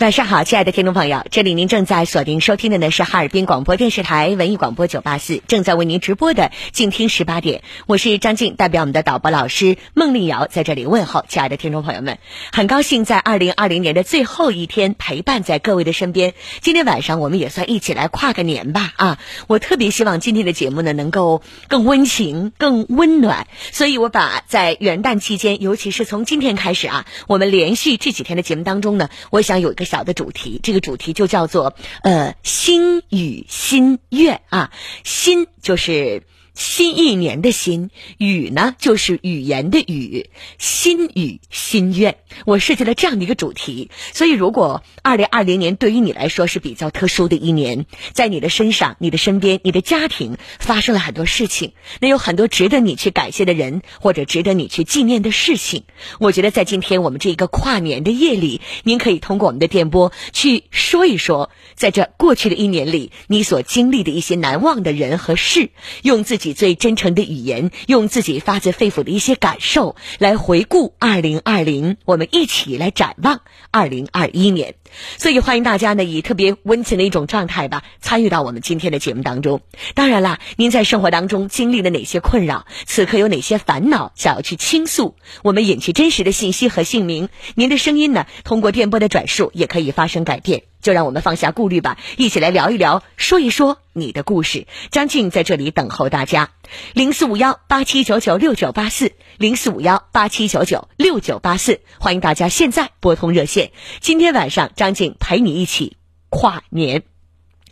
[0.00, 12.16] 晚上好，亲爱的听众朋友，这里您正在锁定收听的呢是哈尔滨广播电视台文艺广播九八四，正在为您直播的静听十八点，我是张静，代表我们的导播老师孟丽瑶在这里问候，亲爱的听众朋友们，
[12.50, 16.32] 很高兴在二零二零年的最后一天陪伴在各位的身边。
[16.62, 19.18] 今天晚上我们也算一起来跨个年吧啊！
[19.48, 29.89] 我特别希望今天的节目呢能够更温情、更温暖，所以我把在元旦期间，尤其是从今天开始啊，我们连续这几天的节目当中呢，我想有一个。
[29.90, 31.74] 小的主题，这个主题就叫做
[32.04, 34.70] 呃心与心愿啊，
[35.02, 36.22] 心就是。
[36.60, 37.88] 新一年的新
[38.18, 40.28] 语呢，就是语言的语，
[40.58, 42.18] 心语心愿。
[42.44, 55.84] 我设计了这样的一个主题，所以如果二零二零年对于你来说是比较特殊的一年，在你的身上、你的身边、你的家庭发生了很多事情，那有很多值得你去感谢的人，或者值得你去纪念的事情。
[56.18, 65.70] 我觉得在今天我们这一个跨年的夜里，您可以通过我们的电波去说一说，在这过去的一年里，你所经历的一些难忘的人和事，
[66.02, 66.49] 用自己。
[66.52, 74.74] 最真诚的语言，用自己发自肺腑的一些感受来回顾二零二零，我们一起来展望二零二一年。
[75.18, 79.60] 所以欢迎大家呢，以特别温情的一种状态吧，参与到我们今天的节目当中。
[79.94, 90.62] 当然啦，您在生活当中经历了哪些困扰，此刻有哪些烦恼想要去倾诉，我们隐去真实的信息和姓名，您的声音呢，通过电波的转述也可以发生改变。
[90.80, 94.66] 就让我们放下顾虑吧，一起来聊一聊，说一说你的故事。
[94.90, 96.52] 张静在这里等候大家，
[96.94, 103.72] 零四五幺八七九九六九八四，零四五幺八七九九六九八四，欢迎大家现在拨通热线。
[104.00, 105.98] 今天晚上，张静陪你一起
[106.30, 107.02] 跨年。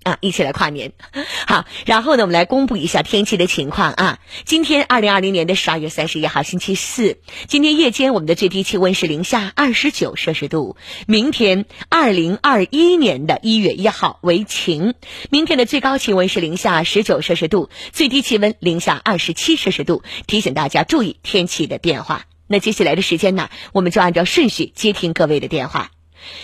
[0.05, 0.92] 啊，一起来跨年，
[1.47, 1.67] 好。
[1.84, 4.20] 然后呢，我们来公布一下天气的情况啊。
[4.47, 10.77] 今天二零二零年的十二月三十一号星期四，今天夜间我们的最低气温是零下二十九摄氏度。
[11.06, 14.95] 明天二零二一年的一月一号为晴，
[15.31, 20.03] 明天的最高气温是零下十九摄氏度，最低气温零下二十七摄氏度。
[20.27, 22.25] 提醒大家注意天气的变化。
[22.47, 25.91] 那接下来的时间呢，我们就按照顺序接听各位的电话。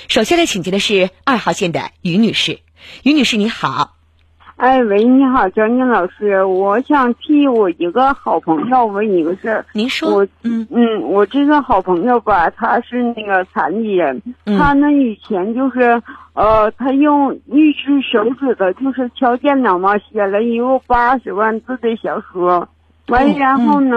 [0.08, 2.58] 首先来请接的是二号线的于女士。
[3.02, 3.92] 于女士，你好。
[4.56, 9.66] 哎，喂，你好，张静老师，我想替我一个好朋友问一个事儿。
[9.72, 10.14] 您说。
[10.14, 16.00] 我嗯嗯，我这个好朋友吧，他是那个残疾人，他呢以前就是
[16.34, 22.68] 呃，他用一只手指的就是敲电脑嘛，写了一个八十万字的小说，
[23.08, 23.96] 完然后呢，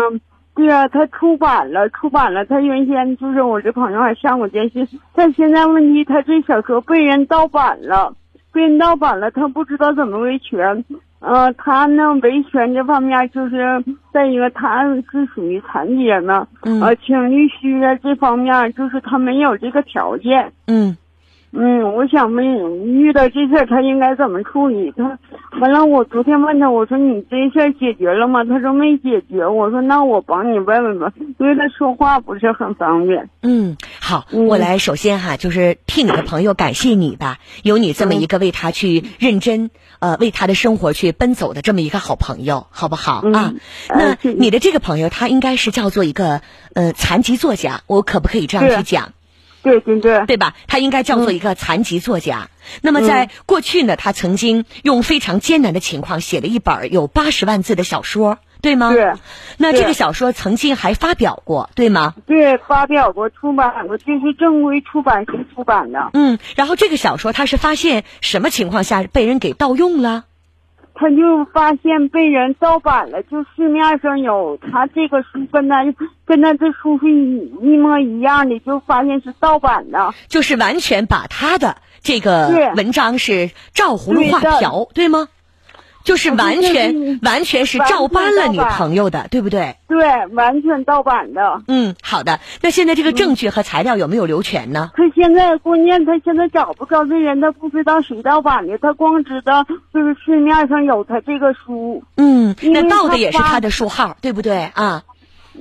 [0.57, 8.13] 对啊，他出版了，出版了，他原先就是我这朋友还上过电视，但现在问题他这小说被人盗版了。
[8.51, 10.84] 被人盗版了，他不知道怎么维权。
[11.19, 20.51] 呃，他呢维权这方面就是再一个，他是属于残疾人嘛，呃，请律师啊这方面就是他没有这个条件。
[20.66, 20.97] 嗯。
[21.52, 24.94] 嗯，我想问，遇到这事儿他应该怎么处理？
[24.96, 25.18] 他
[25.59, 28.44] 完了，我昨天问他，我说你这事儿解决了吗？
[28.44, 29.47] 他说没解决。
[29.47, 33.30] 我说那我帮你问问吧，因为他说话不是很方便。
[33.41, 43.53] 嗯，好，我来首先哈，就是替你的朋友感谢你吧，有你这么一个为他去认真呃为他的生活去奔走的这么一个好朋友，好不好啊？
[43.90, 46.41] 那你的这个朋友他应该是叫做一个
[46.75, 49.13] 呃残疾作家，我可不可以这样去讲？
[49.68, 50.56] 对对对，对吧？
[50.68, 52.50] 他应该叫做一个残疾作家。
[52.82, 58.92] 那么在过去呢，他曾经用非常艰难的情况写了一本有八十万字的小说，对吗？
[58.92, 59.14] 对。
[59.58, 62.14] 那这个小说曾经还发表过，对吗？
[62.26, 66.10] 对，发表过，出版过，这是正规出版社出版的。
[66.14, 70.26] 嗯，然后这个小说他是发现什么情况下被人给盗用了？
[71.00, 75.84] 他就发现被人盗版了，就市面上有他这个书跟他
[76.25, 85.28] 跟他这书是一一模一样的，就发现是盗版的，就是完全把他的这个文章是照葫芦画瓢，对吗？
[86.07, 89.75] 就是完全完全是照搬了你朋友的，对不对？
[89.90, 91.62] 对，完全盗版的。
[91.68, 92.40] 嗯，好的。
[92.62, 94.91] 那现在这个证据和材料有没有留全呢？
[94.95, 102.01] 他现在关键他现在找不着这人，他不知道谁盗版的，他光知道就是市面上有他这个书。
[102.15, 105.03] 嗯，那盗的也是他的书号，对不对啊？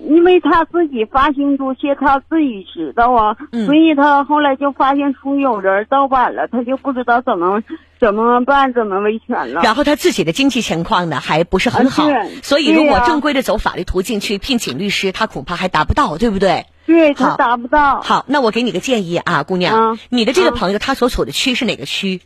[0.04, 7.62] 因为他自己发行多些，他自己知道啊，所以他后来就发现书有人盗版了，他就不知道怎么
[7.98, 9.62] 怎么办，怎么维权了。
[9.62, 12.04] 然后他自己的经济情况呢，还不是很好，
[12.42, 16.66] 所以如果正规的走法律途径去聘请律师，他恐怕还达不到，对不对？
[16.86, 18.00] 对他达不到。
[18.02, 22.20] 好，那我给你个建议啊，姑娘，你的这个朋友他所处的区是哪个区？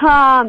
[0.00, 0.46] 他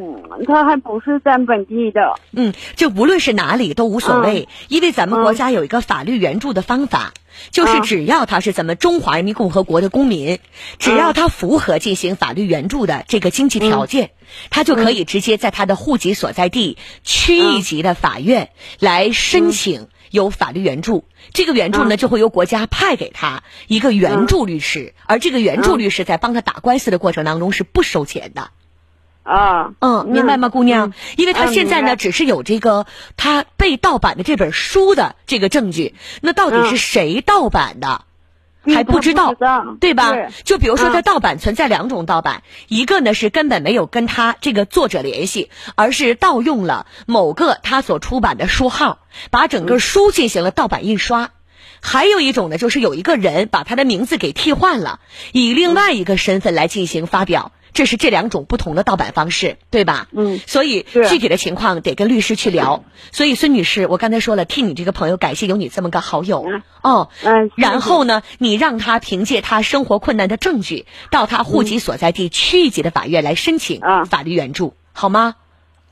[0.48, 2.15] 他还不是咱本地的。
[2.31, 7.12] 嗯，就无论是哪里都无所谓，因为咱们国家有一个法律援助的方法，
[7.51, 10.39] 就是只要他是咱们中华人民共和国的公民，
[10.80, 14.12] 只要他符合进行法律援助的这个经济条件，
[14.50, 21.03] 他就可以直接在他的户籍所在地区一级的法院来申请有法律援助。
[21.33, 28.50] 这个援助呢，就会由国家派给他一个援助律师，而这个援助律师在帮他打官司的过程当中是不收钱的。
[29.23, 30.94] 啊，嗯，明白吗，姑娘？
[31.15, 32.88] 因为他现在呢，只是有这个
[33.18, 38.06] 他被盗版的这本书的这个证据，那到底是谁盗版的，
[38.65, 39.35] 还不知道，
[39.79, 40.12] 对吧？
[40.44, 51.27] 就比如说，他盗版存在两种盗版，一个呢是根本没有跟他这个作者联系，而是盗用了某个他所出版的书号，把整个书进行了盗版印刷；
[51.79, 55.00] 还有一种呢，就是有一个人把他的名字给替换了，
[55.31, 57.51] 以另外一个身份来进行发表。
[57.73, 60.07] 这是这两种不同的盗版方式，对吧？
[60.12, 62.83] 嗯，所以具体的情况得跟律师去聊。
[63.12, 66.45] 所以孙女士，我刚才说了，替你这个朋友感谢有你这么个好友
[66.81, 67.09] 哦。
[67.23, 67.51] 嗯。
[67.56, 75.35] 然后呢，你让他凭借他生活困难的证据，到他户籍所在地区一级的法院来申请法律援助，好吗？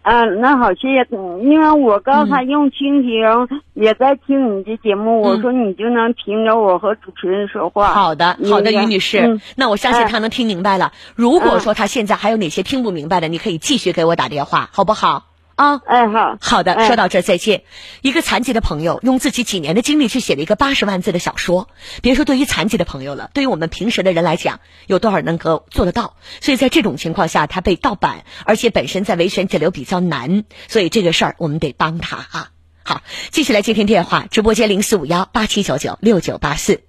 [0.02, 1.08] 嗯，那好，谢谢。
[1.44, 7.94] 因为我刚才用蜻蜓也在听你的节目，我说你就能听着我和主持人说话。
[7.94, 10.94] 好的，好的，于女士，那我相信他能听明白了。
[11.16, 15.29] 如果说他现在还有哪些听不明白的，你可以继续给我打电话，好不好？
[15.60, 17.64] 啊，哎好，好的，说到这再见。
[18.02, 21.68] 一个残疾的朋友用自己几年的经历去写了一个八十万字的小说，
[22.02, 26.16] 别说对于残疾的朋友了，对于我们平时的人来讲，有多少能够做得到？
[26.40, 32.52] 所以在这种情况下，他被盗版，而且本身在维权解流比较难，所以这个事儿我们得帮他啊。
[32.84, 33.02] 好，
[33.32, 36.84] 继续来接听电话，直播间零四五幺八七九九六九八四，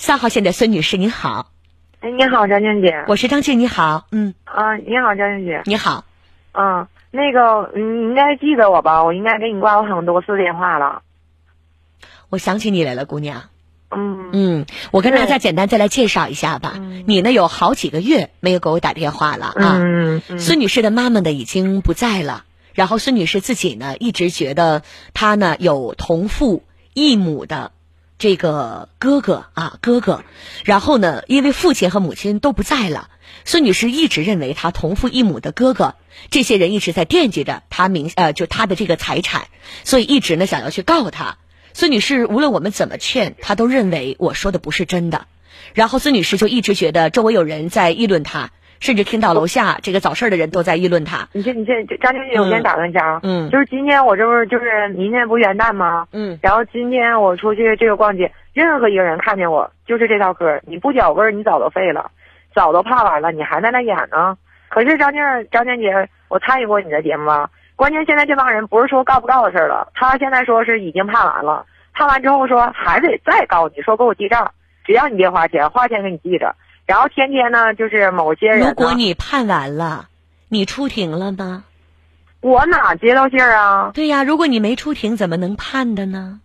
[0.00, 1.52] 三号线的孙女士您好。
[2.00, 3.04] 哎，你好，张静姐。
[3.06, 4.08] 我是张静，你好。
[4.10, 4.34] 嗯。
[4.42, 5.62] 啊，你好，张静姐。
[5.66, 6.04] 你好。
[6.56, 6.88] 嗯。
[7.12, 9.02] 那个，你应该记得我吧？
[9.02, 11.02] 我应该给你挂过很多次电话了。
[12.28, 13.44] 我想起你来了，姑娘。
[13.90, 16.74] 嗯嗯，我跟大家简单再来介绍一下吧。
[17.06, 19.78] 你呢，有好几个月没有给我打电话了啊。
[19.78, 20.38] 嗯嗯。
[20.38, 22.44] 孙女士的妈妈呢已经不在了，
[22.74, 24.82] 然后孙女士自己呢一直觉得
[25.14, 27.70] 她呢有同父异母的
[28.18, 30.22] 这个哥哥啊哥哥，
[30.64, 33.08] 然后呢因为父亲和母亲都不在了。
[33.46, 35.94] 孙女士一直认为她同父异母的哥哥，
[36.30, 39.42] 这些人一直在惦记着她名呃，就她的这个财产，
[39.84, 41.36] 所以一直呢想要去告他。
[41.72, 45.26] 孙女士无论我们怎么劝，她都认为我说的不是真的。
[45.74, 48.50] 然后孙女士就一直觉得周围有人在议论她，
[48.80, 51.28] 甚至听到楼下这个早市的人都在议论她。
[51.32, 56.08] 你这你这张经理，我先打断一下啊，嗯，就是今天我这不是就是明天不元旦吗？
[56.10, 62.10] 嗯，然后今天我出去这个逛街，任何一个人看见我就是这套嗑，你不脚味儿，你早都废了。
[62.56, 64.36] 早都判完了，你还在那演呢？
[64.70, 65.20] 可是张静
[65.52, 67.48] 张静姐，我参与过你的节目啊。
[67.76, 74.50] 关键现在这帮人不是说告不告的事了，他现在说是已经判完了，判完之后说还得再告你，说给我记账，
[74.86, 76.56] 只要你别花钱，花钱给你记着。
[76.86, 78.60] 然后天天呢，就是某些人。
[78.60, 80.06] 如果你判完了，
[80.48, 81.64] 你出庭了吗？
[82.40, 83.90] 我哪接到信儿啊？
[83.92, 86.40] 对呀，如果你没出庭，怎么能判的呢？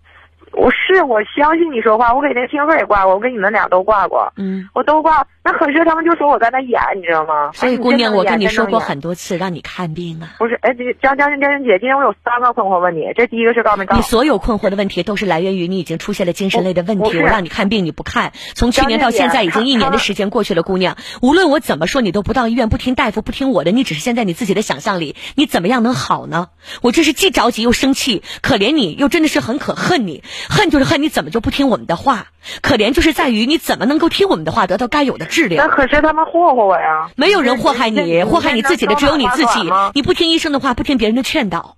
[0.53, 5.25] 我是我相信你说话，我给那听课也挂过，我给你们俩都挂过，嗯，我都挂。
[5.43, 7.51] 那可是他们就说我在那演，你知道吗？
[7.53, 10.35] 所以姑娘，我跟你说过很多次，让你看病啊。
[10.37, 13.95] 不是，哎，张张张张姐，今天我有三个困惑问你，这第一个是告没高？
[13.95, 17.17] 你所有困惑的问题都是来源于你已经出现了精神类的问题。
[17.17, 26.49] 我让你看病你不看，从去年到现在已经一年的时间过去了，姑娘，无论我怎么说，你都不到医院，不听大夫，不听我的，你只是现在你自己的想象力，你怎么样能好呢？
[26.83, 32.27] 我这是既着急又生气，可怜你又真的是很可恨你，恨就是恨你怎么就不听我们的话，
[32.61, 35.65] 可怜就是在于你怎么能够听我们的话，得到该有的治疗。
[35.65, 36.11] 那可是他。
[36.11, 37.09] 他们祸祸我呀！
[37.15, 39.71] 没有人祸害你，祸害你自己的只有你自己。
[39.93, 41.77] 你不听医生的话，不听别人的劝导，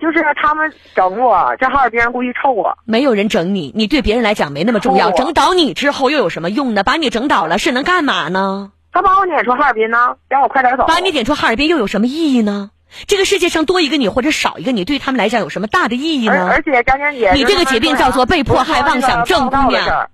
[0.00, 1.54] 就是他们整我。
[1.60, 2.78] 这哈尔滨人故意臭我。
[2.86, 5.10] 没有人整你，你对别人来讲没那么重要。
[5.10, 6.84] 整倒你之后又有什么用呢？
[6.84, 8.70] 把你整倒了是能干嘛呢？
[8.92, 10.86] 他把我撵出哈尔滨呢，让我快点走。
[10.86, 12.70] 把你撵出哈尔滨又有什么意义呢？
[13.06, 16.48] 这个世界上多一个你或者少一个你，对他们来讲有什么大的意义呢？
[16.50, 20.08] 而且张娟姐，你这个疾病叫做被迫害妄想症，姑娘。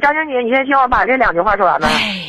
[0.00, 1.80] 张静姐，你先听我把这两句话说完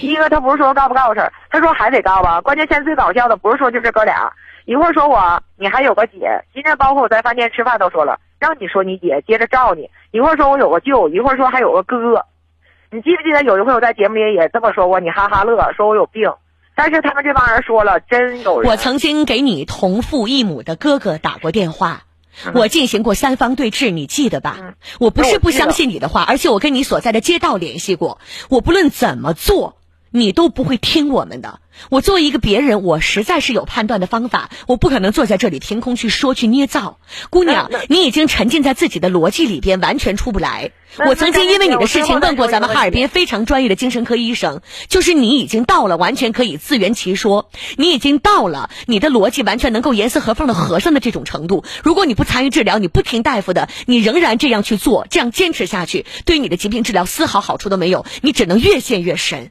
[0.01, 2.41] 一个，他不是说告不告的事儿，他说还得告吧。
[2.41, 4.33] 关键现在最搞笑的不是说就这哥俩，
[4.65, 6.43] 一会儿说我，你还有个姐。
[6.53, 9.89] 今天包括我在饭店吃饭都说了，让你说你姐，接着照你。
[10.11, 12.25] 一会儿说我有个舅，一会儿说还有个哥。
[12.89, 14.99] 你记不记得有一回我在节目里也这么说过？
[14.99, 16.31] 你哈哈乐，说我有病。
[16.75, 18.71] 但是他们这帮人说了，真有人。
[18.71, 22.03] 我曾经给你同父异母的哥哥打过电话。
[22.55, 24.73] 我进行过三方对峙，你记得吧？
[24.99, 28.19] 我不是不相信你的话，而且我跟你所在的街道联系过。
[28.49, 29.77] 我不论怎么做，
[30.15, 31.59] 你都不会听我们的。
[31.89, 36.99] 我作为一个别人，我实在是有判断的方法，我不可能坐在这里凭空去说去捏造。
[37.31, 40.71] 姑娘，你已经沉浸在自己的逻辑里边，完全出不来。
[41.07, 51.65] 我曾经因为你的事情问过咱们哈尔滨非常专业的精神科医生，就是你已经到了完全可以自圆其说，你已经到了你的逻辑完全能够严丝合缝的合上的这种程度。
[51.83, 59.49] 如果你不参与治疗，你不听大夫的，你仍然这样去做，这样坚持下去，对你的疾病治疗丝毫好处都没有，你只能越陷越深。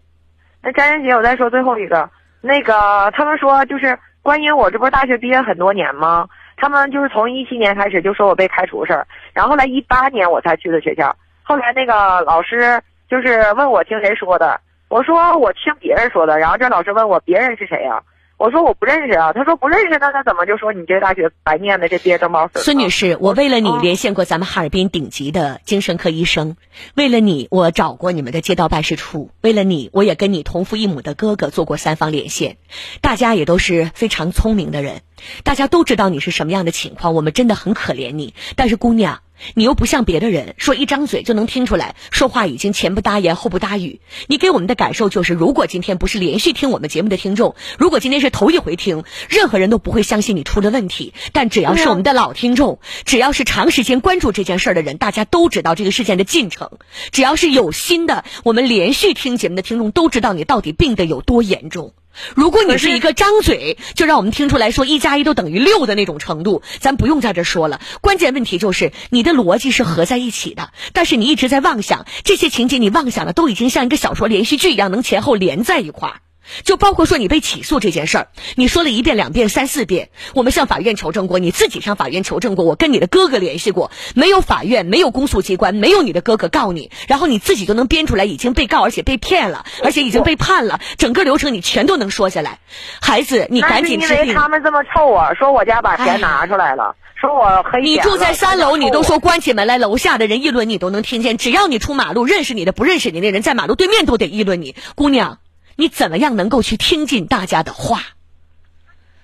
[0.62, 2.09] 那张艳姐，我再说最后一个，
[2.40, 6.28] 那个他们说就是关于我这不是大学毕业很多年吗？
[6.57, 18.00] 他们就是从一七年开始就说我被开除事儿，然后来一八年我才去的学校，后来那个老师就是问我听谁说的，我说我听别人说的，然后这老师问我别人是谁呀？
[18.43, 26.57] 我说我不认识啊，他说不认识，那他怎么就说你这大学白念的这毕业证报孙女士，我为了你连线过咱们哈尔滨顶级的精神科医生，
[26.97, 32.57] 为了你我找过你们的街道办事处，为了你我也跟你同父异母的哥哥做过三方连线，
[33.01, 35.03] 大家也都是非常聪明的人，
[35.45, 39.21] 大家都知道你是什么样的情况，我们真的很可怜你，但是姑娘。
[39.55, 44.01] 你又不像别的人，说一张嘴就能听出来，说话已经前不搭言后不搭语。
[44.27, 51.13] 你给我们的感受就是，如果今天不是连续听我们节目的听众，如果今天是头一回听，任何人都不会相信你出了问题。
[51.33, 56.71] 但只要是我们的老听众，只要是长时间关注这件事儿的人，大家都知道这个事件的进程。
[57.11, 61.95] 只要是有心的，我们连续听节目的听众都知道你到底病得有多严重。
[62.35, 67.81] 如果你是一个张嘴就让我们听出来说一加一都等于六的那种程度，咱不用在这说了。
[68.00, 76.21] 关键问题就是你的逻辑是合在一起的，但是你一直在妄想这些情节，你妄想的都已经像一个小说连续剧一样，能前后连在一块儿。
[76.65, 92.59] 就包括说你被起诉这件事儿，你说了一遍、两遍、三四遍，我们向法院求证过，你自己向法院求证过，我跟你的哥哥联系过，没有法院，没有公诉机关，没有你的哥哥告你，然后你自己就能编出来已经被告，而且被骗了，而且已经被判了，整个流程你全都能说下来。
[93.01, 94.17] 孩子，你赶紧治病。
[94.23, 101.39] 因为他们这么臭我，说我家把钱拿出来了，说我黑你住在三楼，你都说关起门来，楼下的人议论你都能听见。
[101.39, 105.39] 只要你出马路，认识你的、不认识你的人在马路对面都得议论你，姑娘。
[105.76, 108.00] 你怎么样能够去听进大家的话？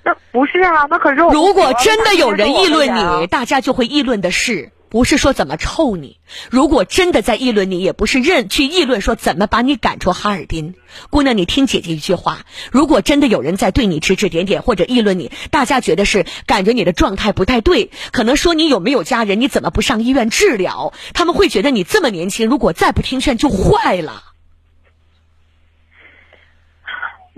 [0.04, 6.16] 那不是啊，那可是如果真的有人议论你，大家就会议论的是，不是说怎么臭你。
[6.50, 10.76] 如果真的在议论你，也不是认去议论说怎么把你赶出哈尔滨。
[11.10, 20.94] 姑娘，你听姐姐一句话：如果真的有人在对你指指点点或者议论你，大家觉得是感觉你的状态不太对，可能说你有没有家人，你怎么不上医院治疗？
[21.12, 24.22] 他们会觉得你这么年轻，如果再不听劝就坏了。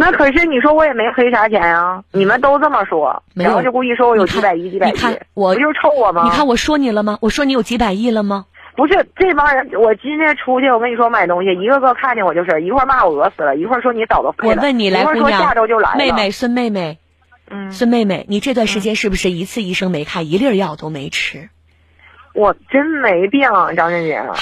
[0.01, 4.95] 那可是你说我也没黑啥钱呀，你们都这么说，然后就故意说我有几百亿、几百亿，
[5.35, 6.23] 我不就是臭我吗？
[6.25, 7.19] 你看我说你了吗？
[7.21, 8.47] 我说你有几百亿了吗？
[8.77, 16.97] 不是这帮人，我今天出去，我跟你说买东西，一个个看见我就是一会儿骂我饿死了，一会儿说你早都废了，我问你来，姑娘，下周就来妹妹孙妹妹，
[17.51, 21.51] 嗯，孙妹妹，你这段时间是不是一次医生没看，一粒药都没吃？
[22.33, 23.43] 我真没病，
[23.77, 24.15] 张振姐。
[24.15, 24.35] 唉，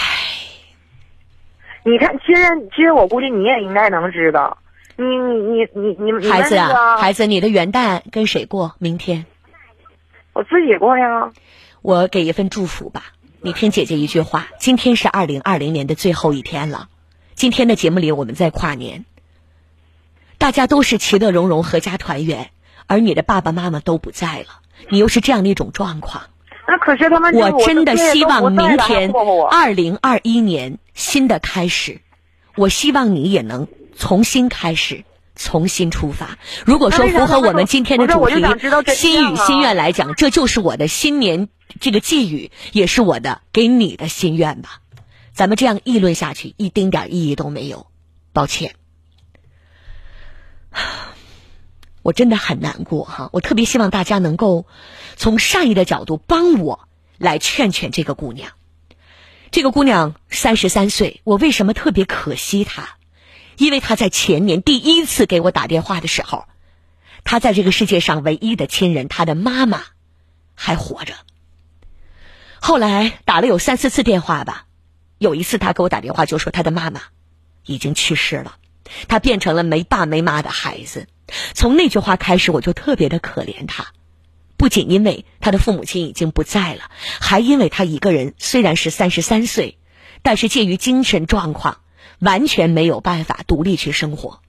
[1.82, 2.42] 你看，其实
[2.76, 4.58] 其实我估计你也应该能知道。
[5.00, 8.74] 你你你你你孩子啊，孩子，你的元旦跟谁过？
[8.80, 9.26] 明天，
[10.32, 11.30] 我自己过呀。
[11.82, 14.48] 我给一份祝福吧，你听姐姐一句话。
[14.58, 16.88] 今天是二零二零年的最后一天了，
[17.36, 19.04] 今天的节目里我们在跨年，
[20.36, 22.50] 大家都是其乐融融、阖家团圆，
[22.88, 24.46] 而你的爸爸妈妈都不在了，
[24.88, 26.24] 你又是这样的一种状况。
[26.66, 29.12] 那可是他们，我真的希望明天
[29.48, 32.00] 二零二一年新的开始，
[32.56, 33.68] 我希望你也能。
[33.98, 36.38] 重新开始，重新出发。
[36.64, 38.34] 如果说符合我们今天的主题
[38.94, 41.48] “心语心愿”来讲，这就是我的新年
[41.80, 44.80] 这个寄语，也是我的给你的心愿吧。
[45.32, 47.86] 咱们这样议论下去，一丁点意义都没有。
[48.32, 48.76] 抱歉，
[52.02, 53.30] 我真的很难过哈。
[53.32, 54.66] 我特别希望大家能够
[55.16, 56.88] 从善意的角度帮我
[57.18, 58.52] 来劝劝这个姑娘。
[59.50, 62.97] 这个姑娘三十三岁，我为什么特别可惜她？
[63.58, 66.46] 因为他在前年第一次给我打电话的时候，
[67.24, 69.82] 他在这个世界上唯一的亲人，他的妈妈
[70.54, 71.12] 还活着。
[72.60, 74.66] 后来打了有三四次电话吧，
[75.18, 77.02] 有一次他给我打电话就说他的妈妈
[77.66, 78.56] 已经去世了，
[79.08, 81.08] 他变成了没爸没妈的孩子。
[81.52, 83.88] 从那句话开始，我就特别的可怜他，
[84.56, 89.78] 不仅因为他的父母亲已经不在了，还因为他一个人虽然是三十三岁，
[90.22, 91.80] 但是介于精神状况。
[92.18, 94.40] 完全没有办法独立去生活。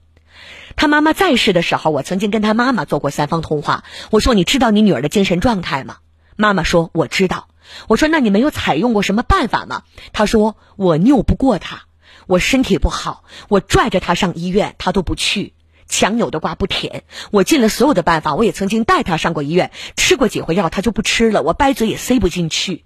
[0.76, 3.84] 他妈妈在世的时候，我曾经跟他妈妈做过三方通话。
[4.10, 5.98] 我说：“你知道你女儿的精神状态吗？”
[6.36, 7.48] 妈妈说：“我知道。”
[7.86, 11.82] 我说：“那你没有采用过什么办法吗？”他说：“我拗不过她，
[12.26, 15.54] 我身体不好，我拽着他上医院，他都不去。
[15.86, 22.84] 强扭的瓜不甜，我尽了所有的办法，我也曾经带他上过医院，吃过几回药，他就不吃了，我掰嘴也塞不进去。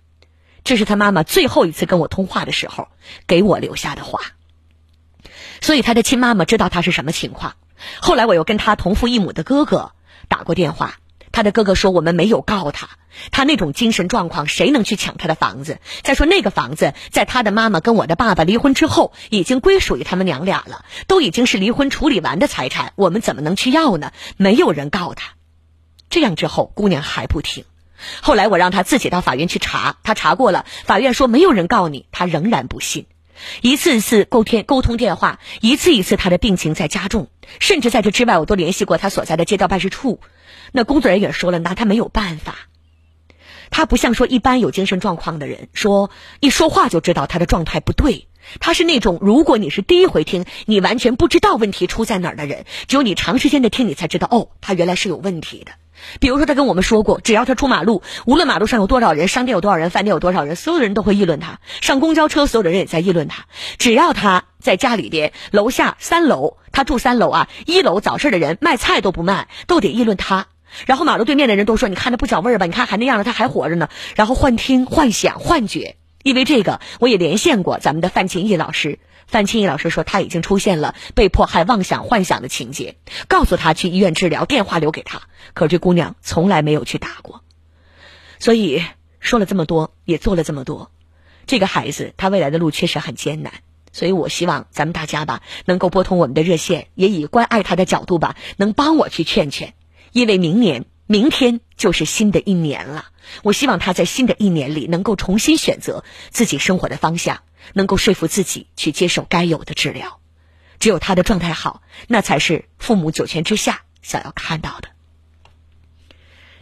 [0.64, 2.88] 这是他妈妈最后一次跟我通话的时候
[3.26, 4.20] 给我留下的话。
[5.64, 7.54] 所以他的亲妈妈知道他是什么情况。
[8.02, 9.92] 后来我又跟他同父异母的哥哥
[10.28, 10.97] 打过电话。
[11.33, 12.90] 他的哥哥说：“我们没有告他，
[13.30, 15.80] 他那种精神状况，谁能去抢他的房子？
[16.02, 24.12] 再说那个房子，在他的妈妈跟我的爸爸离婚之后，已经归属于他们娘俩了，都已经是离婚处理完的财产，我们怎么能去要呢？
[24.37, 25.33] 没有人告他。
[26.11, 27.64] 这样之后，姑娘还不听。
[28.21, 33.06] 后来我让他自己到法院去查，他查过了，法院说没有人告你，他仍然不信。
[33.62, 37.28] 一次一次沟天沟通电话，一次一次他的病情在加重，
[37.60, 40.20] 甚至在这之外，我都联系过他所在的街道办事处。”
[40.72, 42.56] 那工作人员说了，拿他没有办法。
[43.70, 46.10] 他不像说一般有精神状况的人，说
[46.40, 48.28] 一说话就知道他的状态不对。
[48.60, 55.72] 他是那种，如果你是第一回听，你完全不知道问题出在哪儿的人，只有你长时间的听，你才知道哦，他原来是有问题的。
[56.20, 61.58] 比如说，他跟我们说过，只要他出马路，无论马路上有多少人，商店有多少人，饭店有多少人，所有的人都会议论他。
[61.80, 63.44] 上公交车，所有的人也在议论他。
[63.78, 70.46] 只要他在家里边，楼下三楼，他住三楼啊，一楼早市的人卖菜都不卖，都得议论他。
[70.87, 72.66] 然后马路对面的人都说：“你看他不讲味儿吧？
[72.66, 75.96] 你看还那样了，他还活着呢。”然后幻听、幻想、幻觉。
[76.25, 78.99] 因为这个，我也连线过咱们的范清义老师。
[79.34, 82.94] 范清怡老师说他已经出现了被迫害妄想、幻想的情节，
[83.26, 85.22] 告诉他去医院治疗，电话留给他。
[85.54, 87.42] 可这姑娘从来没有去打过。
[88.38, 88.84] 所以
[89.18, 90.92] 说了这么多，也做了这么多，
[91.46, 93.54] 这个孩子他未来的路确实很艰难。
[93.90, 99.74] 所以我希望咱们大家吧，能够拨通我们的热线，也以关爱他的角度吧，能帮我去劝劝。
[100.12, 103.06] 因为明年、明天就是新的一年了，
[103.42, 107.42] 我希望他在新的一年里能够重新选择自己生活的方向，
[107.75, 110.20] 能够说服自己去接受该有的治疗。
[110.80, 114.88] 只有他的状态好，那才是父母九泉之下想要看到的。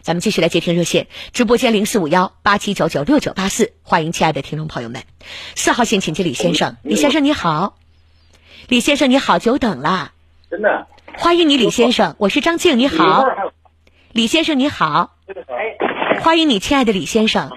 [0.01, 5.03] 咱们继续来接听热线，直播间零四五幺八七九九六九八四，欢迎亲爱的听众朋友们。
[5.55, 6.75] 四号线，请接李先生。
[6.83, 7.77] 李先生你好，
[8.67, 10.11] 李先生你好，久等了。
[10.51, 10.87] 真的。
[11.15, 13.23] 欢迎你，李先生，我是张静，你好，
[14.13, 15.15] 李先生你好，
[16.21, 17.49] 欢迎你，亲爱的李先生。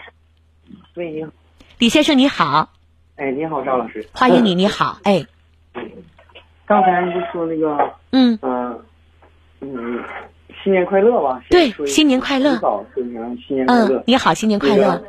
[0.95, 1.31] 喂，你好，
[1.79, 2.71] 李先生你好。
[3.17, 4.09] 哎，你好，赵老师。
[4.15, 5.27] 欢迎你，你好，哎。
[6.65, 7.77] 刚才不说那个，
[8.13, 8.81] 嗯嗯
[9.61, 10.03] 嗯，
[10.65, 11.43] 新年快乐吧？
[11.51, 12.57] 对，新年快乐。
[12.57, 13.99] 早新年快乐。
[13.99, 15.05] 嗯，你好，新年快乐。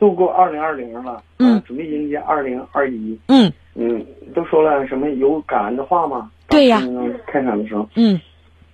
[0.00, 3.16] 度过二零二零了，嗯，准备迎接二零二一。
[3.28, 6.32] 嗯嗯，都说了什么有感恩的话吗？
[6.48, 6.82] 对呀，
[7.28, 8.20] 开场的时候，嗯，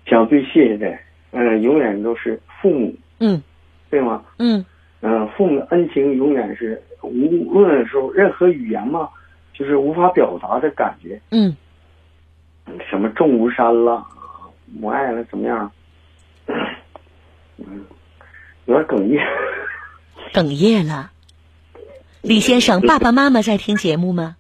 [0.07, 0.99] 想最谢谢的，
[1.33, 3.43] 嗯，永远都是父母，嗯，
[3.89, 4.23] 对吗？
[4.39, 4.65] 嗯，
[5.01, 9.09] 嗯，父母的恩情永远是无论说任何语言嘛，
[9.55, 11.57] 就是无法表达的感觉，嗯，
[12.89, 14.05] 什么重如山了，
[14.67, 15.71] 母爱了，怎么样？
[17.59, 17.85] 嗯，
[18.67, 19.25] 有点哽咽，
[20.33, 21.11] 哽咽了。
[22.23, 24.37] 李先生，爸爸妈妈在听节目吗？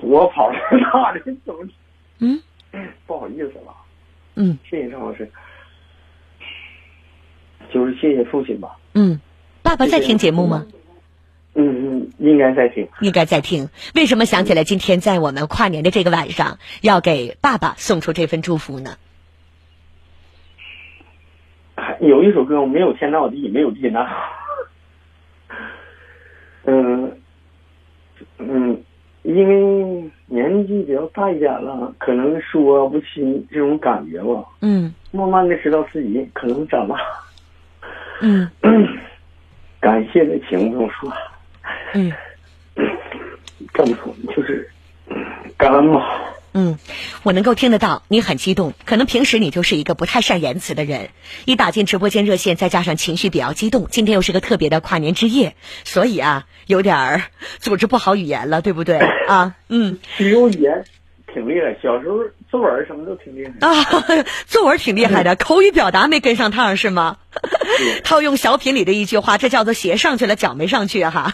[0.00, 1.68] 我跑这么大的，怎么？
[2.18, 2.40] 嗯，
[3.06, 3.74] 不好意思了。
[4.34, 5.30] 嗯，谢谢张老师。
[7.70, 8.76] 就是谢谢父亲吧。
[8.94, 9.20] 嗯，
[9.62, 10.66] 爸爸在听节目吗？
[11.54, 12.86] 嗯嗯，应该在听。
[13.00, 13.68] 应该在听。
[13.94, 18.96] 为什么想起来今天在我们跨年的这个晚上要给爸爸送出这份祝福呢？
[22.00, 24.06] 有一首歌，我没有天到地，没有地难。
[26.64, 27.20] 嗯
[28.38, 28.82] 嗯。
[29.22, 34.44] 因为年纪比较大一点了，可能说不清这种感觉吧。
[34.60, 34.92] 嗯。
[35.12, 36.96] 慢慢的知道自己可能长大。
[38.20, 38.50] 嗯。
[39.80, 41.12] 感谢的情不用说。
[41.94, 42.12] 嗯。
[43.74, 44.68] 这么说就是
[45.56, 46.04] 感恩嘛。
[46.54, 46.78] 嗯，
[47.22, 51.08] 我能够听得到你很激动，可能平时你就是一个不太善言辞的人。
[51.46, 57.22] 一打进直播间热线，再加上情绪比较激动，今天又是个特别的跨年之夜，所以啊，有点儿
[57.58, 59.56] 组织不好语言了，对不对啊？
[59.68, 60.84] 嗯，有语言
[61.32, 62.18] 挺厉害，小时候
[62.50, 67.16] 作文什么都挺厉害啊， 作文挺厉害的， 口语表达没跟上趟是吗？
[68.04, 71.32] 套用小品里的一句话，这叫做鞋上去了，脚没上去哈。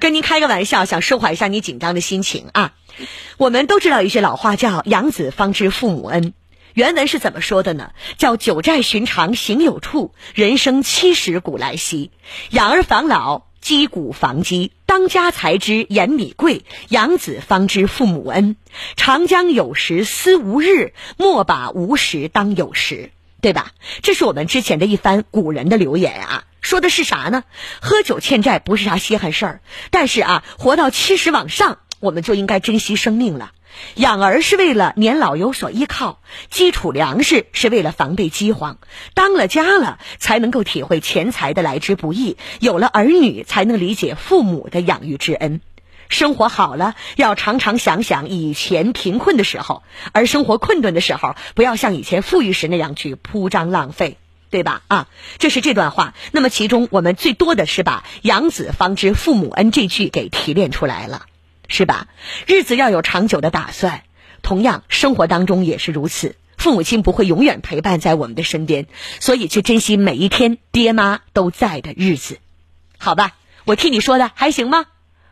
[0.00, 2.72] 跟您开个玩笑，想舒缓一下你紧张的心情啊。
[3.36, 6.34] 我们都知道一句老话，叫“养子方知父母恩”。
[6.74, 7.90] 原文是怎么说的呢？
[8.18, 12.10] 叫“九寨寻常行有处，人生七十古来稀。
[12.50, 14.72] 养儿防老，击鼓防饥。
[14.86, 18.56] 当家才知盐米贵，养子方知父母恩。
[18.96, 23.70] 长江有时思无日，莫把无时当有时。”对吧？
[24.02, 27.44] 这是我们之前的一番古人的留言啊，说的是啥呢？
[27.80, 33.52] 喝酒欠债不是啥稀罕事儿，但是啊，活到七十往上，我们就应该珍惜生命了。
[33.94, 38.78] 养儿是为了年老有所依靠，基础粮食是为了防备饥荒。
[39.14, 45.60] 当了家了，才能够体会钱财的来之不易；有了儿女，才能理解父母的养育之恩。
[46.08, 49.82] 生活好了，要常常想想以前贫困的时候；
[50.12, 54.16] 而生活困顿的时候，不要像以前富裕时那样去铺张浪费，
[54.48, 54.80] 对吧？
[54.88, 56.14] 啊，这是这段话。
[56.32, 61.26] 那么其中，我们最多的是把“养子方知父母恩”这句给提炼出来了。
[61.68, 62.08] 是吧？
[62.46, 64.02] 日子要有长久的打算，
[64.42, 66.34] 同样生活当中也是如此。
[66.56, 68.88] 父母亲不会永远陪伴在我们的身边，
[69.20, 72.38] 所以去珍惜每一天爹妈都在的日子，
[72.98, 73.36] 好吧？
[73.64, 74.86] 我替你说的还行吗？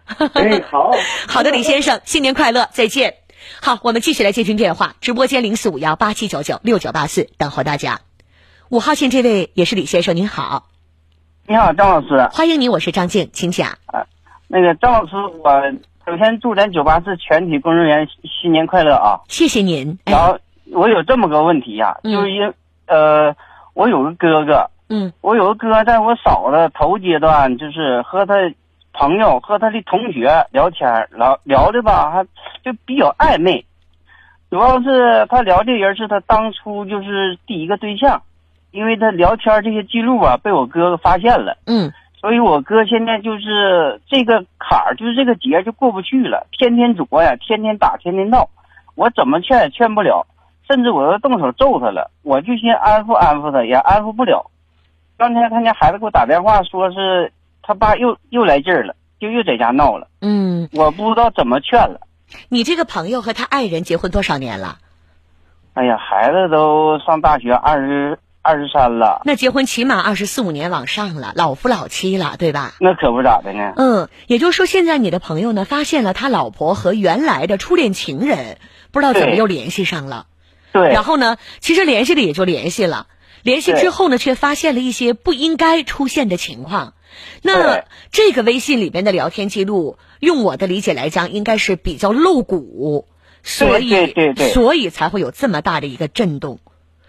[0.05, 0.92] 哎，好，
[1.27, 3.14] 好的，李先生，新年快乐，再见。
[3.61, 8.03] 好，我们继续来接听电话，直播间零四五幺八七九九六九八四等候大家。
[8.68, 10.68] 五号线这位也是李先生，您好。
[11.49, 12.29] 你好，张老师。
[12.31, 13.79] 欢迎你，我是张静，请讲。
[13.87, 14.07] 啊，
[14.46, 15.51] 那个张老师，我。
[16.07, 19.19] 首先祝咱九八四全体工作人员新年快乐啊！
[19.27, 19.99] 谢谢您。
[20.07, 20.38] 然后
[20.73, 22.53] 我有这么个问题呀，就是因
[22.87, 23.35] 呃，
[23.75, 28.35] 我有个哥哥，嗯，我有个哥，在我嫂子头阶段，就是和他
[28.92, 32.25] 朋友和他的同学聊天，聊聊的吧，还
[32.64, 33.64] 就比较暧昧。
[34.49, 38.23] 主要是他聊这人是他当初就是第一个对象，
[38.71, 41.59] 因为他聊天这些记录啊，被我哥哥发现了。
[41.66, 41.92] 嗯。
[42.18, 48.48] 所以，我哥现在就是这个坎儿，就是这个节就过不去了，天天作呀，天天打，天天闹，
[48.94, 50.26] 我怎么劝也劝不了，
[50.66, 54.50] 甚至我要动手揍他了，我就先安抚安抚他，也安抚不了。
[55.18, 60.09] 刚才他家孩子给我打电话，说是他爸又又来劲儿了，就又在家闹了。
[60.20, 62.00] 嗯，我不知道怎么劝了。
[62.48, 64.79] 你这个朋友和他爱人结婚多少年了？
[65.74, 68.18] 哎呀，孩子都上大学二十。
[68.46, 72.74] 二十三了，那结婚起码二十四五年往上了，老夫老妻了，对吧？
[72.78, 73.72] 那可不咋的呢。
[73.76, 78.59] 嗯，也就是说，现在你的朋友呢，发现了他老婆和原来的初恋情人，
[78.92, 80.26] 不知道怎么又联系上了。
[80.70, 80.92] 对。
[80.92, 83.09] 然后呢，其实联系了也就联系了，
[83.42, 86.94] 联系之后呢，却发现了一些不应该出现的情况。
[87.42, 87.82] 那
[88.12, 93.09] 这个微信里边的聊天记录，用我的理解来讲，应该是比较露骨，
[93.42, 96.61] 所以对对对，所以才会有这么大的一个震动。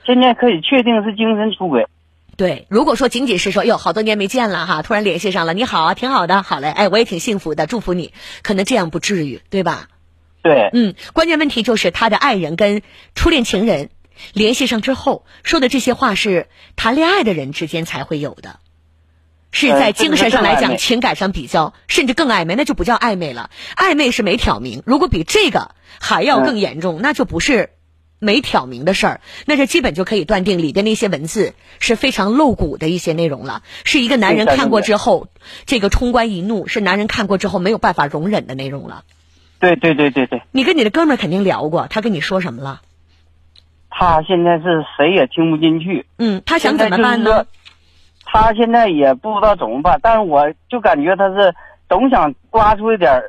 [0.08, 1.86] 现在可以确定是精神出轨，
[2.38, 2.66] 对。
[2.70, 8.14] 如果说仅仅是说，哟，好多年没见了哈，突然联系上了，你好啊，挺好的，好嘞，哎，我也挺幸福的，祝福你。
[8.42, 9.90] 可能这样不至于，对吧？
[10.42, 10.70] 对。
[10.72, 12.84] 嗯，关键问题就是他的爱人跟
[13.16, 13.90] 初恋情人
[14.32, 18.62] 联系上之后说的这些话是谈恋爱的人之间才会有的，
[19.52, 23.50] 是在精神上来讲、情感上比较，甚至更暧昧，那就不叫暧昧了。
[23.76, 27.72] 暧昧是没挑明，如果比这个还要更严重，那就不是。
[28.20, 35.28] 没挑明的事儿，那这基本就可以断定里边那些文字是非常露骨的一些内容了，是一个男人看过之后，
[35.66, 39.04] 这个冲冠一怒，是男人看过之后没有办法容忍的内容了。
[39.60, 40.42] 对对对对对。
[40.52, 42.82] 你跟你的哥们儿肯定聊过，他跟你说什么了？
[43.90, 46.06] 他现在是谁也听不进去。
[46.18, 47.46] 嗯，他想怎么办呢？
[48.24, 51.56] 他现在也不知道怎么办，但是我就感觉他是
[51.88, 53.24] 总想刮出一点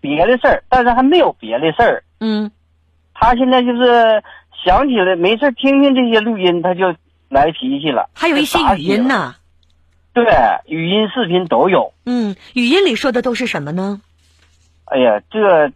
[0.00, 2.04] 别的事儿，但是还没有别的事儿。
[2.20, 2.50] 嗯。
[3.20, 4.24] 他现在就是
[4.64, 6.94] 想起来没事听听这些录音，他就
[7.28, 8.08] 来脾气了。
[8.14, 9.34] 还有一些语音呢，
[10.14, 10.24] 对，
[10.66, 11.92] 语音、视频都有。
[12.06, 14.00] 嗯，语音里说的都是什么呢？
[14.86, 15.70] 哎呀，这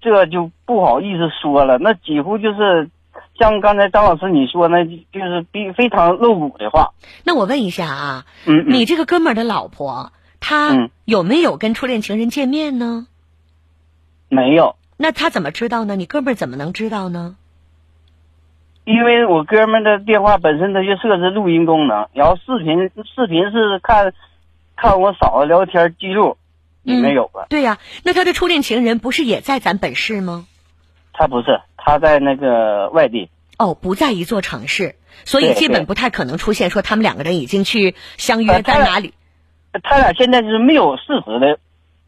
[0.00, 2.88] 这就不好意思说了，那几乎就是
[3.38, 6.92] 像刚才张老师你说，那就是比非常露骨的话。
[7.24, 13.08] 那我问一下啊，嗯，你这个哥们儿的老婆，她有没有跟初恋情人见面呢？
[14.28, 14.76] 没有。
[14.96, 15.96] 那他怎么知道呢？
[15.96, 17.36] 你哥们儿怎么能知道呢？
[18.84, 24.12] 因为我哥们儿的电话本身他就设置录音功能，然后视频视频是看，
[24.76, 26.36] 看我嫂子聊天记录，
[26.82, 27.46] 里面有吧。
[27.48, 30.46] 对呀，那他的初恋情人不是也在咱本市吗？
[31.14, 33.30] 他不是，他在那个外地。
[33.56, 39.14] 哦，不在一座城市，所以基本不太可能出现说他们两个人已经去相约在哪里。
[39.82, 41.58] 他俩现在是没有事实的。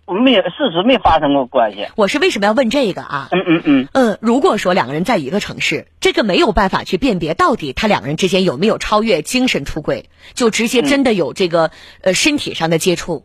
[0.07, 1.87] 没事实没发生过关系。
[1.97, 3.29] 我是为什么要问这个啊？
[3.33, 3.89] 嗯嗯嗯。
[3.93, 11.71] 嗯，如果说两个人在一个城市，这个没有办法去辨别到底他两个人之间有没有超越精神出轨，就直接真的有这个
[12.03, 13.25] 呃身体上的接触。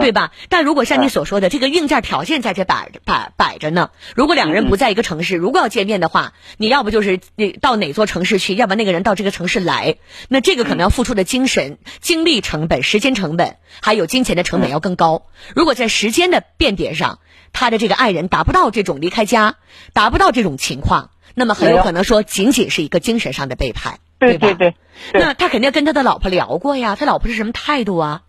[0.00, 0.32] 对吧？
[0.50, 3.90] 但如果像你所说的，这个硬件条件在这摆摆摆着呢。
[4.14, 7.18] 如果两个人不在一个城市，如果要见面的话，你要不就是
[7.62, 9.96] 到哪座城市去，要不那个人到这个城市来，
[10.28, 15.22] 那这个可能要付出的精神、精力成本、时间成本，还有金钱的成本要更高。
[15.54, 17.18] 如果在时间的辨别上，
[17.54, 19.56] 他的这个爱人达不到这种离开家，
[19.94, 23.94] 达不到这种情况，那么很有可能说仅仅是一个精神上的背叛。
[23.94, 23.98] 吧？
[24.18, 24.74] 对对对，
[25.12, 28.22] 对那他肯定跟他的老婆聊过呀，他老婆是什么态度啊？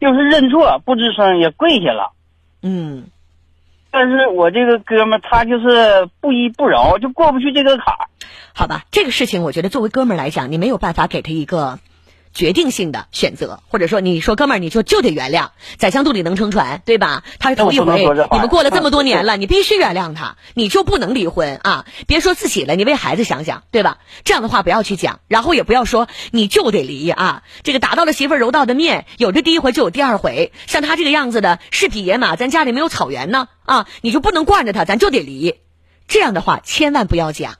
[0.00, 2.12] 就是认错不吱声也跪下了。
[2.62, 3.08] 嗯，
[3.90, 8.08] 但是我这个哥们儿他就是不依不饶，就过不去这个坎儿。
[8.54, 11.78] 好吧，这个事情我觉得作为哥们儿来讲，你没有办法给他一个
[12.38, 17.24] 决定性的选择，或者说你说哥们儿你就就得原谅，宰相肚里能撑船，对吧？
[17.40, 17.98] 他是头一回，
[18.30, 21.84] 你们过了这么多年了， 你必须原谅他，你就不能离婚啊！
[22.06, 23.98] 别说自己了，你为孩子想想，对吧？
[24.22, 27.42] 这样的话不要去讲，然后也不要说你就得离啊！
[27.64, 35.56] 这个打到了媳妇儿揉到的面，有这第一回就有第二回，像他这个样子的是匹野马，咱家里没有草原呢啊，你就不能惯着他，咱就得离。
[36.06, 37.56] 这样的话千万不要讲。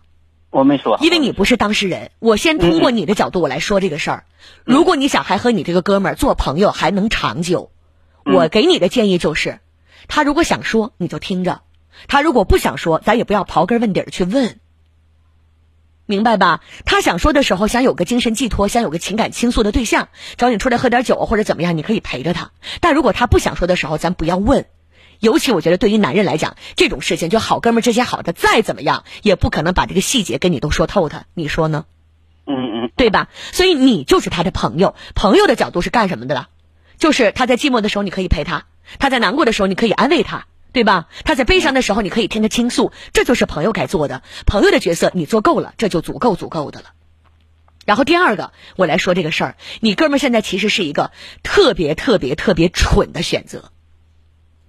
[0.51, 4.25] 我没说，因为你不是当事人，我先通过你的角度我来说这个事儿。
[4.65, 7.71] 如果你想还和你这个哥们儿做朋友还能长久，
[8.25, 9.61] 嗯我给你的建议就是，
[10.09, 11.61] 他如果想说你就听着，
[12.07, 14.59] 他如果不想说，咱也不要刨根问底儿去问，
[16.07, 16.63] 明白吧？
[16.87, 20.09] 他想说的时候，想有个精神寄托，想有个情感倾诉的对象，
[20.39, 22.53] 找你出来喝点酒或者怎么样，你可以陪着他。
[22.81, 24.65] 但如果他不想说的时候，咱不要问。
[25.21, 31.87] 尤其我觉得对于男人来讲，这种事情就好哥们儿之间好的再怎么样，也不可能把这个细节跟你都说透他，你说呢？
[32.47, 33.29] 嗯嗯，对吧？
[33.53, 36.49] 所以你就是他的朋友，朋友的角度是干什么的了？
[36.99, 38.67] 就是他在寂寞的时候你可以陪他，
[38.99, 41.09] 他在难过的时候你可以安慰他，对吧？
[41.25, 44.23] 他在悲伤的时候你可以听他倾诉，这就是朋友该做的。
[44.47, 46.87] 朋友的角色你做够了，这就足够足够的了。
[47.85, 51.11] 然后第二个，我来说这个事儿，你哥们儿现在其实是一个
[51.43, 53.71] 特别特别特别蠢的选择，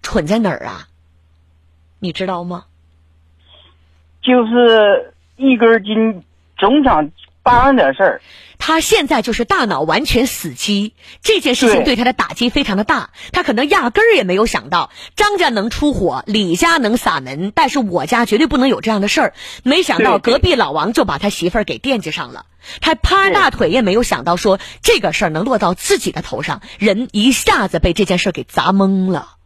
[0.02, 0.88] 蠢在哪儿啊？
[2.00, 2.66] 你知道吗？
[4.22, 6.24] 就是一根筋，
[6.58, 7.12] 总想
[7.44, 8.22] 办上点事儿。
[8.58, 13.12] 他现在就是大脑完全死机，这件事情对对他的打击非常的大。
[13.32, 19.34] 他可能压根儿也没有想到张家能出火，李家能撒门，但是我家绝对不能有这样的事儿。
[19.64, 22.46] 没想到隔壁老王就把他媳妇儿给惦记上了，
[22.82, 29.38] 他趴大腿也没有想到说这个事儿能落到自己的头上，人一下子被这件事儿给砸懵了。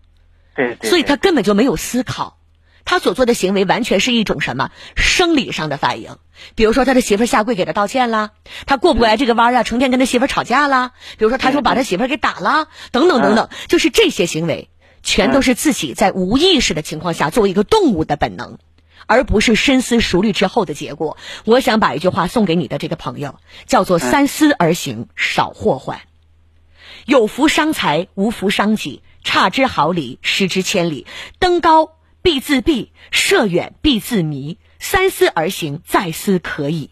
[0.55, 2.37] 对对，所以他根本就没有思考，
[2.85, 6.17] 他所做的行为完全是一种什么生理上的反应。
[6.55, 8.31] 比如说他的媳妇下跪给他道歉啦，
[8.65, 10.91] 他过不过来这个弯儿啊，成天跟他媳妇吵架啦。
[11.17, 14.69] 比如说他说把他媳妇给打了，等等等等，就是这些行为，
[15.01, 18.57] 全都是自己在无意识的情况下作为一个动物的本能。
[19.05, 21.17] 而不是深思熟虑之后的结果。
[21.43, 23.35] 我想把一句话送给你的这个朋友，
[23.67, 25.99] 叫做“三思而行，少祸患”。
[27.05, 29.03] 有福伤财，无福伤己。
[29.23, 31.07] 差之毫厘，失之千里。
[31.39, 34.57] 登高必自毙，涉远必自迷。
[34.79, 36.91] 三思而行，再思可矣。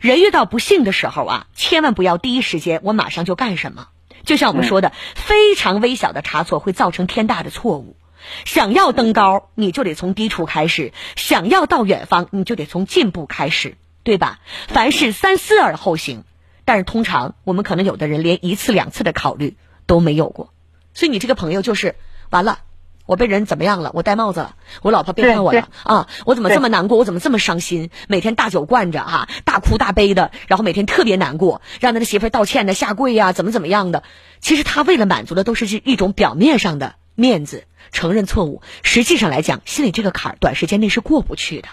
[0.00, 3.88] 人遇到不幸的时候啊，千万不要第一时间我马上就干什么。
[4.24, 7.96] 就像我们说的，非常微小的差错会造成天大的错误。
[8.44, 14.38] 想要登高，你就得从低处开始；想要到远方，你就得从进步开始，对吧？
[14.68, 16.24] 凡事三思而后行。
[16.64, 20.52] 但是通常我们可能有的人连一次两次的考虑都没有过，
[20.94, 21.94] 所以你这个朋友就是
[22.30, 22.60] 完了。
[23.04, 23.90] 我被人怎么样了？
[23.94, 26.06] 我戴帽子了，我老婆背叛我了啊！
[26.24, 26.96] 我怎么这么难过？
[26.96, 27.90] 我怎么这么伤心？
[28.06, 34.04] 每天大酒灌着啊，大哭大悲的，然后每天特别难过，让他的媳妇儿道歉呢，下跪呀、怎么怎么样的。
[34.40, 38.62] 其实他为了满足的都是一种表面上的面子，承认错误。
[38.84, 41.68] 实际上来讲，心里这个坎儿短时间内是过不去的。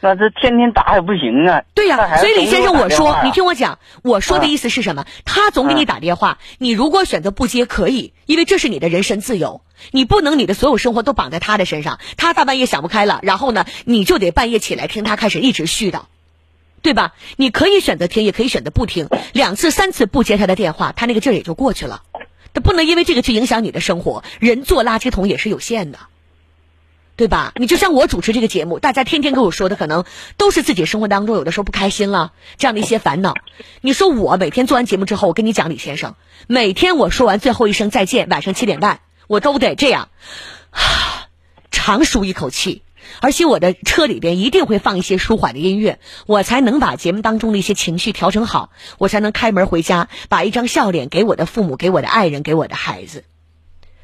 [0.00, 1.62] 那这天天打也不行啊。
[1.74, 5.06] 对呀、所以李先生，我说，你听我讲，我说的意思是什么？
[5.24, 11.98] 他总给你打电话，你如果选择不接，可以，因为这是你的人身自由，你不能你的所有生活都绑在他的身上。
[12.16, 16.02] 他大半夜想不开了，然后呢，你就得半夜起来听他开始一直絮叨，
[16.82, 17.14] 对吧？
[17.36, 22.02] 你可以选择听，也可以选择不听，两次三次不接他的电话，他那个劲儿也就过去了。
[22.52, 25.98] 他不能因为这个去影响你的生活，人做垃圾桶也是有限的。
[27.16, 27.52] 对吧？
[27.56, 30.04] 你就像我主持这个节目，大家天天跟我说的，可能
[30.36, 33.32] 都是自己生活当中有的时候不开心了，这样的一些烦恼。
[33.80, 36.14] 你说我每天做完节目之后，我跟你讲，李先生，
[36.46, 40.10] 每天我说完最后一声再见，晚上七点半，我都得这样，
[41.72, 42.82] 长舒一口气，
[43.22, 53.24] 而且我的车里边一定会放一些舒缓的音乐，我才能把节目当中的一些情绪调整好，我才能开门回家，把一张笑脸给我的父母、给我的爱人、给我的孩子。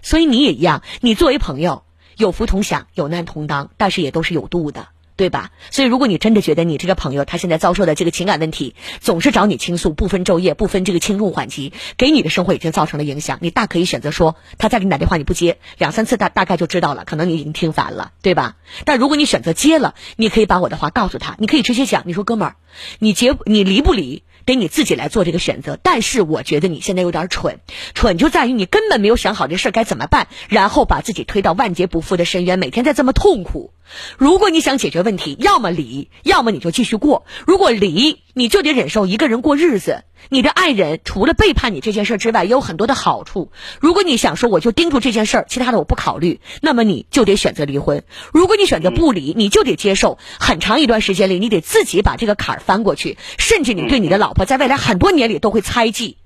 [0.01, 1.83] 所以你也一样，你作为朋友。
[2.23, 5.51] 有福同享，有难同当，但是也都是有度的，对吧？
[5.73, 18.55] 所以，如果你真的觉得你这个朋友他现在遭受的这个情感问题，总是找你倾诉，不分昼夜，不分这个轻重缓急，给你的生活已经造成了影响，你大可以选择说，他再给你打电话你不接，两三次大大概就知道了，可能你已经听烦了，对吧？
[18.85, 22.57] 但如果你选择接了，你可以把我的话告诉他，你可以直接讲，你说哥们儿，
[23.01, 24.23] 你结你离不离？
[24.45, 27.61] 得你自己来做这个选择，但是我觉得你现在有点蠢，
[27.95, 33.73] 蠢就在于你根本没有想好这事儿该怎么办，然后把自己推到万劫不复的深渊，每天在这么痛苦。
[34.19, 37.25] 如果你想解决问题，要么离，要么你就继续过。
[37.47, 40.05] 如果离，你就得忍受一个人过日子。
[40.29, 43.51] 你的爱人除了背叛你这件事之外，也有很多的好处。
[43.81, 48.05] 如果你想说我就盯住这件事儿，其他的我不考虑，那么你就得选择离婚。
[48.33, 56.19] 如果你选择不离，你就得接受很长一段时间里，你得自己把这个坎儿翻过去，甚至你对你的老婆在未来很多年里都会猜忌。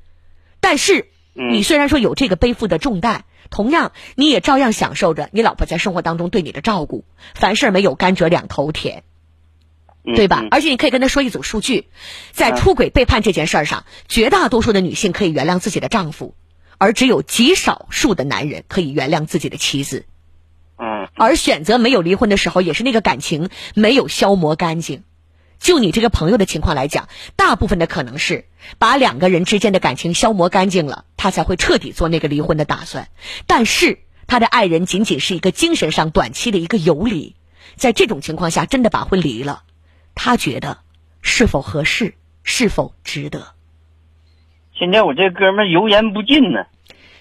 [0.60, 3.24] 但是，你虽然说有这个背负的重担。
[3.48, 7.04] 同样，你也照样享受着你老婆在生活当中对你的照顾。
[7.36, 9.04] 凡事没有甘蔗两头甜，
[10.02, 10.42] 对吧？
[10.50, 11.86] 而且你可以跟他说一组数据，
[12.32, 16.34] 在出轨背叛这件事儿上，绝大多数的女性可以原谅自己的丈夫，
[16.76, 20.06] 而只有极少数的男人可以原谅自己的妻子。
[20.76, 21.06] 嗯。
[21.14, 25.04] 而选择没有离婚的时候，也是那个感情没有消磨干净。
[25.58, 28.46] 就你这个朋友的情况来讲，大部分的可能是
[28.78, 33.08] 把两个人之间的感情消磨干净了，他才会彻底做那个离婚的打算。
[33.46, 37.34] 但是他的爱人仅仅是一个精神上短期的一个游离，
[37.74, 39.62] 在这种情况下真的把婚离了，
[40.14, 40.78] 他觉得
[41.22, 43.54] 是否合适，是否值得？
[44.78, 46.66] 现在我这哥们油盐不进呢，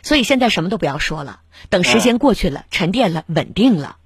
[0.04, 3.98] 所以现在什么都不要说了，等时间过去了，沉淀了，稳定了。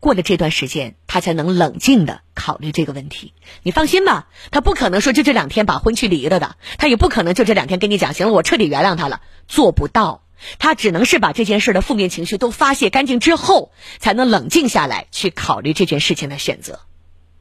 [0.00, 3.32] 过了这段时间，他才能冷静的考虑这个问题。
[3.62, 10.22] 你放心吧，他不可能说就这两天把婚去离了的，他也不可能就这两天跟你讲，行了，我彻底原谅他了，做不到。
[10.58, 16.80] 他只能是把这件事的负面情绪都发泄干净之后，才能冷静下来去考虑这件事情的选择。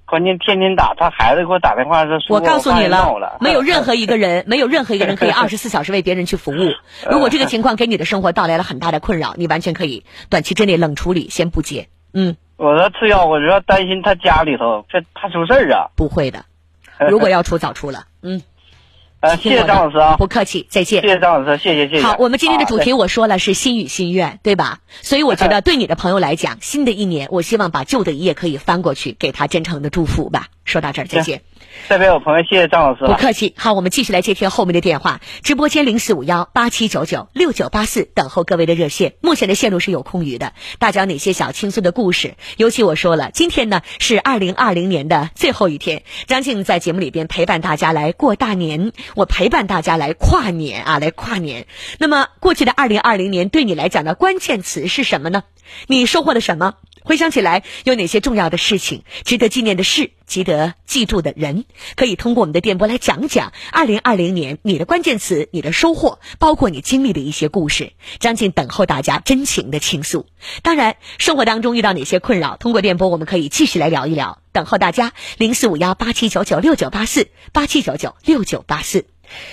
[0.06, 6.72] 关键天天打他孩子给我打电话说，我告诉你了，没有任何一个人，没有任何一个人可以二十四小时为别人去服务。
[7.12, 11.90] 如果这个情况给你的生活带来了很大的困扰，你完全可以短期之内冷处理，先不接。
[12.14, 12.38] 嗯。
[12.58, 15.90] 我说吃药，我主要担心他家里头这怕出事儿啊。
[15.96, 16.46] 不会的，
[17.10, 18.06] 如果要出早出了。
[18.22, 18.42] 嗯，
[19.20, 21.02] 呃，谢谢张老师啊，不客气，再见。
[21.02, 22.04] 谢谢张老师，谢谢谢谢。
[22.04, 24.80] 好，我们今天的主题我说了是心与心愿，对吧？
[25.02, 30.48] 所以我觉得对你的朋友来讲，新的一年，我希望把旧的一页可以翻过去，给他真诚的祝福吧。
[30.64, 31.42] 说到这儿，再见。
[31.88, 33.06] 这边有朋友，谢谢张老师。
[33.06, 33.54] 不客气。
[33.58, 35.22] 好，我们继续来接听后面的电话。
[35.44, 39.14] 直播间零四五幺八七九九六九八四，等候各位的热线。
[39.22, 42.36] 目前的线路是有空余的，大家有哪些小轻松的故事？
[42.58, 51.68] 尤其我说了，今天呢是二零二零年的最后一天，张静在节目里边陪伴大家来过大年，我陪伴大家来跨年啊，来跨年。
[52.00, 55.44] 那么过去的二零二零年对你来讲的关键词是什么呢？
[55.88, 56.74] 你收获了什么？
[57.06, 61.66] 回想起来，有哪些重要的事情、值得纪念的事、值得记住的人，
[61.96, 63.54] 可以通过我们的电波来讲讲。
[63.72, 70.26] 二零二零年你的关键词、你的收获，包括你经历的一些故事，张静等候大家真情的倾诉。
[70.64, 74.40] 当然，生活当中遇到哪些困扰，通过电波我们可以继续来聊一聊。
[74.52, 79.06] 等候大家，零四五幺八七九九六九八四八七九九六九八四，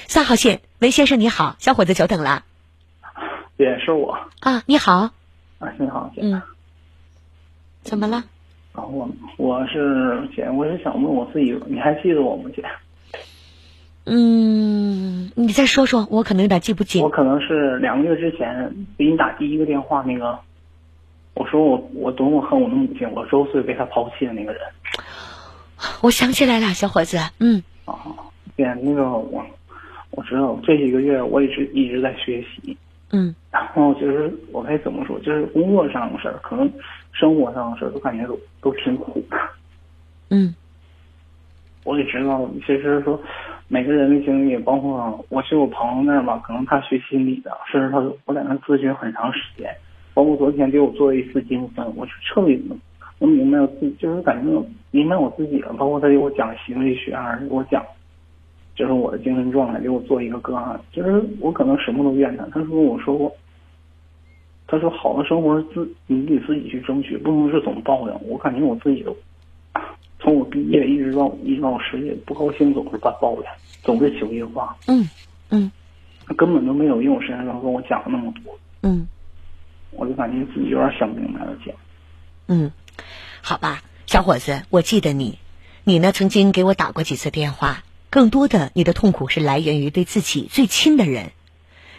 [0.09, 2.45] 三号线，韦先生你好，小伙子久等了。
[3.59, 5.11] 也是我啊，你好。
[5.59, 6.41] 啊，你好，嗯。
[7.83, 8.25] 怎么了？
[8.73, 12.65] 啊，我我是姐，我是想问我自己，你还记得我吗，姐？
[14.05, 17.03] 嗯，你再说说，我可能有点记不清。
[17.03, 20.39] 我可能是两个月之前给你打第一个电话那个，
[21.35, 24.63] 我说我我多么恨我的母亲，我周岁被她抛弃的那个人。
[26.01, 27.63] 我想起来了，小伙子，嗯。
[27.85, 27.95] 啊，
[28.57, 29.45] 姐，那个我
[30.11, 32.77] 我知道这几个月我一直一直在学习。
[33.11, 33.35] 嗯。
[33.51, 36.73] 然后就是我该怎么说，就是工作上的事儿，可能。
[37.13, 39.37] 生活上的事都感觉都都挺苦的，
[40.31, 40.55] 嗯，
[41.85, 43.21] 我也知道，其实说
[43.69, 49.71] 每个人的经历，包括我去我朋友那儿嘛，可能他学心理的，甚至他我在那咨询很长时间，
[50.15, 52.57] 包括昨天给我做了一次精分，我是彻底
[53.19, 55.73] 能明白我自己，就是感觉明白我自己了。
[55.75, 57.85] 包括他给我讲行为学，还是给我讲，
[58.75, 63.31] 就是我的精神状态，给我做一个个案，就是我可能什么都怨他，他说我说过。
[64.73, 68.21] 他说：“好的生活自你得自己去争取，不能是总抱怨。
[68.27, 69.15] 我感觉我自己都，
[70.19, 73.51] 从我毕业一直到一直到失业，不高兴总是把抱怨，
[73.83, 74.75] 总是情绪化。
[74.89, 75.07] 嗯
[75.51, 75.71] 嗯，
[76.39, 77.21] 根本都没有用。
[77.21, 78.59] 身上跟我讲了那么多。
[78.81, 79.07] 嗯，
[79.91, 81.75] 我就感觉自己有点想不明白了，姐。
[82.49, 82.73] 嗯，
[83.43, 85.39] 好吧，小伙子，我记得你，
[85.85, 87.85] 你呢曾经给我打过几次电话。
[88.09, 91.33] 更多的，你的痛苦是来源于对自己最亲的人，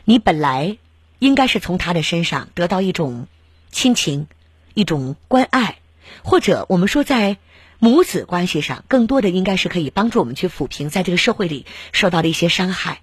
[0.05, 0.79] 你本来。”
[1.23, 3.27] 应该是从他的身上得到一种
[3.71, 4.27] 亲情，
[4.73, 5.77] 一种关爱，
[6.21, 7.37] 或者我们说在
[7.79, 12.99] 母子关系上，更多的应该是可以帮助我们去抚平在这个社会里受到的一些伤害。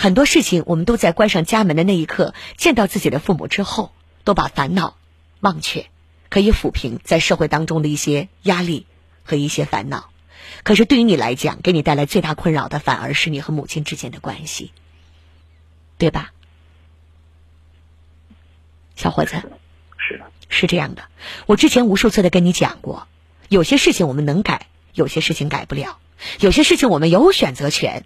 [0.00, 3.92] 很多事情，我们都在关上家门的那一刻，见到自己的父母之后，
[4.24, 4.96] 都把烦恼
[5.38, 5.86] 忘却，
[6.28, 8.86] 可以抚平在社会当中的一些压力
[9.22, 10.10] 和一些烦恼。
[10.64, 14.72] 可是对于你来讲，给你带来最大困扰的，反而是你和母亲之间的关系，
[15.98, 16.32] 对吧？
[19.00, 19.36] 小伙子，
[19.96, 21.04] 是的是这样的。
[21.46, 23.08] 我之前无数次的跟你讲过，
[23.48, 25.96] 有些事情我们能改，有些事情改不了，
[26.38, 28.04] 有些事情我们有选择权。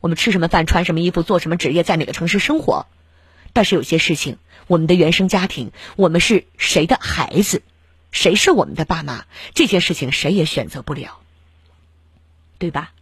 [0.00, 2.86] 我们吃什么饭，穿什么衣服，做什么职业，在哪个城市生活。
[3.52, 7.62] 但是有些事情，我们的原生家庭，我们是谁的孩子，
[8.12, 9.24] 谁是我们的爸妈，
[9.54, 11.18] 这件事情谁也选择不了，
[12.58, 12.92] 对吧？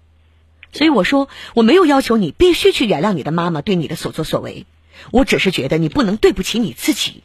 [0.73, 4.65] 所以我说，我没有要求你必须去原谅你的妈妈对你的所作所为，
[5.11, 7.23] 我只是觉得你不能对不起你自己。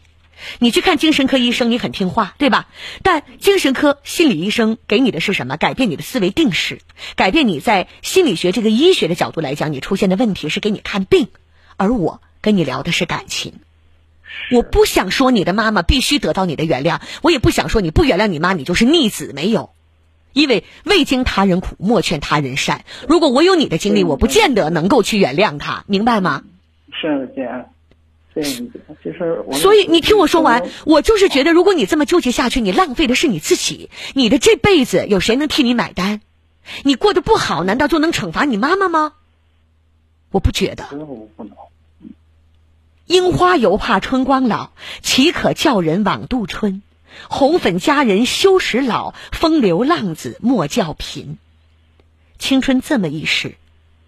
[0.60, 2.68] 你去看精神科医生，你很听话，对吧？
[3.04, 5.58] 但精神科心理医生给你的是什么？
[5.58, 6.80] 改变你的思维定式，
[7.16, 11.28] 改变你在心理学这个医学的角度来讲，你出现的问题是给你看病，
[11.78, 13.54] 而我跟你聊的是感情。
[14.52, 19.72] 我不想说你的妈妈必须得到你的原谅，我也不想说你不原谅你妈你就是逆子，没有。
[20.34, 22.86] 因为未经他人苦，莫劝他人善。
[23.10, 26.44] 如果我有你的经历，我不见得能够去原谅他，明白吗？
[26.94, 27.34] 是
[28.34, 28.42] 姐。
[28.42, 28.44] 对，
[29.04, 36.22] 就是所以你听我说完，我就是觉得，如果你这么纠结下去，你浪费的是你自己，你的这辈子有谁能替你买单？
[36.84, 39.14] 你过得不好，难道就能惩罚你妈妈吗？
[40.32, 40.86] 我不觉得。
[43.08, 44.72] 樱花犹怕春光老，
[45.02, 46.82] 岂可叫人枉度春？
[47.28, 51.38] 红粉佳人休时老，风流浪子莫教贫。
[52.40, 53.56] 青春这么一时，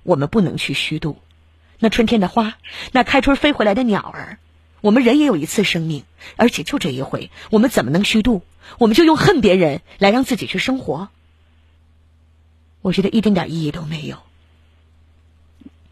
[0.03, 1.17] 我们不能去虚度。
[1.79, 2.57] 那春天的花，
[2.91, 4.39] 那开春飞回来的鸟儿，
[4.81, 6.03] 我们人也有一次生命，
[6.35, 8.41] 而且就这一回，我们怎么能虚度？
[8.77, 11.09] 我们就用恨别人来让自己去生活？
[12.81, 14.17] 我觉得一丁点意义都没有。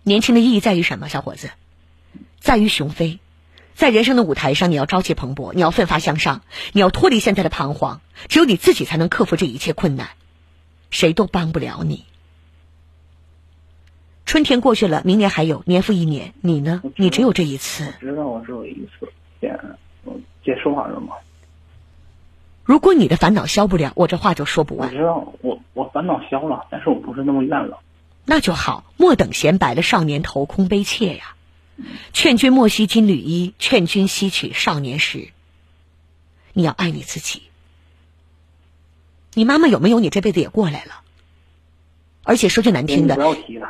[0.03, 1.51] 年轻的意义在于什么，小伙子？
[2.39, 3.19] 在于雄飞，
[3.75, 8.01] 在人生的舞台上，你要朝气蓬勃，你要奋发向上，你要脱离现在的彷徨。
[8.27, 10.09] 只有你自己才能克服这一切困难，
[10.89, 12.05] 谁都帮不了你。
[14.31, 16.81] 春天过去了，明年还有，年复一年，你呢？
[16.95, 17.93] 你只有这一次。
[17.99, 19.11] 知道我只有一次，
[19.41, 19.53] 姐，
[20.41, 21.15] 姐说完了吗？
[22.63, 24.87] 如果你的烦恼消不了，我这话就说不完。
[24.87, 27.79] 我知道，我我烦恼消了，但是我不是那么怨了。
[28.23, 31.35] 那就好，莫等闲，白了少年头，空悲切呀。
[32.13, 35.27] 劝君莫惜金缕衣，劝君惜取少年时。
[36.53, 37.41] 你要爱你自己。
[39.33, 39.99] 你妈妈有没有？
[39.99, 41.01] 你这辈子也过来了。
[42.23, 43.67] 而且说句难听的，不要提了。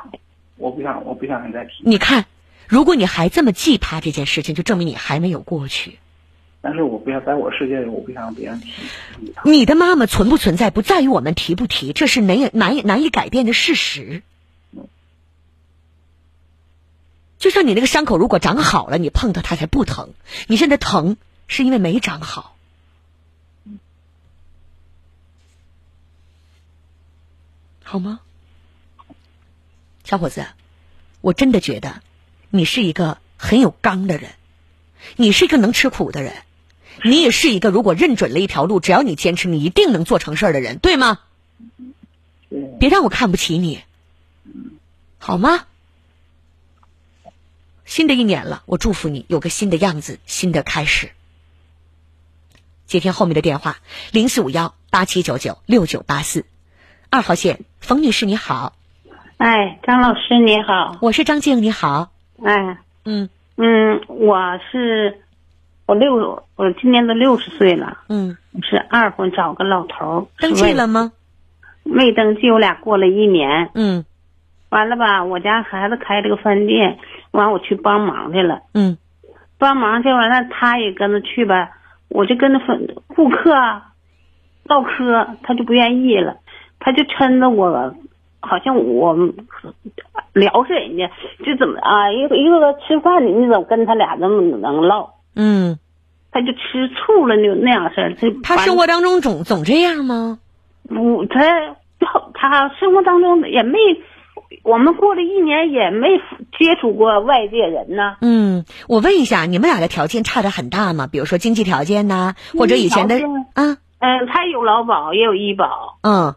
[0.62, 1.72] 我不想，我不想你再提。
[1.80, 2.26] 你看，
[2.68, 5.97] 如果你还这么记他这件事情，就证明你还没有过去。
[6.62, 8.72] 但是我不想在我世界里，我不想让别人提。
[9.43, 14.22] 你的妈妈存不存在，不在于我们提不提，这是难以难以难以改变的事实。
[17.39, 20.14] 就像你那个伤口，如果长好了，你碰到它才不疼。
[20.45, 22.55] 你现在疼，是因为没长好，
[27.82, 28.20] 好吗？
[30.03, 30.45] 小伙子，
[31.21, 32.01] 我真的觉得
[32.49, 34.31] 你是一个很有刚的人，
[35.15, 36.33] 你是一个能吃苦的人，
[37.03, 41.19] 你也是一个如果认准了一条路，只要你坚持，你一定能做成事儿的人，对吗？
[42.79, 43.81] 别让我看不起你，
[45.17, 45.65] 好吗？
[47.85, 51.11] 新的一年了，我祝福你有个新的样子，新的开始。
[52.87, 53.79] 接听后面的电话：
[54.11, 56.45] 零四五幺八七九九六九八四，
[57.09, 58.75] 二号线，冯女士你好。
[59.41, 62.09] 哎，张老师你好，我是张静，你好。
[62.43, 63.27] 哎，嗯
[63.57, 64.37] 嗯，我
[64.71, 65.17] 是
[65.87, 67.97] 我六，我今年都六十岁了。
[68.07, 71.11] 嗯，是二婚，找个老头登记了吗？
[71.81, 73.71] 没登记，我俩过了一年。
[73.73, 74.05] 嗯，
[74.69, 76.99] 完了吧，我家孩子开了个饭店，
[77.31, 78.61] 完我去帮忙去了。
[78.75, 78.95] 嗯，
[79.57, 81.71] 帮忙去完了，他也跟着去吧，
[82.09, 83.49] 我就跟着分顾客
[84.65, 86.37] 唠嗑，他就不愿意了，
[86.79, 87.95] 他就抻着我。
[88.41, 89.15] 好像我
[90.33, 91.09] 聊是人家，
[91.45, 92.11] 就怎么啊？
[92.11, 95.11] 一个一个个吃饭，你怎么跟他俩那么能唠？
[95.35, 95.77] 嗯，
[96.31, 98.15] 他就吃醋了，就那样事儿。
[98.43, 100.39] 他生活当中总总这样吗？
[100.89, 101.39] 不，他
[102.33, 103.77] 他生活当中也没，
[104.63, 106.07] 我们过了一年也没
[106.57, 108.17] 接触过外界人呢。
[108.21, 111.07] 嗯，我问一下，你们俩的条件差的很大吗？
[111.11, 113.15] 比如说经济条件呐，或者以前的
[113.53, 113.77] 啊？
[113.99, 115.99] 嗯，他有劳保，也有医保。
[116.01, 116.33] 嗯。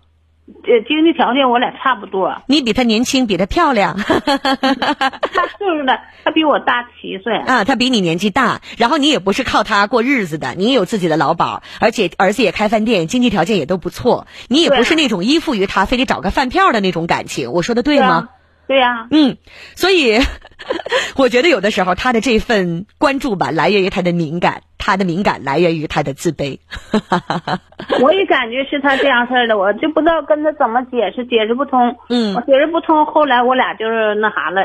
[0.62, 2.42] 这经济条件我俩差不多。
[2.46, 3.96] 你比他年轻，比他漂亮。
[3.96, 4.20] 他
[5.56, 7.36] 岁数大，他比我大七岁。
[7.38, 14.26] 啊，他比你年纪大，然后你也不是靠他过日子的，你也有自己的劳保，而且儿子也开饭店，经济条件也都不错。
[14.48, 17.50] 你也不是那种依附于他，非得找个饭票的那种感情。
[17.52, 18.28] 我说的对吗？
[18.66, 19.06] 对呀。
[19.10, 19.36] 嗯，
[19.74, 20.18] 所以
[21.16, 24.62] 我觉得有的时候他的这份关注吧，来源于他的敏感。
[24.86, 26.58] 他的敏感来源于他的自卑，
[28.02, 31.96] 我也感觉是他这样事儿的，我就不知道跟他怎么解释，解释不通。
[32.10, 34.60] 嗯，我解释不通，后来我俩就是那啥了，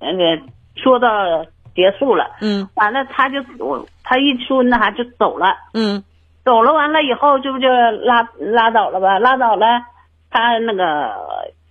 [0.00, 0.42] 那个
[0.74, 1.44] 说到
[1.76, 2.32] 结束了。
[2.40, 5.54] 嗯，完了他就我他一说那啥就走了。
[5.72, 6.02] 嗯，
[6.44, 9.20] 走了完了以后，这不就拉拉倒了吧？
[9.20, 9.66] 拉倒了，
[10.32, 11.14] 他那个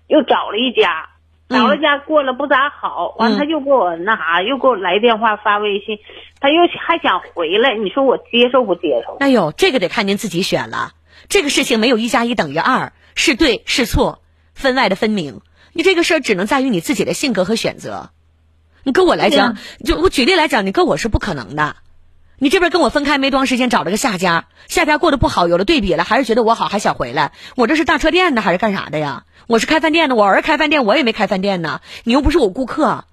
[0.07, 1.09] 又找了一家，
[1.49, 5.97] 找了家过了不咋好，完他又给我那啥，又给我来电话发微信，
[6.39, 9.17] 他又还想回来，你说我接受不接受？
[9.19, 10.91] 哎呦，这个得看您自己选了。
[11.27, 14.21] 这个事情没有一加一等于二，是对是错，
[14.53, 15.41] 分外的分明。
[15.73, 18.11] 你这个事儿只能在于你自己的性格和选择。
[18.83, 21.75] 你跟我来讲，就我举例来讲，你跟我是不可能的。
[22.41, 27.33] 你这边跟我分开没多长时间，找了个下家，下家过得不好，有了对比了，还是觉得我好，还想回来。
[27.57, 29.23] 我这是大车店的，还是干啥的呀？
[29.47, 31.81] 我是开饭店的，我儿开饭店，我也没开饭店呢。
[32.05, 33.03] 你又不是我顾客，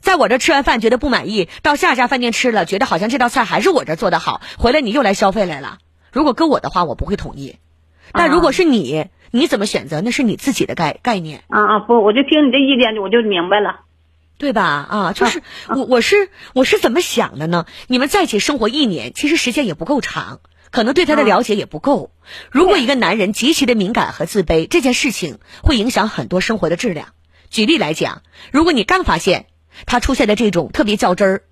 [0.00, 5.78] 在我这吃完饭觉得不满意，到下家饭店吃了，觉得好像这道菜还是我这做的好，回来你又来消费来了。
[6.12, 7.56] 如果搁我的话，我不会同意。
[8.12, 11.42] 但如果是你，你怎么选择，那是你自己的概概念。
[11.48, 13.80] 啊啊，不，我就听你这意见，我就明白了。
[14.36, 14.86] 对吧？
[14.90, 17.66] 啊，就是我我是我是怎么想的呢？
[17.86, 22.10] 你们在一起生活一年，其实时间也不够长，可能对他的了解也不够。
[22.50, 27.08] 如果一个男人极其的敏感和自卑，这件事情会影响很多生活的质量。
[27.48, 29.46] 举例来讲，如果你刚发现
[29.86, 31.42] 他出现的这种特别较真儿、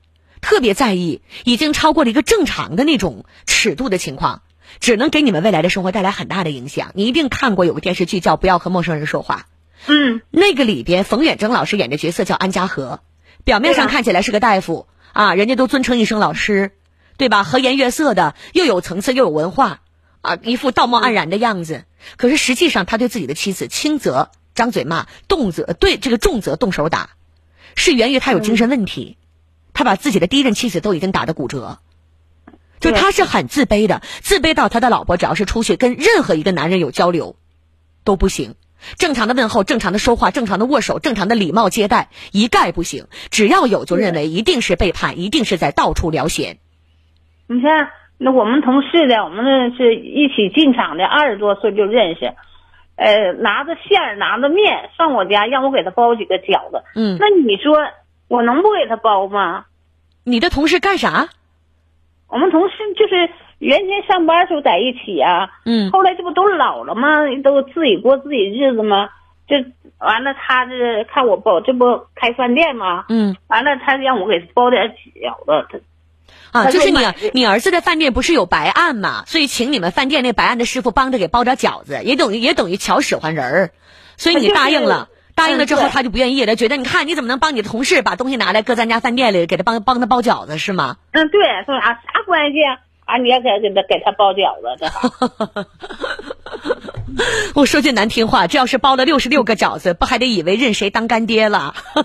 [0.40, 4.42] 特别在意，已经超过了一个正常的那种尺度的情况，
[4.80, 6.90] 只能给你们未来的生活带来很大的影响。
[6.94, 9.46] 你一定看过有个电视剧叫《不要和陌生人说话》。
[9.86, 13.00] 嗯，那个里边，冯远征老师演的角色叫安家和，
[13.44, 16.72] 表面上看起来是个大夫啊，人家都尊称一声老师，
[17.16, 17.42] 对吧？
[17.42, 19.80] 和颜悦色的，又有层次又有文化
[20.20, 21.84] 啊，一副道貌岸然的样子。
[22.16, 27.10] 可是实际上，他对自己的妻子轻则张嘴骂，动则对这个重则动手打，
[27.74, 29.16] 是源于他有精神问题，
[29.72, 31.78] 他把自己的第一任妻子都已经打得骨折，
[32.78, 37.36] 就他是很自卑的，自卑到他的老婆只要是出去跟任何一个男人有交流，
[38.04, 38.54] 都不行。
[38.96, 43.06] 正常的问候、正常的说话、正常的握手、正常的礼貌接待，一概不行。
[43.30, 46.58] 只要有，就认为一定是背叛，一定是在到处聊闲。
[47.46, 52.32] 你看，那我们同事的，我们那是一起进厂的，二十多岁就认识。
[52.94, 56.84] 呃，拿着馅儿，拿着面上我家，让我给他包几个饺子。
[56.94, 57.76] 嗯，那你说
[58.28, 59.64] 我能不给他包吗？
[60.24, 61.28] 你的同事干啥？
[62.28, 63.28] 我们同事就是
[63.62, 67.08] 原先上班时候在一起啊，嗯，后来这不都老了吗？
[67.44, 69.08] 都自己过自己日子吗？
[69.46, 69.54] 就
[69.98, 73.04] 完了，他这看我包，这不开饭店吗？
[73.08, 75.80] 嗯，完了，他让我给包点饺子。
[76.52, 76.98] 他啊，就是你
[77.32, 79.22] 你儿子的饭店不是有白案吗？
[79.26, 83.70] 所以请你们饭店那白案的师傅帮着给包点饺子，也等于也等于瞧使唤人儿，
[84.16, 85.08] 所以你答应了。
[85.34, 90.96] 答应了之后，他就不愿意了，觉得你看你怎么能帮你的同事把东西拿来搁咱家饭店里给他帮帮他包饺子是吗？
[91.12, 92.76] 嗯，对，说啥啥关系啊？
[93.04, 94.86] 啊，你要给给他给他包饺子这。
[97.54, 101.74] 我说句难听话，这要是包了六十六个饺子，不还得以为认谁当干爹了？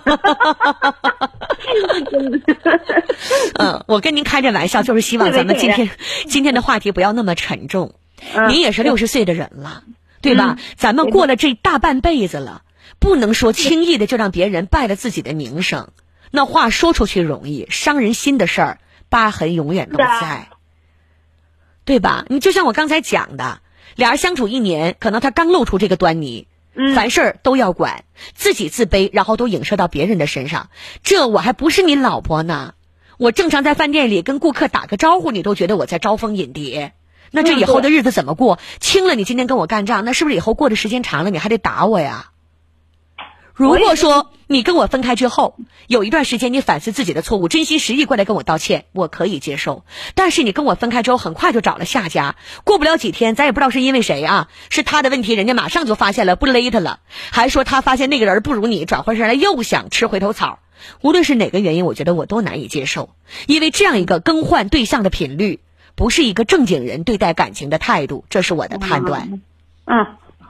[3.58, 5.90] 嗯，我跟您开着玩笑，就是希望咱们今天
[6.26, 7.94] 今天的话题不要那么沉重。
[8.48, 9.84] 您也是六十岁的人了，
[10.20, 10.58] 对吧？
[10.76, 12.62] 咱们过了这大半辈子了。
[12.98, 15.90] 不能说轻易的就让别人败了自己的名声，
[16.32, 18.78] 那话说出去容易，伤人心的事儿，
[19.08, 20.48] 疤痕永远都在，
[21.88, 22.26] 对吧？
[22.28, 23.62] 你就像我刚才讲的，
[23.96, 30.68] 俩人相处一年，可能他刚露出这个端倪，嗯凡事都要管，自己自卑，然后都影射到别人的身上，
[31.02, 32.74] 这我还不是你老婆呢，
[33.16, 36.92] 我正常在饭店里跟顾客打个招呼，你都觉得我在招蜂引蝶，
[37.30, 38.58] 那这以后的日子怎么过？
[38.80, 42.32] 轻了你今天跟我干仗，那是不是以后过的时间长了，你还得打我呀？
[43.58, 45.56] 如果说你跟我分开之后，
[45.88, 49.84] 有一段时间你反思自己的错误，真心实意过来跟我道歉，我可以接受。
[50.14, 57.00] 但是你跟我分开之后，很快就找了下家，过不了几天，咱也不知道是因为谁啊，是他的问题，人家马上就发现了，不勒他了，
[57.32, 60.60] 还说他发现那个人不如你，转回身来又想吃回头草。
[61.00, 63.10] 无论是哪个原因，我觉得我都难以接受，
[63.48, 65.58] 因为这样一个更换对象的频率，
[65.96, 69.42] 不是一个正经人对待感情的态度，这是我的判断。
[69.84, 70.06] 嗯，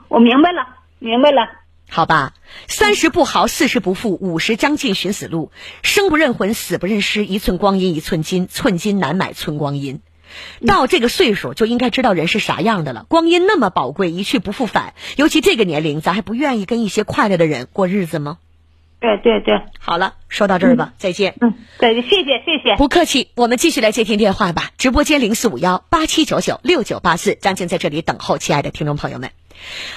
[0.09, 0.67] 我明白了，
[0.99, 1.49] 明白了。
[1.89, 2.33] 好吧，
[2.67, 5.51] 三十不豪，四十不富，五十将近寻死路。
[5.81, 7.25] 生不认魂，死不认尸。
[7.25, 10.01] 一寸光阴一寸金，寸金难买寸光阴。
[10.67, 13.05] 到这个岁数就应该知道人是啥样的了。
[13.09, 14.93] 光阴那么宝贵，一去不复返。
[15.17, 18.37] 尤其这个年龄，咱还不愿意跟一些快乐的人过日子吗？
[18.99, 21.35] 对对对，好了，说到这儿吧，再见。
[21.41, 22.75] 嗯，再见，谢谢谢谢。
[22.75, 24.71] 不客气，我们继续来接听电话吧。
[24.77, 29.31] 直播间零四五幺八七九九六九八四，张静在这里等候，亲爱的听众朋友们。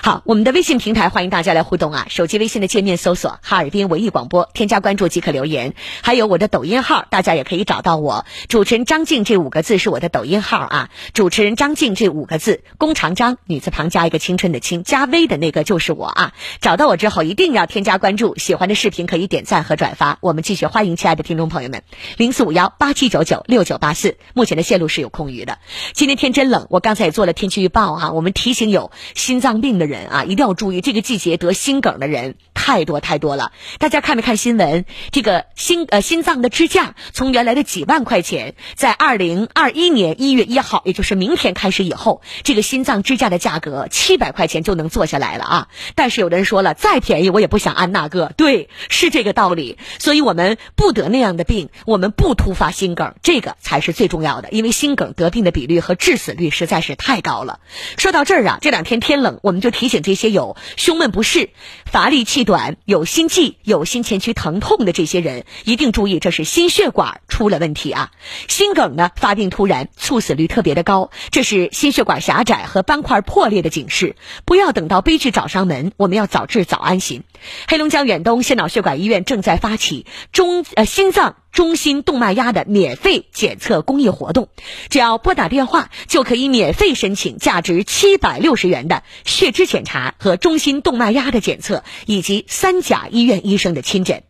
[0.02, 2.06] 好，我们的微信平台欢迎大家来互动啊！
[2.08, 5.74] 手机微信的界面搜索“哈尔滨文艺广播”，添加关注即可留言。
[6.02, 8.24] 还有我的抖音号，大家也可以找到我。
[8.48, 10.90] 主持人张静这五个字是我的抖音号啊。
[11.14, 16.32] 主持人张静这五个字，弓长张，女字旁加一个青春的青，加微的那个就是我啊。
[16.60, 20.18] 找到我之后一定要添加关注，喜欢的视频可以点赞和转发。
[20.20, 21.82] 我们继续欢迎亲爱的听众朋友们，
[22.16, 25.58] 零四五幺八七九九六九八四，目前的线路是有空余的。
[25.92, 30.08] 今天天真冷，我刚才也做了天气预报啊，我们提醒有心脏病的人。
[30.08, 33.52] 啊，一定要注意，这个季节得心梗的人太多太多了。
[33.78, 34.84] 大家看没看新闻？
[35.10, 45.68] 这个心呃心脏的支架，从原来的几万块钱，在二零二一年一月一号，也就是明天开始以后，这个心脏支架的价格七百块钱就能做下来了啊！
[45.94, 48.32] 但是有的人说了，再便宜我也不想安那个。
[48.36, 49.78] 对，是这个道理。
[49.98, 54.50] 所以我们不得那样的病，我们不突发心梗，这个才是最重要的。
[54.50, 57.60] 因为心梗得病的比率和致死率实在是太高了。
[57.96, 59.92] 说到这儿啊，这两天天冷，我们就提。
[59.92, 61.50] 醒这些有胸闷不适、
[61.84, 68.10] 乏力气短、有心悸、有心前区疼痛的这些人，一定注意，这是心血管出了问题啊！
[68.48, 74.16] 心梗呢，发病突然，猝死率特别的高，这是心血管狭窄和斑块破裂的警示。
[74.46, 77.22] 不要等到悲剧找上门，我们要早治早安心。
[77.68, 81.36] 黑龙江远东心脑血管医院正在发起中呃心脏。
[81.52, 84.48] 中心动脉压的免费检测公益活动，
[84.88, 94.22] 只要拨打电话就可以免费申请价值七百六十元的血脂检查和中心动脉压的检测，以及三甲医院医生的亲诊。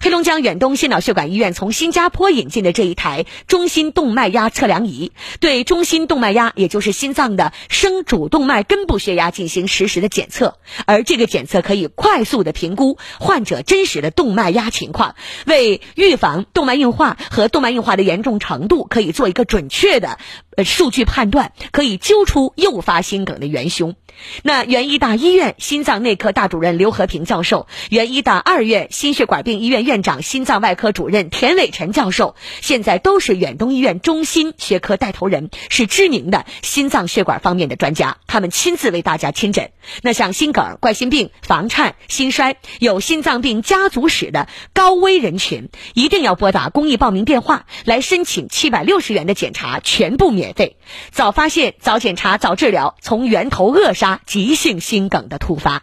[0.00, 15.14] 黑龙江远东心脑血管医院从新加坡引进的这一台中心动脉压测量仪，对中心动脉压，也就是心脏的升主动脉根部血压进行实时的检测，而这个检测可以快速的评估患者真实的动脉压情况，
[15.46, 20.18] 为预防动脉硬化和动脉硬化的严重程度，可以做一个准确的
[20.56, 23.94] 呃数据判断，可以揪出诱发心梗的元凶。
[24.42, 38.18] 那原医大医院心脏内科大主任刘和平教授，原医大二院心血管病医院院长、心脏外科主任田伟晨教授，现在都是远东医院中心学科带头人，是知名的心脏血管方面的专家。
[38.26, 39.70] 他们亲自为大家亲诊。
[40.02, 50.76] 那像心梗、冠心病、房颤、心衰，有心脏病家族史的高危人群，一定要拨打公益报名电话来申请七百六十元的检查，全部免费。
[51.10, 54.20] 早发现、早检查、早治疗，从源头扼杀。
[54.26, 55.82] 急性心梗的突发，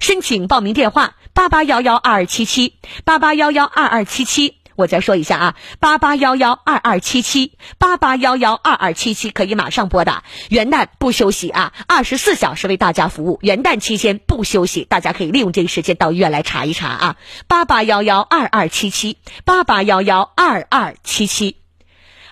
[0.00, 2.74] 申请报名电话八八幺幺二二七七
[3.04, 10.24] 八八幺幺二二七七，我再说一下啊，八八幺幺二二七七八八幺幺二二七七，可以马上拨打。
[10.48, 13.38] 元旦不休息啊，二十四小时为大家服务。
[13.42, 17.16] 元旦期间不休息，大家可以利用这个时间到医院来查一查啊。
[17.46, 21.56] 八八幺幺二二七七八八幺幺二二七七。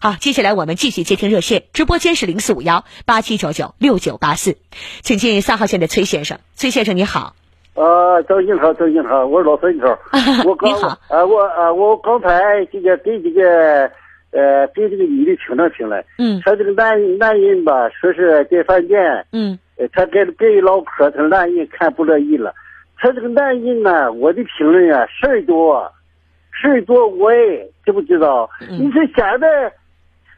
[0.01, 4.59] 好，接下来我们继续接听热线，直播间是零四五幺八七九九六九八四，
[5.03, 6.41] 请进三号线的崔先生。
[6.57, 7.37] 崔先生你好。
[7.75, 9.87] 呃，张静好，张静好，我是老孙头。
[10.47, 10.97] 我刚好。
[11.09, 13.91] 呃，我呃，我刚才这个给这个
[14.31, 16.03] 呃给这个女的听了听了。
[16.19, 16.41] 嗯。
[16.45, 19.01] 他这个男男人吧，说是在饭店。
[19.33, 19.59] 嗯。
[19.93, 22.55] 他给给唠嗑，他男人看不乐意了。
[22.99, 25.91] 他这个男人呢，我的评论啊，事儿多，
[26.53, 28.49] 事儿多我也知不知道？
[28.69, 29.73] 你说现在。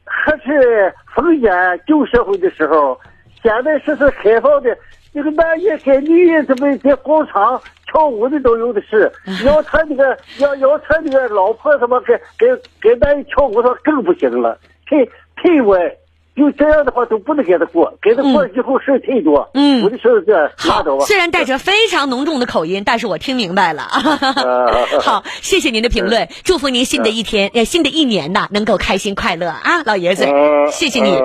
[0.07, 1.51] 还是封建
[1.87, 3.01] 旧社会的时候，
[3.43, 4.77] 现在是是开放的，
[5.15, 9.11] 这个男人跟女人他们在广场跳舞的都有的是。
[9.47, 15.05] 要他那个要要他那个老婆他妈跟跟跟男人跳舞，他更不行了，太
[15.37, 15.97] 太歪。
[16.37, 19.49] 就这样的话都不能给他过，给他过了以后事儿太多。
[19.55, 23.83] 嗯，我就说这好，虽然带着非常浓重的口音，但是我听明白了。
[25.01, 30.27] 好，谢谢您的评论，祝福您新的一天，呃，新的一年呐，能够开心快乐啊，老爷子，
[30.73, 31.17] 谢谢你。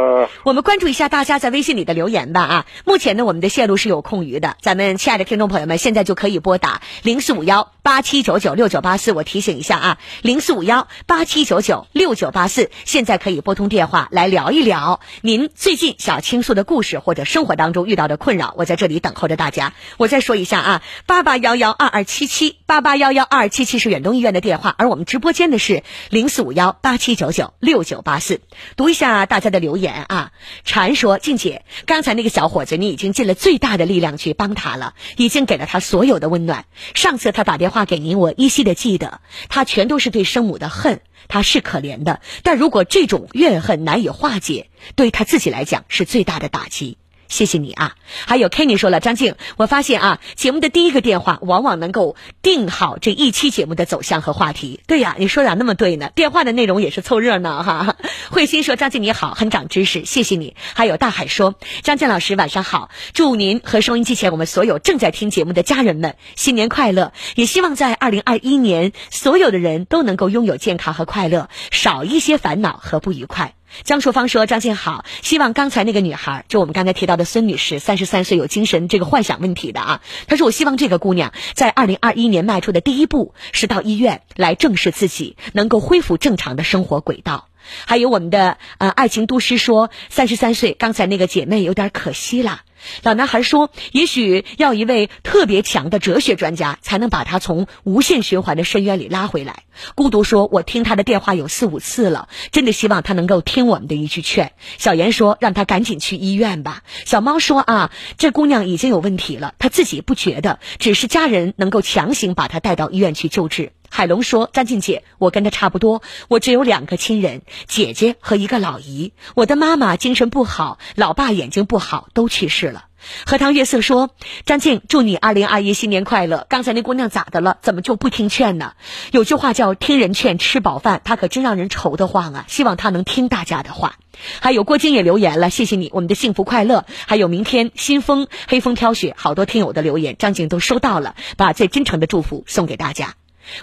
[0.43, 14.98] 我们关注一下大家在微信里的留言吧啊，目前呢，我们的线路是有空余的，咱们亲爱的听众朋友们，现在就可以拨打零四五幺八七九九六九八四，我提醒一下啊，零四五幺八七九九六九八四，现在可以拨通电话来聊一聊。
[15.21, 19.73] 您最近想倾诉的故事或者生活当中遇到的困扰，我在这里等候着大家。
[19.97, 28.41] 我再说一下啊，八八幺幺二二七七八八幺幺二二七七是远东医院的电话，而我们直播间的是零四五幺八七九九六九八四。
[28.75, 30.31] 读一下大家的留言啊。
[30.63, 36.65] 禅说：“静姐，刚才那个小伙子，你已经尽了最大的力量去帮他了，已经给了他所有的温暖。
[36.93, 46.97] 上次他打电话给您，我依稀的记得，他全都是对生母的恨。”他是可怜的，但如果这种怨恨难以化解，对他自己来讲是最大的打击。
[47.29, 47.95] 谢谢你啊。
[48.25, 54.81] 还有 Kenny 说了，张静，我发现啊，节目的第一个电话往往能够定好这一期节目的走向和话题。
[54.87, 56.11] 对呀，你说咋那么对呢？
[56.13, 57.95] 电话的内容也是凑热闹哈。
[58.29, 60.55] 慧心说，张静你好，很长知识，谢谢你。
[60.73, 73.53] 还有大海说，张静老师晚上好，祝您和收音机前我们所有正在听节目的家人们新年快乐，也希望在二零二一年所有的人都能够拥有健康和快乐，少一些烦恼和不愉快。
[73.83, 80.01] 张淑芳说：“张静好，希望刚才那个女孩，就我们刚才提到的孙女士，三十三岁，有精神这个幻想问题的啊。
[80.27, 87.48] 她说，我希望这个姑娘在二零二一年迈出的第一步是到医院来正视自己，能够恢复正常的生活轨道。
[87.85, 92.61] 还有我们的呃爱情都师说，三十三岁，刚才那个姐妹有点可惜了。”
[93.03, 99.63] 老男孩说：“也许要一位特别强的哲学专家，才能把他从无限循环的深渊里拉回来。”
[99.95, 119.13] 孤独说：“我听他的电话有四五次了，真的希望他能够听我们的一句劝。”小严说：“让他赶紧去医院吧。”小猫说：“啊，这姑娘已经有问题了，她自己不觉得，只是家人能够强行把她带到医院去救治。”海龙说：“张静姐，我跟她差不多，我只有两个亲人，姐姐和一个老姨。
[119.35, 122.85] 我的妈妈精神不好，老爸眼睛不好，都去世了。”
[123.25, 124.09] 荷塘月色说
[124.45, 126.45] ：“张静，祝你二零二一新年快乐。
[126.49, 127.57] 刚才那姑娘咋的了？
[127.61, 128.73] 怎么就不听劝呢？
[129.11, 132.45] 有句话叫‘听人劝，吃饱饭’，她可真让人愁得慌啊！
[132.49, 133.95] 希望她能听大家的话。”
[134.41, 136.85] 还有郭晶也留言了，谢谢你，我们的幸福快乐。
[137.07, 143.13] 还有明天新风黑风飘雪，好多听友的留言，张静都收到了，把最真诚的祝福送给大家。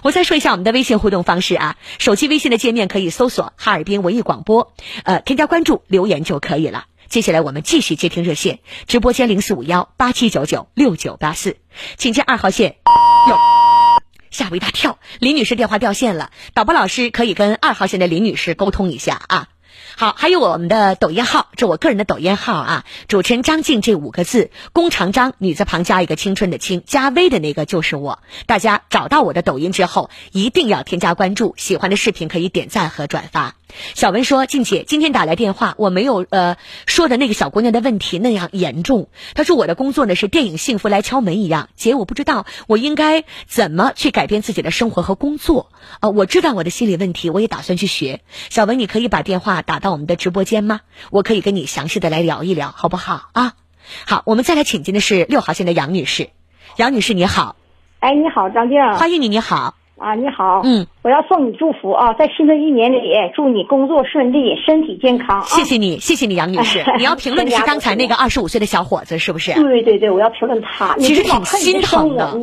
[0.03, 4.73] 我再说一下我们的微信互动方式啊，手机微信的界面可以搜索“哈尔滨文艺广播”，
[5.05, 6.87] 呃，添加关注留言就可以了。
[7.09, 11.57] 接下来我们继续接听热线，直播间零四五幺八七九九六九八四，
[11.97, 12.77] 请接二号线。
[13.29, 13.37] 哟，
[14.31, 19.49] 吓我一大跳，李女士电话掉线了，导播老师可以跟二号线的李女士沟通一下啊。
[19.99, 28.19] 好，还有我们的抖音号，这我个人的抖音号啊，主持人张静这五个字，弓长张，女字旁加一个青春的青，加微的那个就是我。
[28.45, 33.55] 大家找到我的抖音之后，一定要添加关注，喜欢的视频可以点赞和转发。
[33.95, 36.57] 小文说：“静姐，今天打来电话，我没有呃
[36.87, 39.09] 说的那个小姑娘的问题那样严重。
[39.35, 45.71] 她说我的工作呢是电影《幸福来敲门》一样，姐我不知道我应该怎么去改变自己的生活和工作。
[46.01, 48.21] 呃，我知道我的心理问题，我也打算去学。
[48.51, 50.81] 小文，你可以把电话打到我们的直播间吗？
[51.11, 53.55] 我可以跟你详细的来聊一聊，好不好啊？
[54.05, 56.31] 好，我们再来请进的是六号线的杨女士，
[56.77, 57.57] 杨女士你好，
[58.01, 63.01] 哎，你好，张静，欢迎你，你好。”啊，你好，嗯，我要送你祝福啊，在新的一年里，
[63.35, 65.43] 祝你工作顺利，身体健康。
[65.47, 66.85] 谢谢你，谢谢你，杨女士。
[66.99, 69.55] 你要评论的是刚才那个二十五岁的小伙子，是不是？
[69.55, 70.95] 对对对，我要评论他。
[70.99, 72.39] 其实挺心疼的。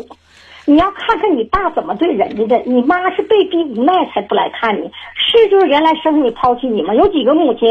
[0.65, 6.95] 你要看看你爸怎么对人家的，你妈是被逼无奈才不来看你，是就是原来生你抛弃你吗？
[6.95, 7.69] 有几个母亲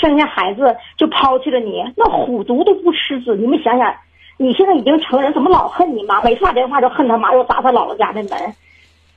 [0.00, 3.36] 生下孩子就抛弃了你，那虎毒都不吃子。
[3.36, 3.94] 你们想想，
[4.38, 6.20] 你现在已经成人，怎么老恨你妈？
[6.22, 8.54] 每次打电话就恨他妈，又砸他姥姥家的门。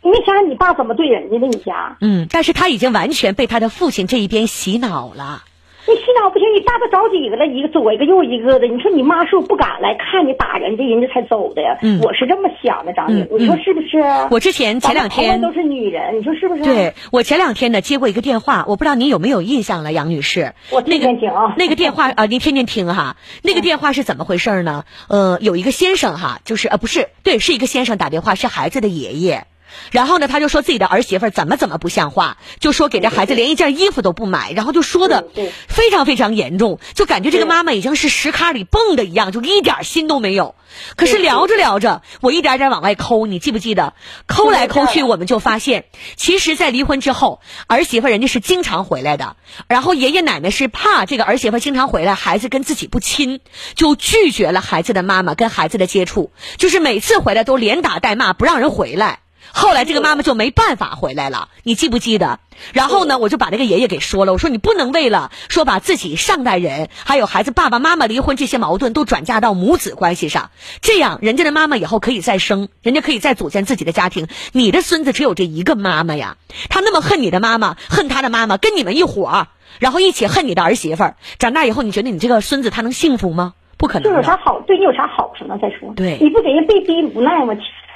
[0.04, 1.48] 你想想你爸怎么对人家的？
[1.48, 5.44] 你家嗯，但是他已经完全被他的父亲这一边洗脑了。
[5.86, 8.68] 你洗脑不行，你爸爸找几个了，一个左一个右一个的。
[8.68, 11.78] 你说你妈是不是不敢来看你打人家，人家才走的呀？
[11.82, 14.02] 嗯，我是这么想的，张姐，你说是不是？
[14.32, 16.64] 我之前前两天都是女人，你说是不是？
[16.64, 20.54] 对我前两天呢接过一个电话，我不知道您有没有印象了，杨女士。
[20.72, 21.54] 我天天听啊。
[21.58, 23.18] 那个电话啊，您天天听哈。
[23.42, 24.86] 那个电话是怎么回事呢？
[25.10, 29.48] 呃，有一个先生哈，就是呃不是，对，是一个先生打电话，是孩子的爷爷。
[29.92, 35.26] 然后呢，他就说自己的儿媳妇怎么怎么不像话，就说给这孩子连一件衣服都不买，然后就说的
[35.68, 40.56] 非常非常严重，就感觉这个妈妈已经是石坎里蹦的一样，就一点心都没有。
[40.96, 43.94] 可是聊着聊着，我一点点往外抠，你记不记得？
[44.26, 49.36] 抠来抠去，我们就发现，其实，在离婚之后，儿媳妇人家是经常回来的，
[49.68, 53.40] 然后爷爷奶奶是怕这个儿媳妇经常回来，孩子跟自己不亲，
[53.76, 59.20] 就拒绝了孩子的妈妈跟孩子的接触，就是每次回来都连打带骂，不让人回来。
[59.56, 62.40] 后来这个妈妈就没办法回来了，你记不记得？
[62.74, 70.50] 然后呢，我就把这个爷爷给说了，我说你不能为了说把自己上代人还有孩子爸爸妈妈离婚这些矛盾都转嫁到母子关系上，
[70.82, 76.38] 这样人家的妈妈以后可以再生，人家可以再组建自己的家庭，你的孙子只有这一个妈妈呀，
[76.70, 79.48] 他那么恨你的妈妈，恨他的妈妈，跟你们一伙，
[79.78, 83.54] 然后一起恨你的儿媳妇儿，长大以后你觉得你这个孙子他能幸福吗？
[83.78, 84.04] 不可能。
[84.04, 84.60] 这有啥好？
[84.62, 85.58] 对你有啥好处呢？
[85.62, 87.54] 再说，对，你不给人被逼无奈吗？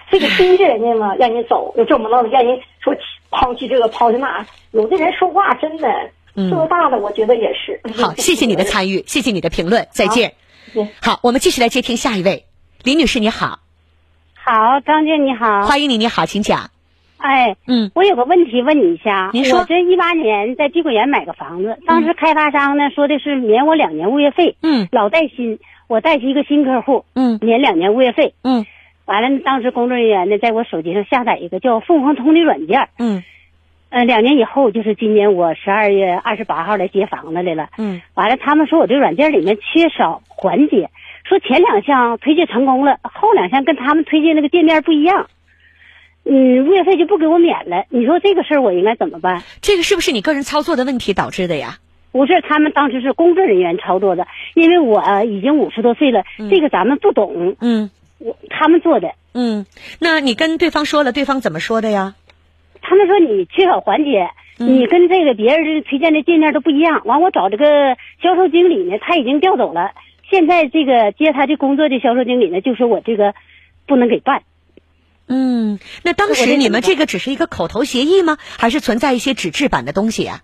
[0.10, 2.96] 这个逼着人家嘛，让你走，又这么弄，让人说
[3.30, 4.46] 抛弃这个抛弃那。
[4.72, 5.88] 有的人说话真的
[6.36, 7.80] 岁数大了，我觉得也是。
[8.02, 10.34] 好，谢谢你的参与，谢谢你的评论，再见。
[11.02, 12.46] 好，我们继续来接听下一位，
[12.84, 13.60] 李女士，你好。
[14.36, 15.64] 好，张姐你好。
[15.64, 16.60] 欢迎你，你好，请讲。
[16.60, 16.70] 啊，
[17.18, 19.32] 哎，嗯，我有个问题问你一下。
[19.34, 28.36] 您说我这一八年在碧桂园买个房子，当时开发商呢说的是免我两年物业费，嗯老带新，我带起一个新客户，嗯免两年物业费。
[28.44, 28.66] 嗯
[29.08, 33.24] 完了，当时工作人员呢在我手机上下载一个叫凤凰通的软件，嗯。
[33.90, 37.70] 呃，两年以后就是今年我十二月二十八号来接房子来了。
[37.78, 38.02] 嗯。
[38.16, 40.90] 完了，他们说我这软件里面缺少环节，
[41.24, 45.28] 说前两项推荐成功了，后两项跟他们推荐那个界面不一样，
[46.26, 47.86] 嗯，物业费就不给我免了。
[47.90, 49.42] 你说这个事儿我应该怎么办？
[49.62, 51.78] 这个是不是你个人操作的问题导致的呀？
[52.12, 59.14] 不是，他们当时是工作人员操作的，因为我、呃已经五十多岁了，这个咱们不懂，嗯我他们做的。
[59.34, 59.66] 嗯，
[60.00, 62.16] 那你跟对方说了，对方怎么说的呀？
[62.82, 67.02] 他们说你缺少环节，嗯你跟这个别人推荐的店面都不一样。
[67.06, 69.92] 完，我找这个销售经理呢，他已经调走了。
[70.30, 73.36] 现在这个接他的工作的销售经理呢，就说我这个
[73.86, 74.44] 不能给办。
[75.28, 78.38] 嗯，那当时你们这个只是一个口头协议吗？
[78.58, 80.42] 还是存在一些纸质版的东西啊？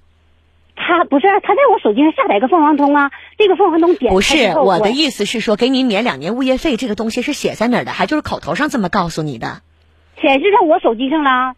[0.85, 9.61] 他不是他在我手机上下载个凤凰通啊，这个凤凰通点不是我的意思是说，给你免两年物业费这个东西是写在哪儿的，还就是口头上这么告诉你的？
[10.21, 11.55] 显示在我手机上了，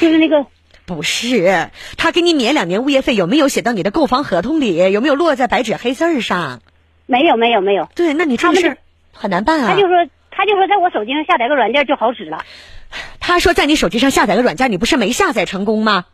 [0.00, 0.46] 就是那个
[0.84, 4.76] 不是，他给你免两年物业费，有没有写到你的购房合同里？
[4.92, 6.60] 有没有落在白纸黑字儿上？
[7.06, 8.76] 没有没有没有，对，那你这事
[9.12, 9.68] 很难办啊。
[9.68, 9.96] 他就说
[10.30, 12.44] 他就说在我手机上下载个软件就好使了，
[13.18, 16.04] 他说在你手机上下载个软件，你不是没下载成功吗？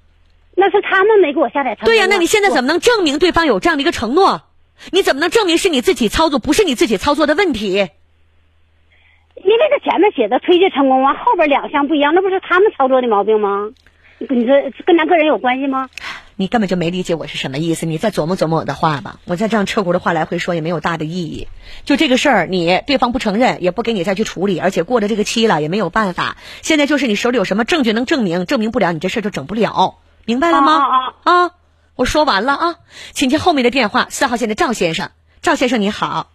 [0.60, 1.76] 那是他们没给我下载。
[1.76, 2.62] 对呀、那你现在怎么？
[2.62, 4.42] 么能证明对方有这样的一个承诺？
[4.90, 7.68] 你怎么能证明是你自己操作，不是你自己操作的问题？
[7.74, 13.70] 因为这前面写的推荐成功啊，后边两项不一样，那不是他们操作的毛病吗？
[14.18, 14.54] 你说
[14.84, 15.88] 跟咱个人有关系吗？
[16.34, 19.20] 你根本就没理解我是什么意思，你再琢磨琢磨我的话吧。
[19.26, 21.46] 我再这样彻骨的话来回说也没有大的意义。
[21.84, 26.36] 就这个事儿，你对方不承认，也不给你再去处理，而且过了这个期了也没有办法。
[26.62, 29.98] 现在就是你手里有什么证据能证明，证明不了你这事儿就整不了，
[30.28, 30.72] 明白了吗？
[30.74, 31.50] 啊啊啊，
[31.96, 32.74] 我说完了啊，
[33.12, 35.10] 请接后面的电话，四号线的赵先生。
[35.40, 36.26] 赵先生您好，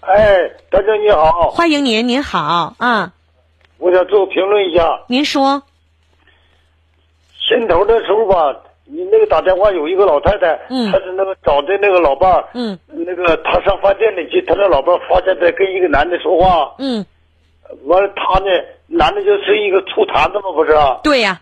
[0.00, 3.12] 哎，大姐你好，欢迎您，您好啊，
[3.78, 5.04] 我想做评论一下。
[5.06, 5.62] 您说，
[7.48, 10.90] 先头的时候吧，你那个打电话有一个老太太，嗯。
[10.90, 12.76] 她是那个找的那个老伴儿，嗯。
[12.88, 17.06] 那个她上饭店里去，她那老伴儿发现在跟一个男的说话，嗯，
[17.84, 18.46] 完了她呢，
[18.88, 20.98] 男的就是一个醋坛子嘛，不是啊？
[21.04, 21.40] 对呀、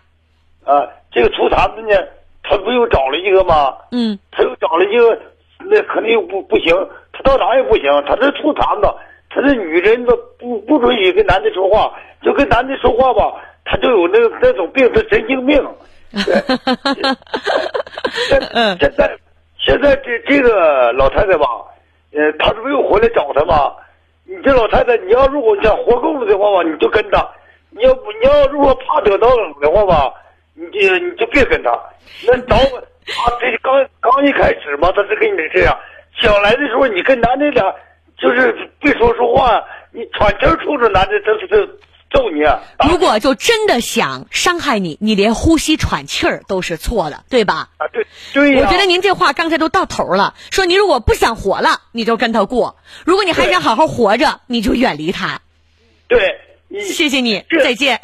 [0.63, 0.85] 啊，
[1.17, 1.97] 这个醋坛子呢，
[2.43, 3.75] 他不又找了一个吗？
[3.91, 5.19] 嗯他又找了一个，
[5.65, 6.75] 那肯定又不不行，
[7.11, 8.87] 他到哪也不行，他这醋坛子，
[9.31, 11.91] 他这女人都不不准许跟男的说话，
[12.21, 13.33] 就跟男的说话吧，
[13.65, 15.57] 他就有那个那种病，他神经病。
[16.13, 16.35] 对，
[18.79, 19.17] 现在
[19.57, 21.45] 现在这这个老太太吧，
[22.13, 23.73] 呃，她这不又回来找他吗？
[24.23, 27.19] 你这老太太，你要如果想活够了的话吧，你就跟他；
[27.71, 30.13] 你要不你要如果怕得到冷的话吧，
[30.57, 31.71] 你就你就别跟他。
[32.25, 35.77] 那早晚他这刚刚一开始嘛，他就跟你这样，
[36.19, 37.63] 想来的时候你跟男的俩
[38.19, 41.55] 就是别说说话，你喘气儿冲着男的，他是他
[42.09, 42.59] 揍你啊。
[42.89, 47.69] 如果就真的想伤害你，你连呼吸喘气儿都是错的，对吧？
[47.77, 55.41] 啊，对对呀、我觉得您这话刚才都到头了，说你如果不想活了，你就跟他过；如果你还想好好活着，你就远离他。
[56.07, 57.99] 对，你谢谢你，再见。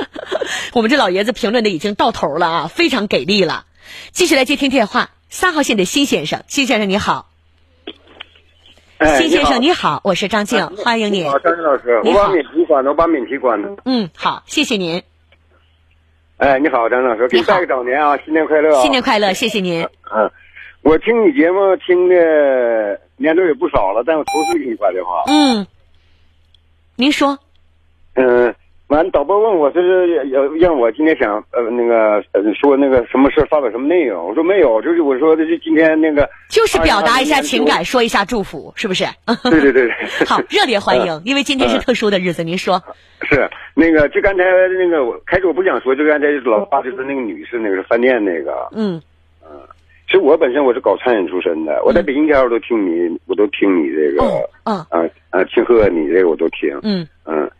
[0.74, 3.64] 我们这老爷子评论的已经到头了啊，非常给力了。
[4.12, 7.30] 继续来接听电话，三号线的辛先生，辛先生你好，
[8.98, 11.28] 哎辛先生你你好，我是张静，好欢迎你你。
[11.28, 13.76] 好，张老师，我把免提关了，我把免提关了。
[13.84, 15.02] 嗯，好，谢谢您，
[16.36, 18.82] 哎，你好，张老师，给你拜个早年啊，新年快乐啊！
[18.82, 19.82] 新年快乐，谢谢您。
[20.12, 20.30] 嗯，
[20.82, 25.24] 我听你节目听的年头也不少了，但我头次给你打电话。
[25.28, 25.66] 嗯，
[26.96, 27.38] 您说，
[28.16, 28.54] 嗯，
[28.88, 39.04] 完导播问我这是要让我今天想呃那个呃说那个什么事儿发表什么内容，我说没有，就是我说的是今天那个就是表达一下情感，说一下祝福，是不是？
[39.50, 39.92] 对对对对，
[40.26, 42.82] 好，热烈欢迎，因为今天是嗯特殊的日子，您说。
[43.22, 44.44] 是那个，就刚才
[44.78, 48.68] 那个，我开始我不想说，就刚才老大就是那个女士，那个是饭店那个。
[48.72, 49.00] 嗯
[50.06, 56.78] 其实我本身我是搞餐饮出身的，我在北京家我都听你，我都听你这个，哦嗯啊啊，庆贺你这个我都听。
[56.84, 57.50] 嗯嗯，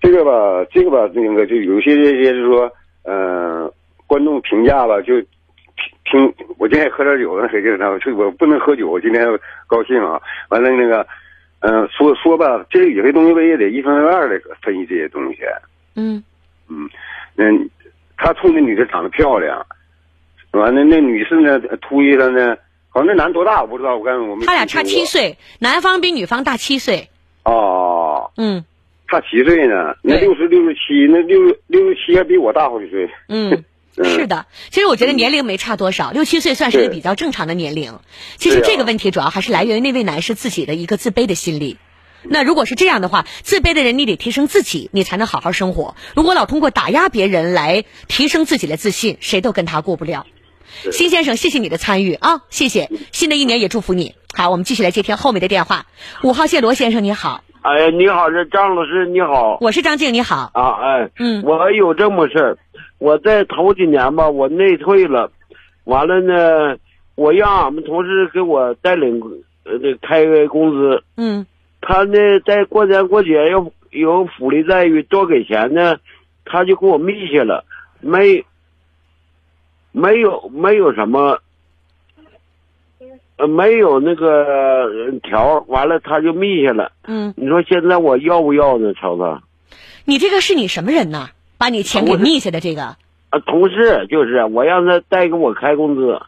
[0.00, 2.72] 这个吧，这个吧，那个就有些这些就是说，
[3.02, 3.72] 呃，
[4.06, 5.20] 观众评价吧，就
[6.04, 7.98] 听我今天喝点酒，那谁劲呢？
[7.98, 9.26] 就我不能喝酒，我今天
[9.66, 10.20] 高兴啊。
[10.48, 11.06] 完了那个，
[11.60, 15.38] 嗯、说说吧，这个有些东西我也得一分为二的分析这些东西。
[15.96, 16.22] 嗯
[16.68, 16.88] 嗯，
[17.36, 17.70] 嗯，
[18.16, 19.64] 他冲那女的长得漂亮，
[20.52, 22.56] 完了那女士呢突一她呢，
[22.88, 27.08] 好像那男多大我不知道，我刚我们他俩差七岁，男方比女方大七岁。
[27.44, 28.64] 哦，嗯
[29.10, 33.08] 差七岁呢，那六十六十七，那六六十七还比我大好几岁。
[33.28, 33.64] 嗯，
[34.04, 34.46] 是的。
[34.70, 37.98] 其实我觉得年龄没差多少，六七岁算是一个比较正常的年龄。
[38.36, 41.78] 其实这个问题主要还是来源于那位男士自己的一个自卑的心理。
[42.22, 45.94] 那如果是这样的话，自卑的人你得提升自己，你才能好好生活。
[46.14, 50.26] 如果老通过打压别人来提升自己的自信，谁都跟他过不了。
[50.92, 52.90] 辛先生，谢谢你的参与啊，谢谢。
[53.12, 54.16] 新的一年也祝福你。
[54.34, 55.86] 好，我们继续来接听后面的电话。
[56.22, 57.42] 五号线罗先生，你好。
[57.62, 59.58] 哎，你好，是张老师，你好。
[59.60, 60.50] 我是张静，你好。
[60.54, 62.58] 啊，哎，嗯，我有这么事儿，
[62.98, 65.30] 我在头几年吧，我内退了，
[65.84, 66.76] 完了呢，
[67.16, 69.20] 我让俺们同事给我带领
[69.64, 71.02] 呃开工资。
[71.16, 71.44] 嗯。
[71.80, 75.96] 他呢，在过年过节有有福利待遇，多给钱呢，
[76.44, 77.64] 他就给我密下了，
[78.00, 78.44] 没。
[79.90, 81.40] 没有，没有什么，
[83.38, 84.86] 呃，没有那个
[85.22, 86.92] 条，完了他就密下了。
[87.06, 89.38] 嗯，你说现在我要不要呢，超子？
[90.04, 91.28] 你这个是你什么人呢？
[91.56, 92.82] 把你钱给密下的这个？
[93.30, 96.20] 啊，同事就是我让他代给我开工资。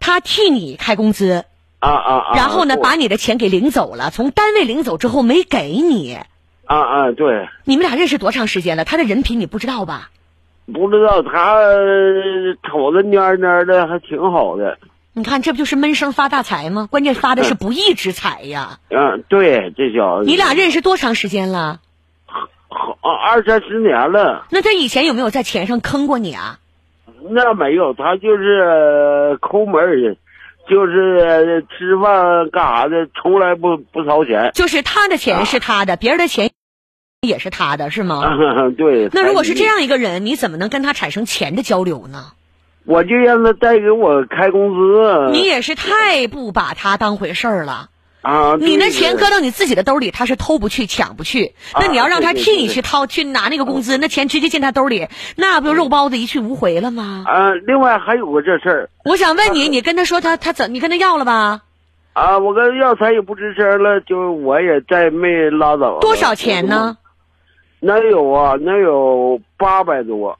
[0.00, 1.44] 他替你开工资。
[1.80, 2.32] 啊啊啊！
[2.34, 6.18] 然后呢，把你的钱给领走了，从单位领走之后没给你。
[6.64, 7.46] 啊啊，对。
[7.64, 8.84] 你们俩认识多长时间了？
[8.84, 10.10] 他的人品你不知道吧？
[10.72, 11.56] 不知道他
[12.68, 14.76] 瞅着蔫蔫的，还挺好的。
[15.18, 16.88] 你看，这不就是闷声发大财吗？
[16.90, 18.78] 关键发的是不义之财呀。
[18.88, 20.30] 嗯，对，这小子。
[20.30, 21.80] 你俩认识多长时间了？
[22.68, 24.46] 好，二三十年了。
[24.50, 26.58] 那他以前有没有在钱上坑过你啊？
[27.30, 30.16] 那没有，他就是抠门儿，
[30.70, 34.52] 就是吃饭干啥的，从来不不掏钱。
[34.54, 36.50] 就是他的钱是他的，别人的钱。
[37.26, 38.22] 也是他的是吗？
[38.78, 39.08] 对。
[39.12, 42.32] 那如果是这样一个人，你怎么能跟他产生钱的交流呢？
[42.88, 45.30] 我就让他再给我开工资。
[45.30, 47.90] 你也是太不把他当回事儿了
[48.22, 48.56] 啊！
[48.58, 51.54] 你那钱搁到你自己的兜里，他是偷不去、抢不去。
[51.78, 57.24] 那你要让他替你去掏、去拿那个工资，那钱直接进他兜里，那不就肉包子一去无回了吗？
[57.26, 57.52] 啊！
[57.66, 60.72] 另外还有个这事儿，我想问你，你跟他说他他怎？
[60.72, 61.60] 你跟他要了吧？
[62.14, 62.38] 啊！
[62.38, 65.98] 我跟他要，他也不吱声了，就我也再没拉倒。
[66.00, 66.96] 多少钱呢？
[67.80, 70.38] 那有啊，那有八百多。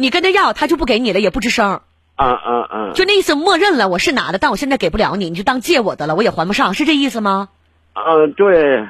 [0.00, 1.80] 你跟他要，他就不给你了，也不吱声。
[2.14, 2.92] 啊啊啊！
[2.94, 7.48] 就那意思，默认了我是拿的，但我现在给不了你，你就当借我的了，我也还不上，是这意思吗？
[7.94, 8.86] 嗯，对。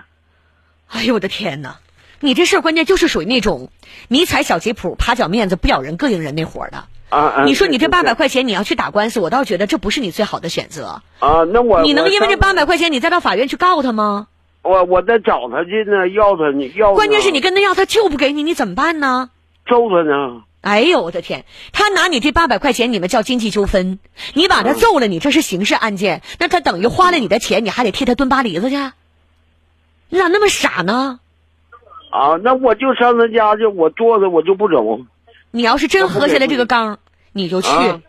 [0.89, 1.77] 哎呦我的天哪！
[2.21, 3.71] 你这事儿关键就是属于那种
[4.09, 6.85] 迷彩小吉普，爬脚面子不咬人膈应人那伙的。
[7.09, 7.45] 啊啊！
[7.47, 11.01] 你说你这八百块钱你要去打官司，我倒觉得这不是你最好的选择。
[11.21, 14.27] 啊，那我你能因为这八百块钱你再到法院去告他吗？
[14.61, 16.93] 我我再找他去呢，要他你要。
[16.93, 19.31] 关键是你跟他要，他就不给你，你怎么办呢？
[19.67, 20.43] 揍他呢？
[20.61, 21.45] 哎呦我的天！
[21.73, 23.99] 他拿你这八百块钱，你们叫经济纠纷，
[24.35, 28.77] 你把他揍了，你这是刑事案件，那他等于花了你的钱，你还得替他蹲巴黎子去。
[30.09, 31.21] 你咋那么傻呢？
[32.11, 35.01] 啊，那我就上他家去，我坐着我就不走。
[35.51, 36.99] 你要是真喝下来这个缸，
[37.33, 37.69] 你就去。
[37.69, 38.01] 啊、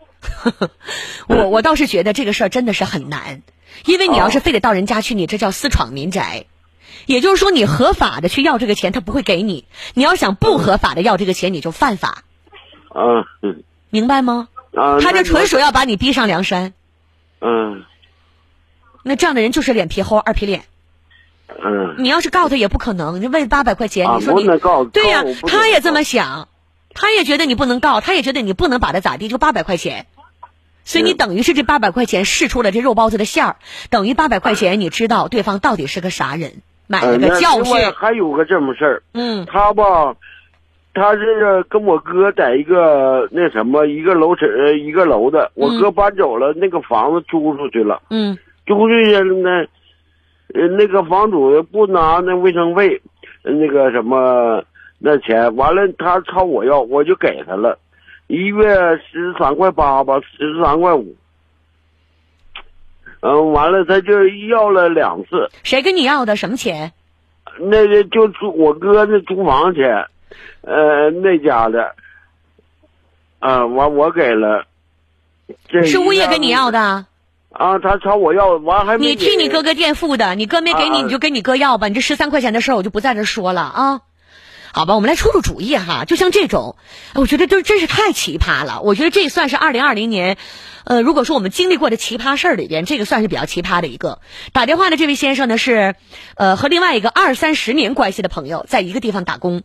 [1.28, 3.42] 我我倒是觉得这个事儿真的是很难。
[3.84, 6.46] 因为你要是非得到人家去，你这叫私闯民宅，
[7.06, 12.24] 也就是说你合法的去要这个钱，他不会给你；你要想不合法的要这个钱，你就犯法。
[12.90, 13.24] 啊，
[13.90, 14.48] 明白吗？
[14.74, 16.74] 啊，他这纯属要把你逼上梁山。
[17.40, 17.84] 嗯。
[19.02, 20.64] 那这样的人就是脸皮厚、二皮脸。
[21.48, 21.96] 嗯。
[21.98, 24.84] 你要是告他也不可能，你为八百块钱，啊、你说你对呀、告
[25.46, 26.48] 他也这么想，
[26.94, 30.06] 他也觉得你不能告，他也觉得你不能把他咋地，就八百块钱。
[30.84, 33.56] 所以你等于是这八百块钱试出了这肉包子的馅儿，
[33.90, 37.76] 等于八百块钱你知道对方到底是个啥人，买了个教训。
[37.76, 40.16] 呃、还有个这么事儿，嗯，他吧，
[40.92, 48.36] 他是跟我哥在一个那什么一个楼层一个楼的，我哥搬走了，那个房子租出去了，嗯，
[48.66, 49.66] 租出去了呢，
[50.54, 53.00] 呃，那个房主不拿那卫生费，
[53.42, 54.62] 那个什么
[54.98, 57.78] 那钱，完了他朝我要，我就给他了。
[58.26, 58.74] 一月
[59.10, 61.16] 十三块八吧，十三块五。
[63.20, 65.48] 嗯，完了他就要了两次。
[65.62, 66.36] 谁跟你要的？
[66.36, 66.92] 什么钱？
[67.58, 70.06] 那个就租我哥那租房钱，
[70.62, 71.94] 呃，那家的。
[73.38, 74.66] 啊，完我给了。
[75.84, 77.06] 是物业跟你要的。
[77.50, 79.06] 啊，他朝我要，完还没。
[79.06, 81.88] 你替你哥哥垫付的，你哥没给你，啊、你就跟你哥要吧。
[81.88, 84.00] 你这十三块钱的事儿，我就不在这说了啊。
[84.72, 86.04] 好吧，我们来出出主意哈。
[86.04, 86.76] 就像这种，
[87.14, 88.80] 我觉得这真是太奇葩了。
[88.82, 90.36] 我觉得这算是二零二零年，
[90.84, 94.20] 呃，如果说我们经历过的奇葩事儿里边，这个算是比较奇葩的一个。
[94.52, 95.96] 打电话的这位先生呢是，
[96.36, 99.62] 呃，和另外一个二三十年关系的朋友在一个地方打工，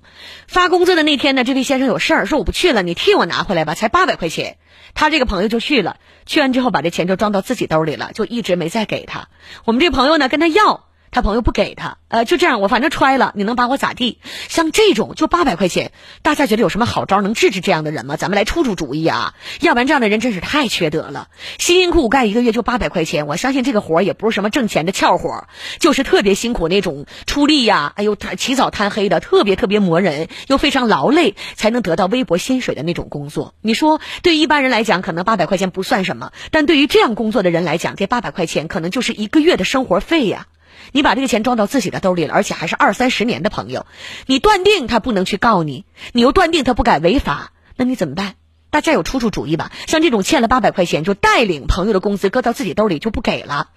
[0.47, 4.57] 发工资的那天呢，这位先生有事儿，说我不去了，你替我拿回来吧，才八百块钱。
[4.95, 9.27] 他这个朋友就去了，去完之后把这钱就装到自己兜里了，就一直没再给他。
[9.65, 10.85] 我们这朋友呢跟他要。
[11.15, 14.19] 他朋友不给他，呃，就这样，我反正揣了，你能把我咋地？
[14.49, 15.93] 像这种就八百块钱，
[16.23, 18.17] 大家觉得有什么好招能治治这样的人吗？
[18.17, 19.33] 咱们来出出主意啊！
[19.61, 21.29] 要不然这样的人真是太缺德了。
[21.57, 25.47] 辛辛苦苦干一个月就八百块钱，我相信这个活也不是什么挣钱的俏活，
[25.79, 33.53] 就是特别辛苦那种出力呀，哎呦，他起早贪黑的，特别特别磨人，又非常劳累，才能得到微薄薪水的那种工作。
[33.61, 40.47] 你说，对一般人来讲，可能八百块钱不算什么，但对于这样工作的人来讲，这八百块钱可能就是一个月的生活费呀。
[40.91, 43.85] 你把这个钱装到自己的兜里了，而且还是二三十年的朋友，
[44.25, 48.35] 你断定他不能去告你，你又断定他不敢违法，那你怎么办？
[48.69, 49.71] 大家有出出主意吧？
[49.87, 53.69] 像这种欠了八百块钱就带领朋友的工资搁到自己兜里就不给了，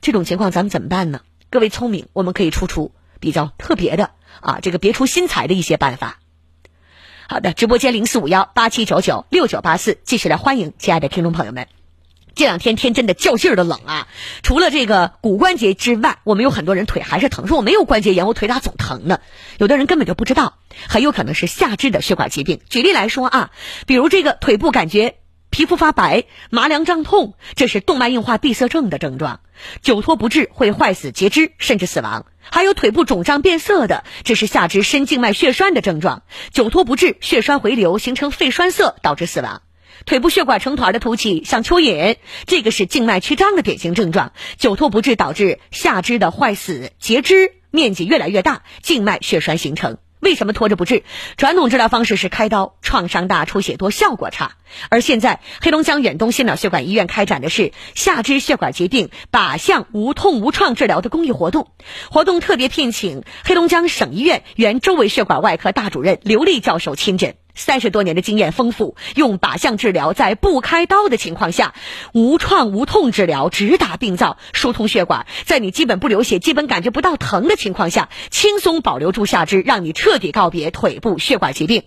[0.00, 1.20] 这种情况咱们怎么办呢？
[1.50, 4.10] 各位聪明，我们可以出出比较特别的
[4.40, 6.18] 啊，这个别出心裁的一些办法。
[7.28, 11.75] 好的，直播间零四五幺八七九九六九八四，继续来欢迎亲爱的听众朋友们。
[12.36, 14.08] 这两天天真的较劲儿的冷啊！
[14.42, 19.20] 除了这个骨关节之外，我们有很多人腿还是疼，说我没有关节炎，我腿咋总疼呢？
[19.56, 22.60] 有的人根本就不知道，很有可能是下肢的血管疾病。
[22.68, 23.50] 举例来说啊，
[23.86, 25.16] 比如这个腿部感觉
[25.48, 29.40] 皮肤发白、麻凉胀痛，这是动脉硬化闭塞症的症状；
[29.80, 32.26] 久拖不治会坏死截肢，甚至死亡。
[32.50, 36.22] 还有腿部肿胀变色的，这是下肢深静脉血栓的症状，
[36.52, 39.62] 久拖不治，血栓回流形成肺栓塞，导致死亡。
[40.06, 44.32] 腿部血管成团的凸起，像蚯蚓，这个是静脉曲张的典型症状。
[44.56, 49.98] 久拖不治，导致下肢的坏死、截肢，面积越来越大，静脉血栓形成。
[50.20, 51.02] 为什么拖着不治？
[51.36, 54.52] 传统治疗方式是开刀，创伤大、出血多、效果差。
[54.90, 61.72] 而现在，黑龙江远东心脑血管医院开展的是下肢血管疾病靶向无痛无创治疗的公益活动。
[62.12, 67.34] 活动特别聘请黑龙江省医院原周围血管外科大主任刘丽教授亲诊。
[67.56, 71.74] 三十多年的经验丰富，用靶向治疗在不开刀的情况下，
[72.12, 81.82] 无创无痛治疗，直达病灶，疏通血管，在你基本不流血、基本感觉不到疼的情况下，轻松保留住下肢，让你彻底告别腿部血管疾病。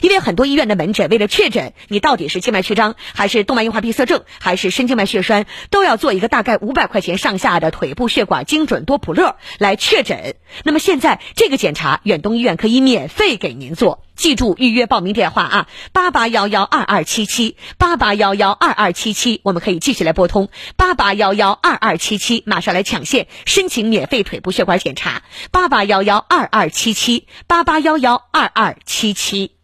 [0.00, 10.36] 因为很多医院的门诊为了确诊你到底是静脉曲张，还是动脉硬化闭塞症，还是深静脉血栓，都要做一个大概五百块钱上下的腿部血管精准多普勒来确诊。
[10.64, 14.02] 那么现在这个检查，远东医院可以免费给您做。
[14.14, 29.56] 记住预约报名电话啊，八八幺幺二二七七，八八幺幺二二七七，我们可以继续来拨通八八幺幺二二七七，马上来抢线申请免费腿部血管检查，八八幺幺二二七七，八八幺幺二二七七。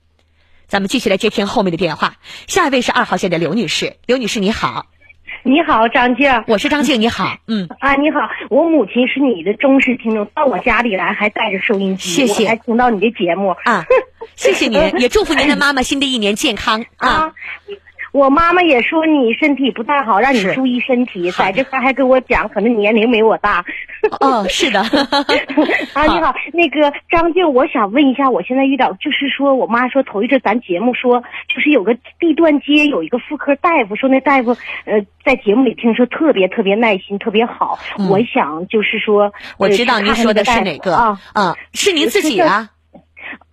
[0.70, 2.14] 咱们继续来接听后面的电话，
[2.46, 4.86] 下一位是二号线的刘女士，刘女士你好，
[5.42, 7.68] 你好张静，我是张静，你好， 嗯。
[7.80, 13.56] 啊你好，我母亲是你的忠实听众，到我家里来还带着收音机，谢谢，我还听到你的节目。
[13.64, 13.84] 啊，
[14.36, 16.84] 谢谢您， 也祝福您的妈妈新的一年健康。
[16.98, 17.32] 啊。
[18.12, 21.30] 我妈妈也说你身体不太好，让你注意身体。
[21.30, 23.64] 在这块还跟我讲，可能年龄没我大。
[24.20, 24.80] 哦，是的。
[25.94, 31.20] 啊，你好，那个张静，我想问一下，我现在遇到就是说我妈说头一阵咱节目说，
[31.54, 37.78] 就是有个地段街有一个妇科大夫，说那大夫呃在节目里听说特别特别耐心，特别好。
[38.08, 41.20] 我想就是说，我知道您说的是哪个啊？
[41.32, 42.70] 啊，是您自己啊。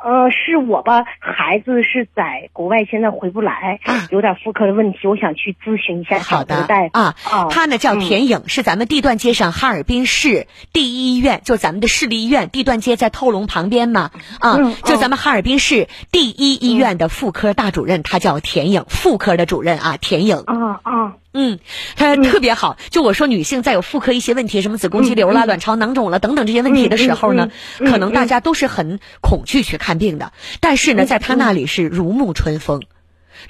[0.08, 1.04] 呃，是我吧？
[1.20, 7.16] 孩子是在国外，现在回不来，有点妇科的问题，我想去咨询一下好的大夫啊。
[7.50, 20.38] 他呢叫田颖，是咱们地段街上哈尔滨市第一医院，就咱们的市立医院地段街在透龙旁边嘛啊，就咱们哈尔滨市第一医院的妇科大主任，他叫田颖，妇科的主任啊，田颖。
[20.38, 21.16] 啊啊。
[21.40, 21.60] 嗯，
[21.96, 22.78] 他特别好。
[22.90, 30.34] 就我说，女性在有妇科一些问题，什么子宫肌瘤啦、卵巢囊肿了等等这些问题的时候呢，可能大家都是很恐惧去看病的。
[30.60, 32.84] 但是呢，在他那里是如沐春风，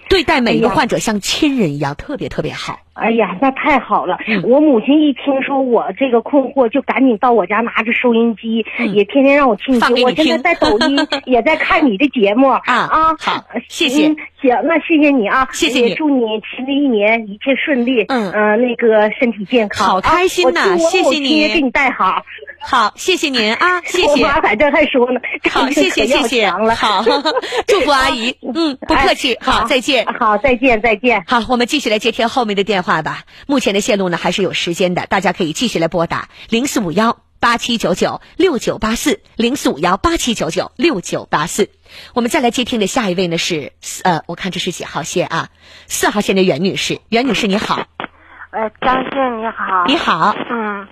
[0.10, 2.80] 对待每一个患者像亲人一样，特别特别好。
[3.00, 4.18] 哎呀，那太好了！
[4.44, 10.04] 我母亲一听说我这个困惑，就赶紧到我家拿着收音机，也天天让我听听。
[10.04, 13.16] 我现在在抖音 也在看你的节目啊啊！
[13.20, 14.16] 好，谢谢。
[14.42, 15.48] 行，那谢谢你啊！
[15.52, 16.24] 谢谢你，祝你
[16.56, 18.06] 新的一年一切顺利。
[18.08, 19.88] 嗯呃，那个身体健康。
[19.88, 20.78] 好开心呐！
[20.78, 22.24] 谢谢你，给你带好。
[22.60, 23.82] 好，谢谢您啊！
[23.86, 24.24] 谢谢。
[24.24, 25.20] 我妈在这还说呢。
[25.52, 26.50] 好，谢谢谢谢。
[26.50, 27.04] 好，
[27.68, 28.36] 祝福阿姨。
[28.42, 29.38] 嗯，不客气。
[29.42, 30.06] 好，再见。
[30.06, 31.24] 好，再见再见。
[31.28, 33.24] 好，我们继续来接听后面的电话吧。
[33.48, 41.70] 目前的线路呢还是有时间的，大家可以继续来拨打零四五幺八七九九六九八四零四五幺八七九九六九八四。
[42.16, 43.74] 我们再来接听的下一位呢是
[44.04, 45.50] 呃，我看这是几号线啊？
[45.86, 47.76] 四号线的袁女士，袁女士你好。
[48.52, 49.86] 呃，张静你好。
[49.86, 50.36] 你好。
[50.50, 50.88] 嗯，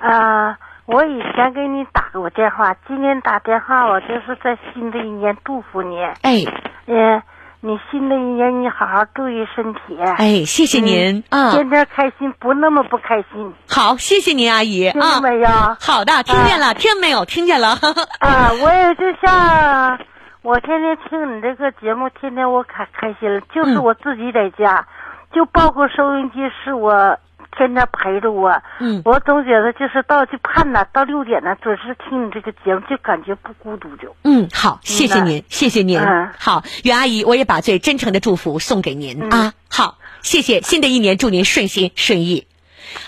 [0.00, 5.96] 呃，我以前给你打过电话，今天打电话我就是在新的一年祝福你。
[6.22, 6.44] 哎。
[6.86, 7.22] 嗯。
[7.64, 9.96] 你新的一年你好好注意身体。
[10.18, 13.54] 哎，谢谢您啊，天天开心，不那么不开心。
[13.68, 15.20] 好，谢谢您，阿姨听啊。
[15.20, 15.48] 没有？
[15.80, 17.24] 好的，听见了，听没有？
[17.24, 17.68] 听见了。
[18.18, 19.96] 啊，我也就像
[20.42, 23.40] 我天天听你这个节目，天天我可开心了。
[23.54, 24.84] 就是嗯我自己在家，
[25.32, 27.16] 就包括收音机是我
[27.56, 28.62] 天天陪着我。
[28.80, 34.14] 嗯我总觉得就是到就盼呐，到六点呢准时听你这个节目，就感觉不孤独就。
[34.24, 35.98] 嗯，好，谢谢您，谢谢您。
[35.98, 39.54] 嗯好，袁阿姨，我也把最真诚的祝福送给您、啊。
[39.68, 42.46] 好，谢谢，新的一年祝您顺心顺意。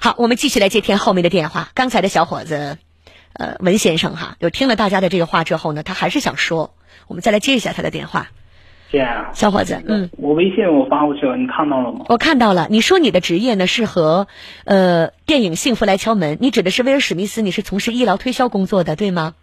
[0.00, 1.68] 好，我们继续来接听后面的电话。
[1.74, 2.78] 刚才的小伙子，
[3.32, 6.74] 呃，文先生哈，就听了大家的这个话之后呢，他还是想说，
[7.06, 8.28] 我们再来接一下他的电话。
[8.90, 12.06] 姐，啊小伙子，嗯，我微信我发过去了，你看到了吗？
[12.09, 14.27] 我看到了，你说你的职业呢是和
[14.65, 19.35] 呃电影《幸福来敲门》，你指的是威尔史密斯，你是从事医疗推销工作的，对吗？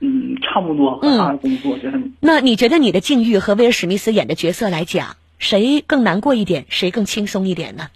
[0.00, 7.88] 嗯，差不多和他的工作就是那你觉得你的境遇和威尔史密斯演的角色来讲，谁更难过一点，谁更轻松一点呢？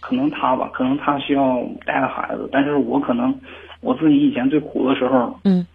[0.00, 3.34] 可能他吧，可能他需要带着孩子，但是我可能
[3.80, 5.66] 我自己以前最苦的时候，嗯，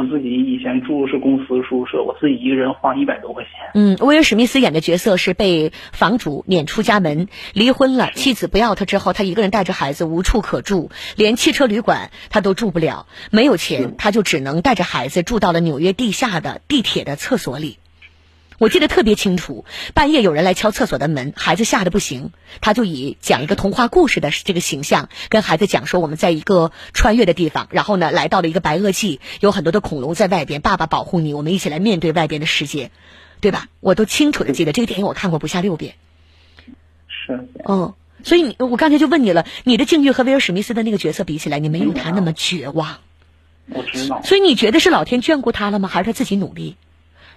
[0.00, 3.52] 我自己以前住的是公司宿舍，我自己一个人花一百多块钱。
[3.74, 17.76] 嗯，威尔史密斯演的角色是被房主撵出家门，离婚了，妻子不要他之后，他一个人带着孩子无处可住，连汽车旅馆他都住不了，没有钱，他就只能带着孩子住到了纽约地下的地铁的厕所里。
[18.60, 19.64] 我记得特别清楚，
[19.94, 22.30] 半夜有人来敲厕所的门，孩子吓得不行，
[22.60, 32.90] 他就以讲一个童话故事的这个形象跟孩子讲说，我们在一个穿越的地方，然后呢来到了一个白垩纪，有很多的恐龙在外边，爸爸保护你，我们一起来面对外边的世界，
[33.40, 33.68] 对吧？
[33.80, 35.94] 我都清楚的记得这个电影，我看过不下六遍。
[37.08, 42.98] 是，嗯，所以你我刚才就问你了，你的境遇和威尔史密斯的那个角色比起来，你没有他那么绝望。
[43.70, 44.20] 我知道。
[44.22, 45.88] 所以你觉得是老天眷顾他了吗？
[45.88, 46.76] 还是他自己努力？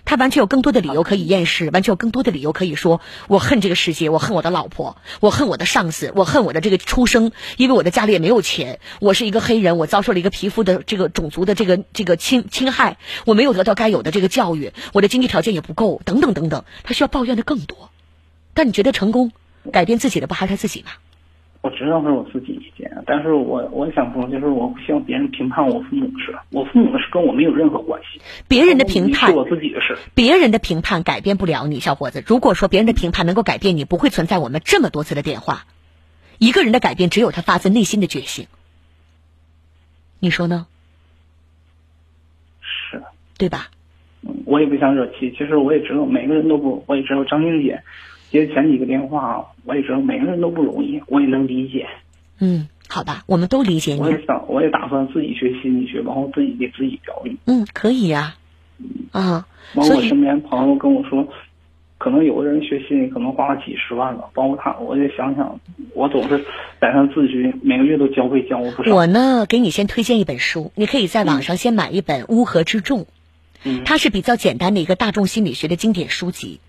[0.05, 17.89] 他完全有更多的理由可以厌世，完全有更多的理由可以说我恨这个世界，我恨我的老婆，我恨我的上司，我恨我的这个出生，因为我的家里也没有钱，我是一个黑人，我遭受了一个皮肤的这个种族的这个这个侵侵害，我没有得到该有的这个教育，我的经济条件也不够，等等等等，他需要抱怨的更多。
[18.53, 19.31] 但你觉得成功
[19.71, 20.91] 改变自己的不还是他自己吗？
[21.63, 28.19] 我知道是我自己意见，但是我我想说，就是我不希望别人评判我父母的事，我父母的事跟我没有任何关系。
[28.49, 29.97] 别人的评判是我自己的事。
[30.13, 32.21] 别人的评判改变不了你，小伙子。
[32.27, 35.63] 如果说别人的评判能够改变你，不会存在我们这么多次的电话。
[36.37, 38.47] 一个人的改变，只有他发自内心的觉醒。
[40.19, 40.67] 你说呢？
[42.59, 43.01] 是，
[43.37, 43.69] 对吧？
[44.21, 45.31] 嗯，我也不想惹气。
[45.31, 47.83] 其实我也知道，每个人都不，我也知道张静姐
[48.33, 51.87] 接前几个电话，我也知道每个人都不容易，我也能理解。
[52.39, 54.01] 嗯，好吧，我们都理解你。
[54.01, 57.37] 我也想，我也打算自己学心理学，然后自己给自己疗愈。
[57.45, 58.35] 嗯，可以呀、
[59.11, 59.45] 啊。
[59.75, 61.27] 完，我身边朋友跟我说，
[61.99, 65.59] 可能有的人学心理可能花了几十万了，包括他，我就想想，
[65.93, 66.43] 我总是
[66.81, 68.93] 在上自学，每个月都交费交了不少。
[68.95, 73.01] 我呢，给你先推荐一本书，你可以在网上先买一本《乌合之众》，
[73.63, 76.59] 嗯，它是比较简单的一个大众心理学的经典书籍。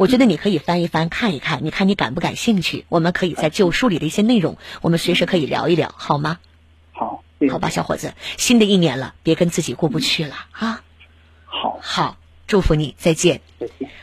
[0.00, 2.86] 我觉得你可以翻一翻看一看，你看你感不感兴趣？
[2.88, 6.38] 我们可以在旧书里的一些内容，我们随时可以聊一聊，好吗？
[6.92, 10.82] 好，好吧，小伙子，新的一年了，别跟自己过不去了啊！
[11.44, 12.16] 好，好，
[12.50, 13.42] 祝福你，再见。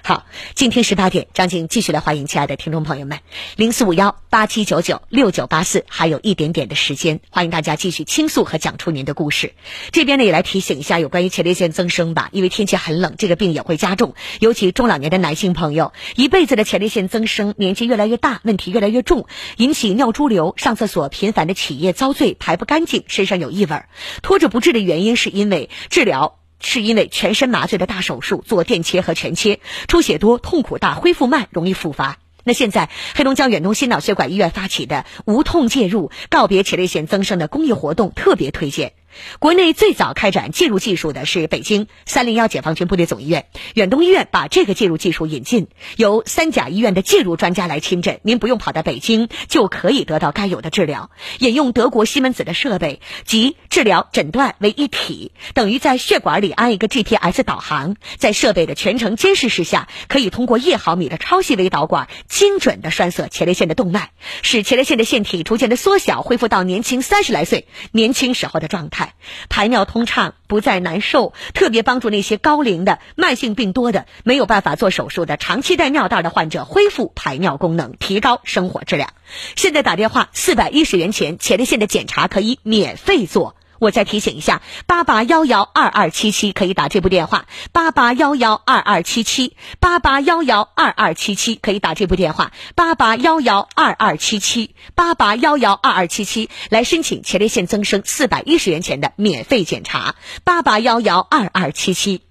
[0.03, 0.25] 好，
[0.55, 3.19] 今天十八点，张静继续来欢迎亲爱的听众朋友们，
[3.57, 9.53] 零四五幺八七九九六九八四，还有一点点的时间，欢迎大家继续倾诉和讲出您的故事。
[9.91, 23.83] 这边呢也来提醒一下有关于前列腺增生吧，因为天气很冷，这个病也会加重，尤其中老年的男性朋友，一辈子的前列腺增生，年纪越来越大，问题越来越重，引起尿潴留，上厕所频繁的起夜遭罪，排不干净，身上有异味，
[24.21, 26.39] 拖着不治的原因是因为治疗。
[26.59, 32.17] 是因为全身麻醉的大手术，做电切和全切，出血多，痛苦大，恢复慢，容易复发。
[32.43, 38.93] 那现在，黑龙江远东心脑血管医院发起的无痛介入告别前列腺增生的公益活动，特别推荐。
[39.39, 51.11] 国内最早开展介入技术的是北京三零幺解放军部队总医院，远东医院把这个介入技术引进，由三甲医院的介入专家来亲诊，您不用跑到北京就可以得到该有的治疗。
[51.39, 64.11] 引用德国西门子的设备，及治疗诊断为一体，等于在血管里安一个 GPS 导航，在设备的全程监视之下，可以通过一毫米的超细微导管精准的栓塞前列腺的动脉，
[64.41, 69.06] 使前列腺的腺体逐渐的缩小，恢复到年轻三十来岁年轻时候的状态。
[69.49, 79.09] 排尿通畅，不再难受，特别帮助那些高龄的、慢性病多的、没有办法做手术的、长期带尿袋的患者恢复排尿功能，提高生活质量。
[79.57, 83.56] 现在打电话四百一十元钱，前列腺的检查可以免费做。
[83.79, 102.21] 我再提醒一下，八八幺幺二二七七可以打这部电话，八八幺幺二二七七，八八幺幺二二七七可以打这部电话，八八幺幺二二七七，八八幺幺二二七七来申请前列腺增生四百一十元钱的免费检查，八八幺幺二二七七。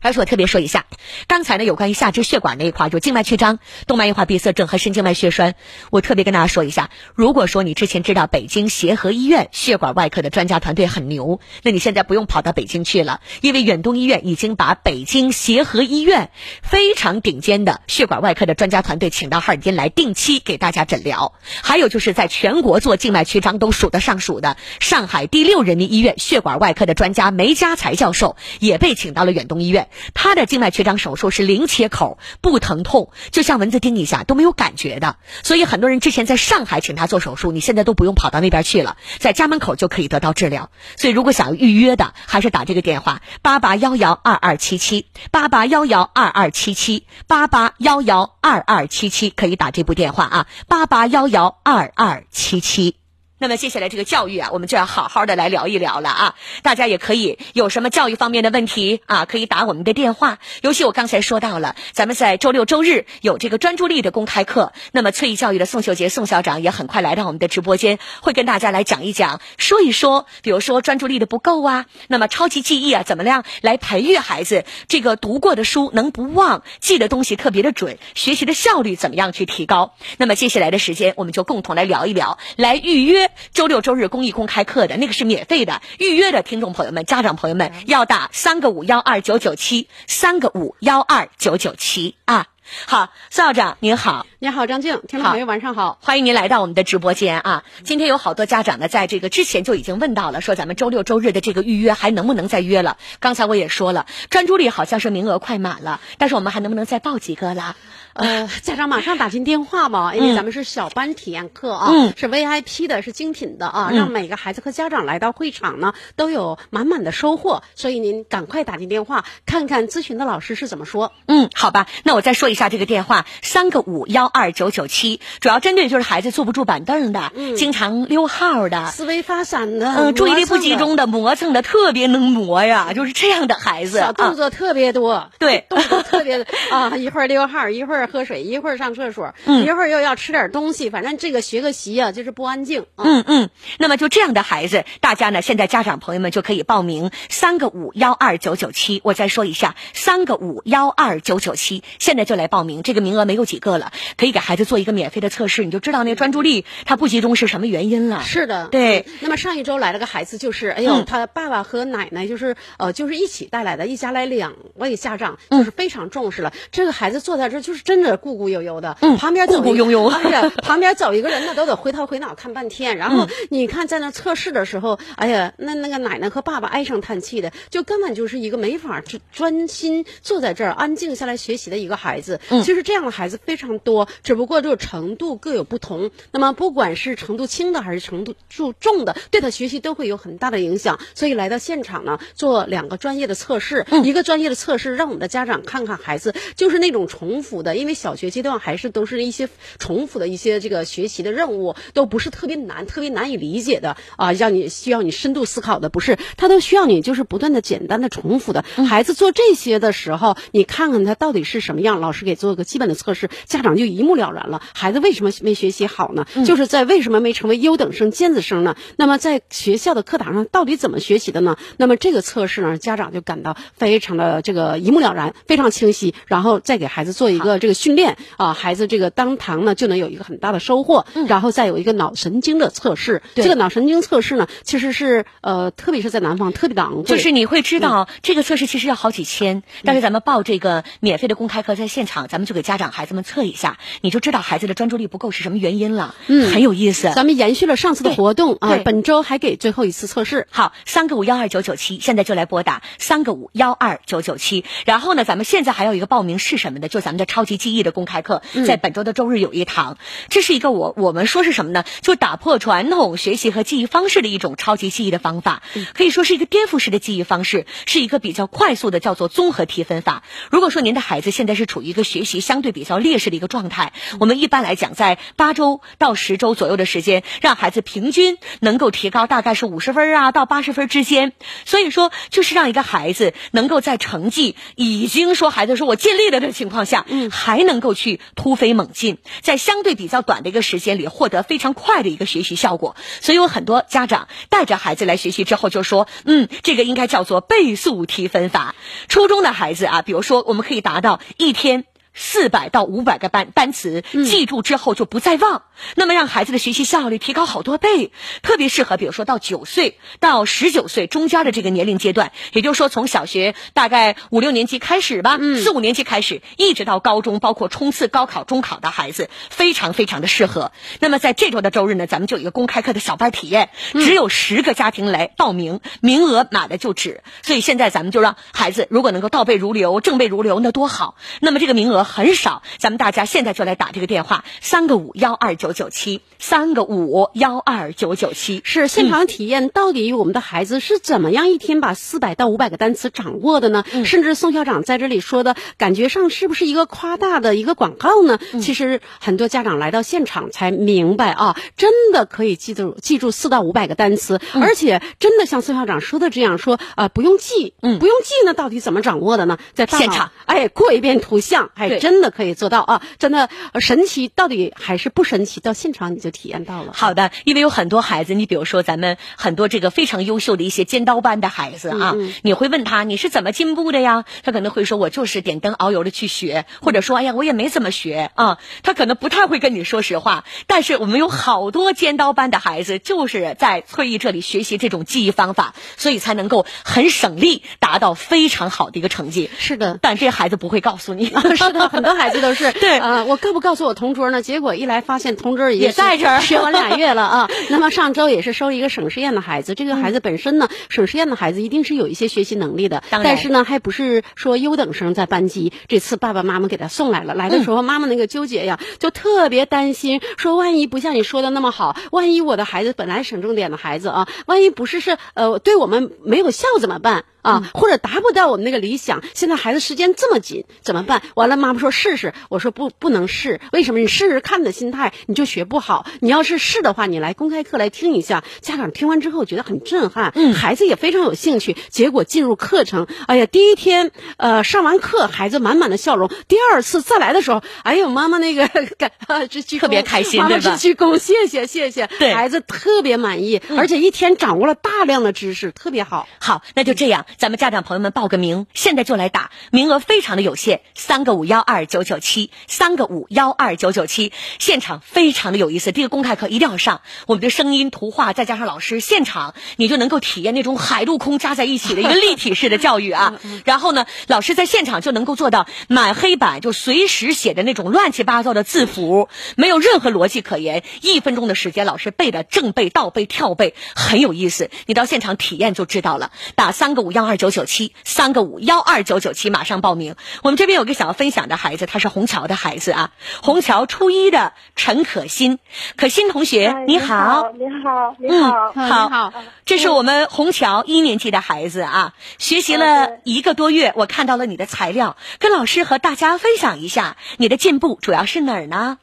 [0.00, 0.86] 而且我特别说一下，
[1.26, 5.54] 刚才呢有关于下肢血管那一块，就静脉曲张、动脉硬化闭塞症和深静脉血栓，
[5.90, 6.90] 我特别跟大家说一下。
[7.14, 16.30] 如果说你之前知道北京协和医院血管外科的专家团队很牛，那你现在不用跑到北京去了，因为远东医院已经把北京协和医院
[16.62, 21.34] 非常顶尖的血管外科的专家团队请到哈尔滨来，定期给大家诊疗。
[21.62, 29.88] 还有就是在全国做静脉曲张都数得上数的上海第六人民医院血管外科的专家梅家才教授也被请到了远东医院。
[30.14, 35.16] 他的静脉曲张手术是零切口，不疼痛，就像蚊子叮一下都没有感觉的。
[35.42, 40.70] 所以很多人之前在上海请他做手术，你现在都不用跑到那边去了，在家门口就可以得到治疗。
[40.96, 52.96] 所以如果想要预约的，还是打这个电话八八幺幺二二七七八八幺幺二二七七八八幺幺二二七七，可以打这部电话啊，八八幺幺二二七七。
[53.40, 56.34] 那么接下来这个教育啊，我们就要好好的来聊一聊了啊！
[56.62, 60.38] 大家也可以有什么教育方面的问题啊，可以打我们的电话。
[60.60, 64.72] 尤其我刚才说到了，咱们在周六周日有这个专注力的公开课。
[64.90, 79.94] 那么翠艺教育的宋秀杰宋校长也很快来到我们的直播间，会跟大家来讲一讲，说一说，比如说专注力的不够啊，那么超级记忆啊，怎么样来培育孩子这个读过的书能不忘，记的东西特别的准，学习的效率怎么样去提高？
[80.16, 83.27] 那么接下来的时间，我们就共同来聊一聊，来预约。
[83.52, 92.46] 周六周日公益公开课的那个是免费的，预约的听众朋友们、家长朋友们要打三个五幺二九九七，三个五幺二九九七啊。
[92.84, 97.64] 好，宋校长您好，您好张静，听众朋友晚上好，欢迎您来到我们的直播间啊。
[97.82, 102.98] 今天有好多家长呢，在这个之前就已经问到了，说咱们周六周日的这个预约还能不能再约了？
[103.20, 107.74] 刚才我也说了，专注力好像是名额快满了，但是我们还能不能再报几个了？
[108.18, 112.12] 呃，家长马上打进电话吧，因为咱们是小班体验课啊，嗯。
[112.16, 113.96] 是 VIP 的，是精品的啊，嗯。
[113.96, 121.12] 让每个孩子和家长来到会场呢都有满满的收获，所以您赶快打进电话，看看咨询的老师是怎么说。
[121.26, 127.56] 嗯，好吧，那我再说一下这个电话，三个五幺二九九七，主要针对就是孩子坐不住板凳的，嗯。
[127.56, 135.66] 经常溜号的，思维发散的，嗯，注意力不集中的，磨蹭的，特别能磨呀，就是这样的孩子，小动啊作特别多，对。
[135.68, 142.82] 动作特别啊，一会儿溜号，一会儿喝水，一会儿上厕所，嗯一会儿又要吃点东西，反正这个学个习啊，就是不安静。
[142.96, 149.00] 啊嗯嗯，那么就这样的孩子，大家呢，现在家长朋友们就可以报名三个五幺二九九七。
[149.04, 158.22] 我再说一下，三个五幺二九九七，现在就来报名，这个名额没有几个了，可以给孩子做一个免费的测试，你就知道那个专注力他不集中是什么原因了。
[158.22, 159.12] 是的，对嗯。
[159.20, 166.52] 那么上一周来了个孩子，就是哎呦，嗯他爸爸和奶奶就是呃，就是一起带来的，一家来两位家长，嗯就是非常重视了。
[166.70, 172.96] 这个孩子坐在这就是真的咕咕悠悠的，嗯旁边走一咕咕悠悠哎呀，旁边走一个人呢，都得回头回脑看半天。
[172.96, 182.40] 然后嗯你看在那测试的时候，哎呀，那那个奶奶和爸爸唉声叹气的，就根本就是一个没法专专心坐在这儿安静下来学习的一个孩子。
[182.50, 186.10] 嗯其实这样的孩子非常多，只不过这个程度各有不同。
[186.32, 190.98] 那么不管是程度轻的还是程度重重的，对他学习都会有很大的影响。
[191.14, 199.48] 所以来到现场呢，做两个专业的测试，嗯一个专业的测试，让我们的家长看看孩子就是那种重复的，因为小学阶段还是都是一些
[199.78, 208.64] 重复的一些这个学习的任务，都不是特别难、特别难以理解的啊，让你需要你深度思考的，不是，他都需要你就是不断的简单的重复的。
[208.88, 214.60] 孩子做这些的时候，你看看他到底是什么样，老师给做个基本的测试，家长就一目了然了。
[214.74, 216.26] 孩子为什么没学习好呢？
[216.46, 218.76] 就是在为什么没成为优等生、尖子生呢？
[218.96, 221.56] 那么在学校的课堂上到底怎么学习的呢？
[221.76, 233.22] 那么这个测试呢，家长就感到非常的这个一目了然，非常清晰，然后再给孩子做一个这个训练啊，孩子这个当堂呢就能有一个很大的收获，然后再有一个脑神经的测试。
[233.34, 247.12] 对这个脑神经测试呢，其实是呃，特别是在南方特别的昂贵，就是你会知道，这个测试其实要好几千，但是咱们报这个免费的公开课，在现场咱们就给家长孩子们测一下，你就知道孩子的专注力不够是什么原因了，嗯很有意思。
[247.14, 250.46] 咱们延续了上次的活动啊，本周还给最后一次测试。
[250.50, 254.64] 好，三个五幺二九九七，现在就来拨打三个五幺二九九七。
[254.86, 259.98] 然后呢，咱们现在还有一个报名是什么的，就咱们的超级记忆的公开课，在本周的周日有一堂。
[260.30, 261.84] 这是一个我我们说是什么呢？
[262.00, 265.62] 就打破传统学习和记忆方式的一种超级记忆的方法，
[265.92, 270.22] 可以说是一个颠覆式的记忆方式，是一个比较快速的叫做综合提分法。
[270.50, 281.32] 如果说您的孩子现在是处于一个学习相对比较劣势的一个状态，我们一般来讲在八周到十周左右的时间，让孩子平均能够提高大概是五十分啊到八十分之间。
[281.64, 292.94] 所以说，就是让一个孩子能够在成绩已经说孩子说我尽力了的情况下，嗯，还能够去突飞猛进，在相对比较短的一个时间里获得非常快的一个学习效果。
[293.22, 298.74] 所以有很多家长带着孩子来学习之后就说，嗯，这个应该叫做倍速提分法。
[299.08, 301.86] 初中的孩子啊，比如说我们可以达到一天。
[302.18, 305.62] 四百到五百个单单词，记住之后就不再忘，
[305.94, 308.10] 那么让孩子的学习效率提高好多倍，
[308.42, 320.72] 特别适合比如说到九岁到十九岁中间的这个年龄阶段，也就是说从小学大概五六年级开始吧，四五年级开始，一直到高中，包括冲刺高考、中考的孩子，非常非常的适合。
[320.98, 331.14] 那么在这周的周日呢，咱们就有一个公开课的小班体验，只有十个家庭来报名，名额满了就止，所以现在咱们就让孩子如果能够倒背如流、正背如流，那多好。
[331.40, 332.07] 那么这个名额。
[332.08, 343.84] 很少，咱们大家现在就来打这个电话，三个五幺二九九七，三个五幺二九九七，是现场体验到底我们的孩子是怎么样一天把四百到五百个单词掌握的呢？
[344.06, 348.38] 甚至宋校长在这里说的感觉上是不是一个夸大的一个广告呢？
[348.62, 359.58] 其实很多家长来到现场才明白啊，真的可以记住记住四到五百个单词，而且真的像宋校长说的这样说啊，不用记，嗯，不用记呢，到底怎么掌握的呢？
[359.74, 361.87] 在现场，哎，过一遍图像，哎。
[361.98, 363.02] 真的可以做到啊！
[363.18, 363.48] 真的
[363.80, 365.60] 神奇，到底还是不神奇？
[365.60, 366.92] 到现场你就体验到了。
[366.94, 374.24] 好的，因为有很多孩子，你比如说咱们很多这个非常优秀的一些尖刀班的孩子啊，你会问他你是怎么进步的呀？
[374.42, 378.58] 他可能会说我就是点灯熬油的去学，或者说哎呀我也没怎么学啊。
[378.82, 380.44] 他可能不太会跟你说实话。
[380.66, 389.50] 但是我们有好多尖刀班的孩子，就是在翠艺这里学习这种记忆方法，所以才能够很省力，达到非常好的一个成绩。
[389.58, 391.26] 是的，但这孩子不会告诉你。
[391.56, 391.77] 是的。
[391.88, 394.42] 很多孩子都是 对啊，我告不告诉我同桌呢？
[394.42, 397.50] 结果一来发现同桌也在这儿学完俩月了啊。
[397.70, 405.72] 那么上周也是收一个省实验的孩子，这个孩子本身呢，省实验的孩子一定是有一些学习能力的，但是呢，还不是说优等生在班级。
[405.86, 417.24] 这次爸爸妈妈给他送来了，来的时候妈妈那个纠结呀，就特别担心，说万一不像你说的那么好，万一我的孩子本来省重点的孩子啊，万一不是是呃对我们没有效怎么办？
[417.42, 421.22] 啊，或者达不到我们那个理想，现在孩子时间这么紧，怎么办？
[421.34, 423.60] 完了，妈妈说试试，我说不，不能试。
[423.72, 424.00] 为什么？
[424.00, 426.06] 你试试看的心态，你就学不好。
[426.20, 431.76] 你要是试的话，你来公开课来听一下，家长听完之后觉得很震撼，嗯，孩子也非常有兴趣。
[431.88, 436.30] 结果进入课程，哎呀，第一天呃上完课，孩子满满的笑容。
[436.48, 439.10] 第二次再来的时候，哎呦，妈妈那个感
[439.48, 440.76] 这 特别开心，妈妈是？
[440.76, 446.28] 鞠躬，谢谢谢谢，对孩子特别满意，而且一天掌握了大量的知识，特别好。
[446.40, 447.26] 好，那就这样。
[447.38, 463.34] 咱们家长朋友们报个名，现在就来打，名额非常的有限，三个五幺二九九七，三个五幺二九九七，现场非常的有意思，这个公开课一定要上，我们的声音、图画再加上老师，现场你就能够体验那种海陆空加在一起的一个立体式的教育啊。
[463.64, 476.32] 然后呢，老师在现场就能够做到满黑板就随时写的那种乱七八糟的字符，没有任何逻辑可言，一分钟的时间，老师背的正背、倒背、跳背，很有意思，你到现场体验就知道了。
[476.56, 477.17] 打三个五幺。
[477.26, 480.16] 二九九七三个五幺二九九七，马上报名。
[480.42, 483.10] 我们这边有个想要分享的孩子，他是虹桥的孩子啊，
[483.42, 485.58] 虹桥初一的陈可欣，
[485.96, 489.32] 可欣同学，你好，你好，你好，嗯，好，
[489.64, 498.98] 这是我们虹桥一年级的孩子啊，学习了一个多月，我看到了你的材料，跟老师和大家分享一下你的进步主要是哪儿呢？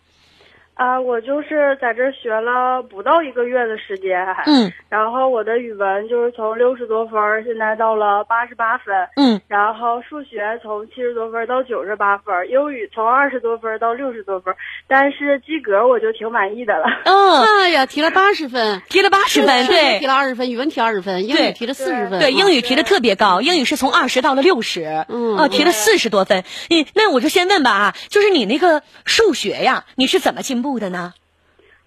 [0.75, 7.15] 啊，我就是在这学了不到一个月的时间，嗯，然后我的语文就是从六十多分
[7.45, 14.53] 现在到了八十八分，嗯，然后数学从七十多分到九十八分，英语从二十多分到六十多分，
[14.85, 16.83] 但是及格我就挺满意的了。
[17.05, 26.43] 嗯，哎呀，提了八十分， 提了八十分，对，提了二十分，语文提二十分，英语提了四十分，对，英语提的特别高，英语是从二十到了六十，嗯，啊，提了四十多分。
[26.69, 31.13] 你，那我就先问吧啊，就是你那个数学呀，你是怎么进步的呢？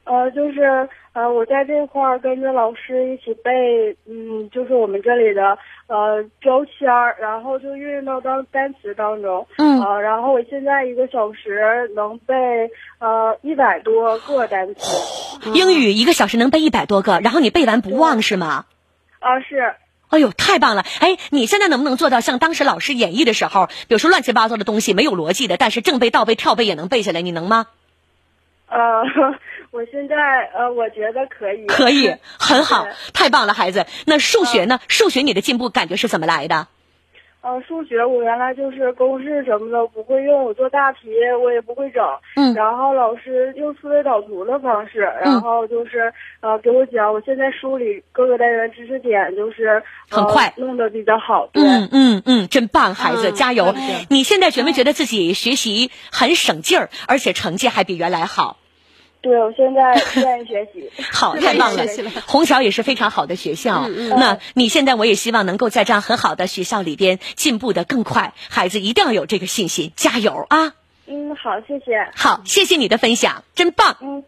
[0.04, 12.34] 呃，就是呃，我在这块儿跟着老师一起背，嗯，就是我们这里的呃标签儿，然后就运用到当单词当中，嗯，呃，然后我现在一个小时能背
[13.00, 18.64] 呃一百多个单词，英语一个小时能背一百多个，然后你背完不忘是吗？
[19.18, 19.74] 啊，是。
[20.08, 20.86] 哎呦，太棒了！
[21.00, 27.66] 哎，你现在能不能做到像当时老师演绎的时候，比如说乱七八糟的东西没有逻辑的，但是正背、倒背、跳背也能背下来，你能吗？
[28.68, 29.02] 呃，
[29.70, 30.14] 我现在
[30.54, 31.66] 呃，我觉得可以。
[31.66, 33.86] 可以，很好， 太棒了，孩子。
[34.06, 34.78] 那数学呢？
[34.88, 36.68] 数学你的进步感觉是怎么来的？
[37.48, 41.08] 呃，数学我原来就是公式什么的不会用，我做大题
[41.42, 42.04] 我也不会整。
[42.36, 42.52] 嗯。
[42.52, 51.48] 然后老师用思维导图的方式，然后就是呃给我讲，我现在梳理各个单元知识点，就是很快弄得比较好。
[51.50, 51.62] 对。
[51.64, 53.74] 嗯嗯嗯，真棒，孩子，加油！
[54.10, 58.58] 你现在觉没觉得自己学习很省劲儿，而且成绩还比原来好？
[59.20, 60.90] 对，我现在 愿意学习。
[61.12, 61.84] 好，太棒了！
[62.26, 63.84] 虹桥也是非常好的学校。
[63.88, 70.72] 嗯嗯那你现在我也希望能够在这样很好的学校里边进步的更快，孩子一定要有这个信心，加油啊！
[71.06, 72.08] 嗯，好，谢谢。
[72.14, 73.96] 好，谢谢你的分享，真棒。
[74.00, 74.22] 嗯，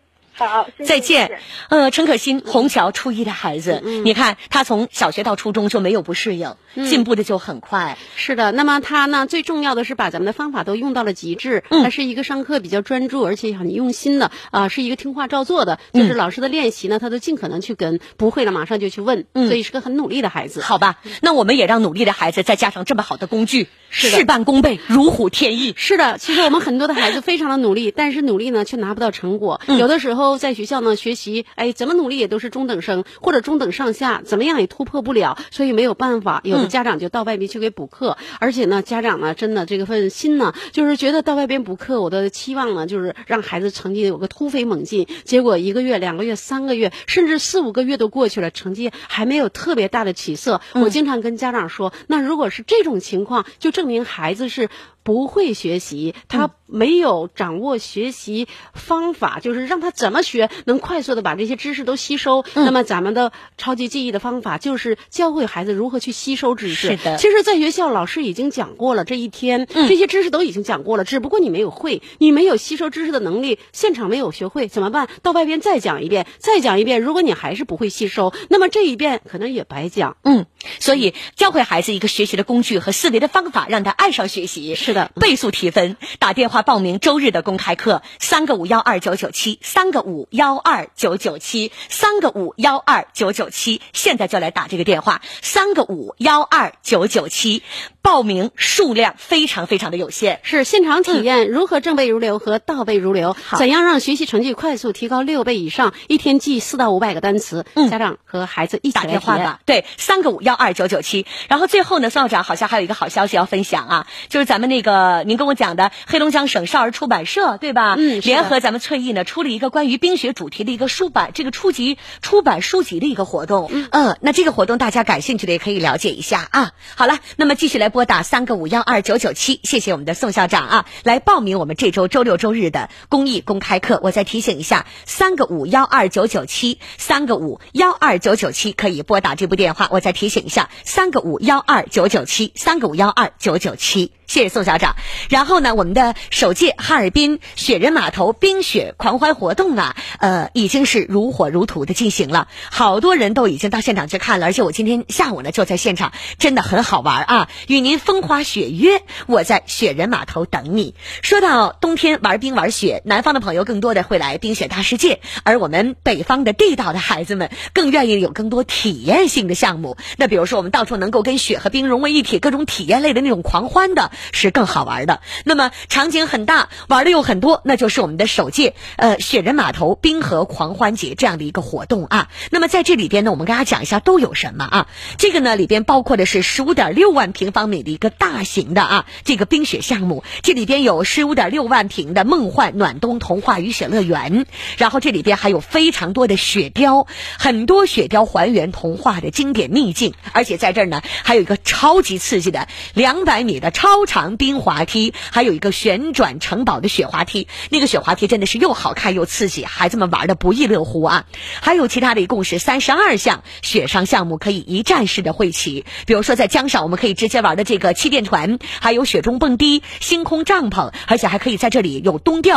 [0.46, 1.38] 好，谢谢再见。
[1.68, 7.98] 呃，陈可辛，虹桥初一的孩子，你看他从小学到初中就没有不适应，嗯进步的就很快。
[8.16, 11.62] 是的，那么他呢，最重要的是把咱们的方法都用到了极致。
[11.68, 15.78] 嗯他是一个上课比较专注，而且很用心的啊、是一个听话照做的。
[15.92, 20.62] 就是嗯老师的练习呢，他都尽可能去跟，不会了马上就去问，嗯所以是个很努力的孩子。
[20.62, 25.74] 好吧，那我们也让努力的孩子再加上这么好的工具，是事半功倍，如虎添翼。
[25.76, 29.60] 是的，其实我们很多的孩子非常的努力，但是努力呢却拿不到成果。
[29.66, 36.40] 嗯有的时候在学校呢学习，哎，怎么努力也都是中等生或者中等上下，怎么样也突破不了，所以没有办法。
[36.44, 45.06] 有的嗯家长就到外面去给补课，而且呢，家长呢真的这个份心呢，就是觉得到外边补课，我的期望呢就是让孩子成绩有个突飞猛进。
[45.24, 50.60] 结果一个月、两个月、三个月，甚至四五个月都过去了，成绩还没有特别大的起色。
[50.74, 54.68] 嗯我经常跟家长说，那如果是这种情况，就证明孩子是。
[55.02, 62.44] 不会学习，他没有掌握学习方法，就是让他怎么学能快速的把这些知识都吸收。
[62.54, 66.88] 嗯那么咱们的超级记忆的方法就是教会孩子如何去吸收知识。
[66.88, 75.08] 是的其实，在学校老师已经讲过了，这一天、嗯这些知识都已经讲过了，只不过你没有会，你没有吸收知识的能力，现场没有学会，怎么办？
[75.22, 77.00] 到外边再讲一遍，再讲一遍。
[77.00, 80.16] 如果你还是不会吸收，那么这一遍可能也白讲。
[80.22, 80.46] 嗯，
[80.78, 84.74] 所以教会孩子一个学习的工具和思维的方法，让他爱上学习。
[84.74, 97.62] 是的，倍速提分，打电话报名周日的公开课，三个五幺二九九七，三个五幺二九九七，三个五幺二九九七，现在就来打这个电话，三个五幺二九九七，
[98.02, 100.40] 报名数量非常非常的有限。
[100.42, 107.64] 是现场体验如何正背如流和倒背如流，怎样让学习成绩快速提高六倍以上，一天记四到五百个单词。
[107.90, 111.26] 家长和孩子一起打电话吧，对，三个五幺二九九七。
[111.48, 117.96] 然后最后呢，宋校长好像还有一个好消息要分享啊，就是咱们那个您跟我讲的黑龙江省少儿出版社，对吧？
[117.98, 123.70] 嗯联合咱们翠艺呢出了一个关于冰雪主题的一个书版，这个初级出版书籍的一个活动。
[123.92, 126.72] 嗯那这个活动大家感兴趣的也可以了解一下啊。
[126.96, 134.00] 好了，那么继续来拨打三个五幺二九九七，谢谢我们的宋校长啊，来报名我们这周周六周日的公益公开课。
[134.02, 139.88] 我再提醒一下，三个五幺二九九七，三个五幺二九九七可以拨打这部电话。
[139.90, 144.12] 我再提醒一下，三个五幺二九九七，三个五幺二九九七。
[144.30, 144.94] 谢谢宋校长。
[145.28, 157.48] 然后呢，我们的首届哈尔滨雪人码头冰雪狂欢活动啊，呃，已经是如火如荼的进行了，好多人都已经到现场去看了，而且我今天下午呢就在现场，真的很好玩啊！
[157.66, 160.94] 与您风花雪月，我在雪人码头等你。
[161.22, 169.96] 说到冬天玩冰玩雪，南方的朋友更多的会来冰雪大世界，而我们北方的地道的孩子们更愿意有更多体验性的项目。
[170.18, 175.20] 那比如说，我们到处能够跟雪和冰融为一体，各种体验类的那种狂欢的，是更好玩的。
[175.44, 182.28] 那么场景很大，玩的又很多，那就是我们的首届呃雪人码头冰河狂欢节这样的一个活动啊。
[182.50, 184.86] 那么在这里边呢，我们跟大家讲一下都有什么啊？
[185.18, 197.06] 这个呢里边包括的是十五点六万平方米的一个大型的啊这个冰雪项目，这里边有十五点六万平的梦幻暖冬童话雨雪乐园，然后这里边还有非常多的雪雕，
[197.38, 211.26] 很多雪雕还原童话的经典秘境，而且在这儿呢还有一个超级刺激的两百米的超长冰滑梯，还有一个旋转城堡的雪滑梯，那个雪滑梯真的是又好看又刺激，孩子们玩的不亦乐乎啊！
[211.62, 222.50] 还有其他的一共是三十二项雪上项目可以一站式的会齐，比如说在江上我们可以直接玩的这个气垫船，还有雪中蹦迪、星空帐篷，而且还可以在这里有冬钓。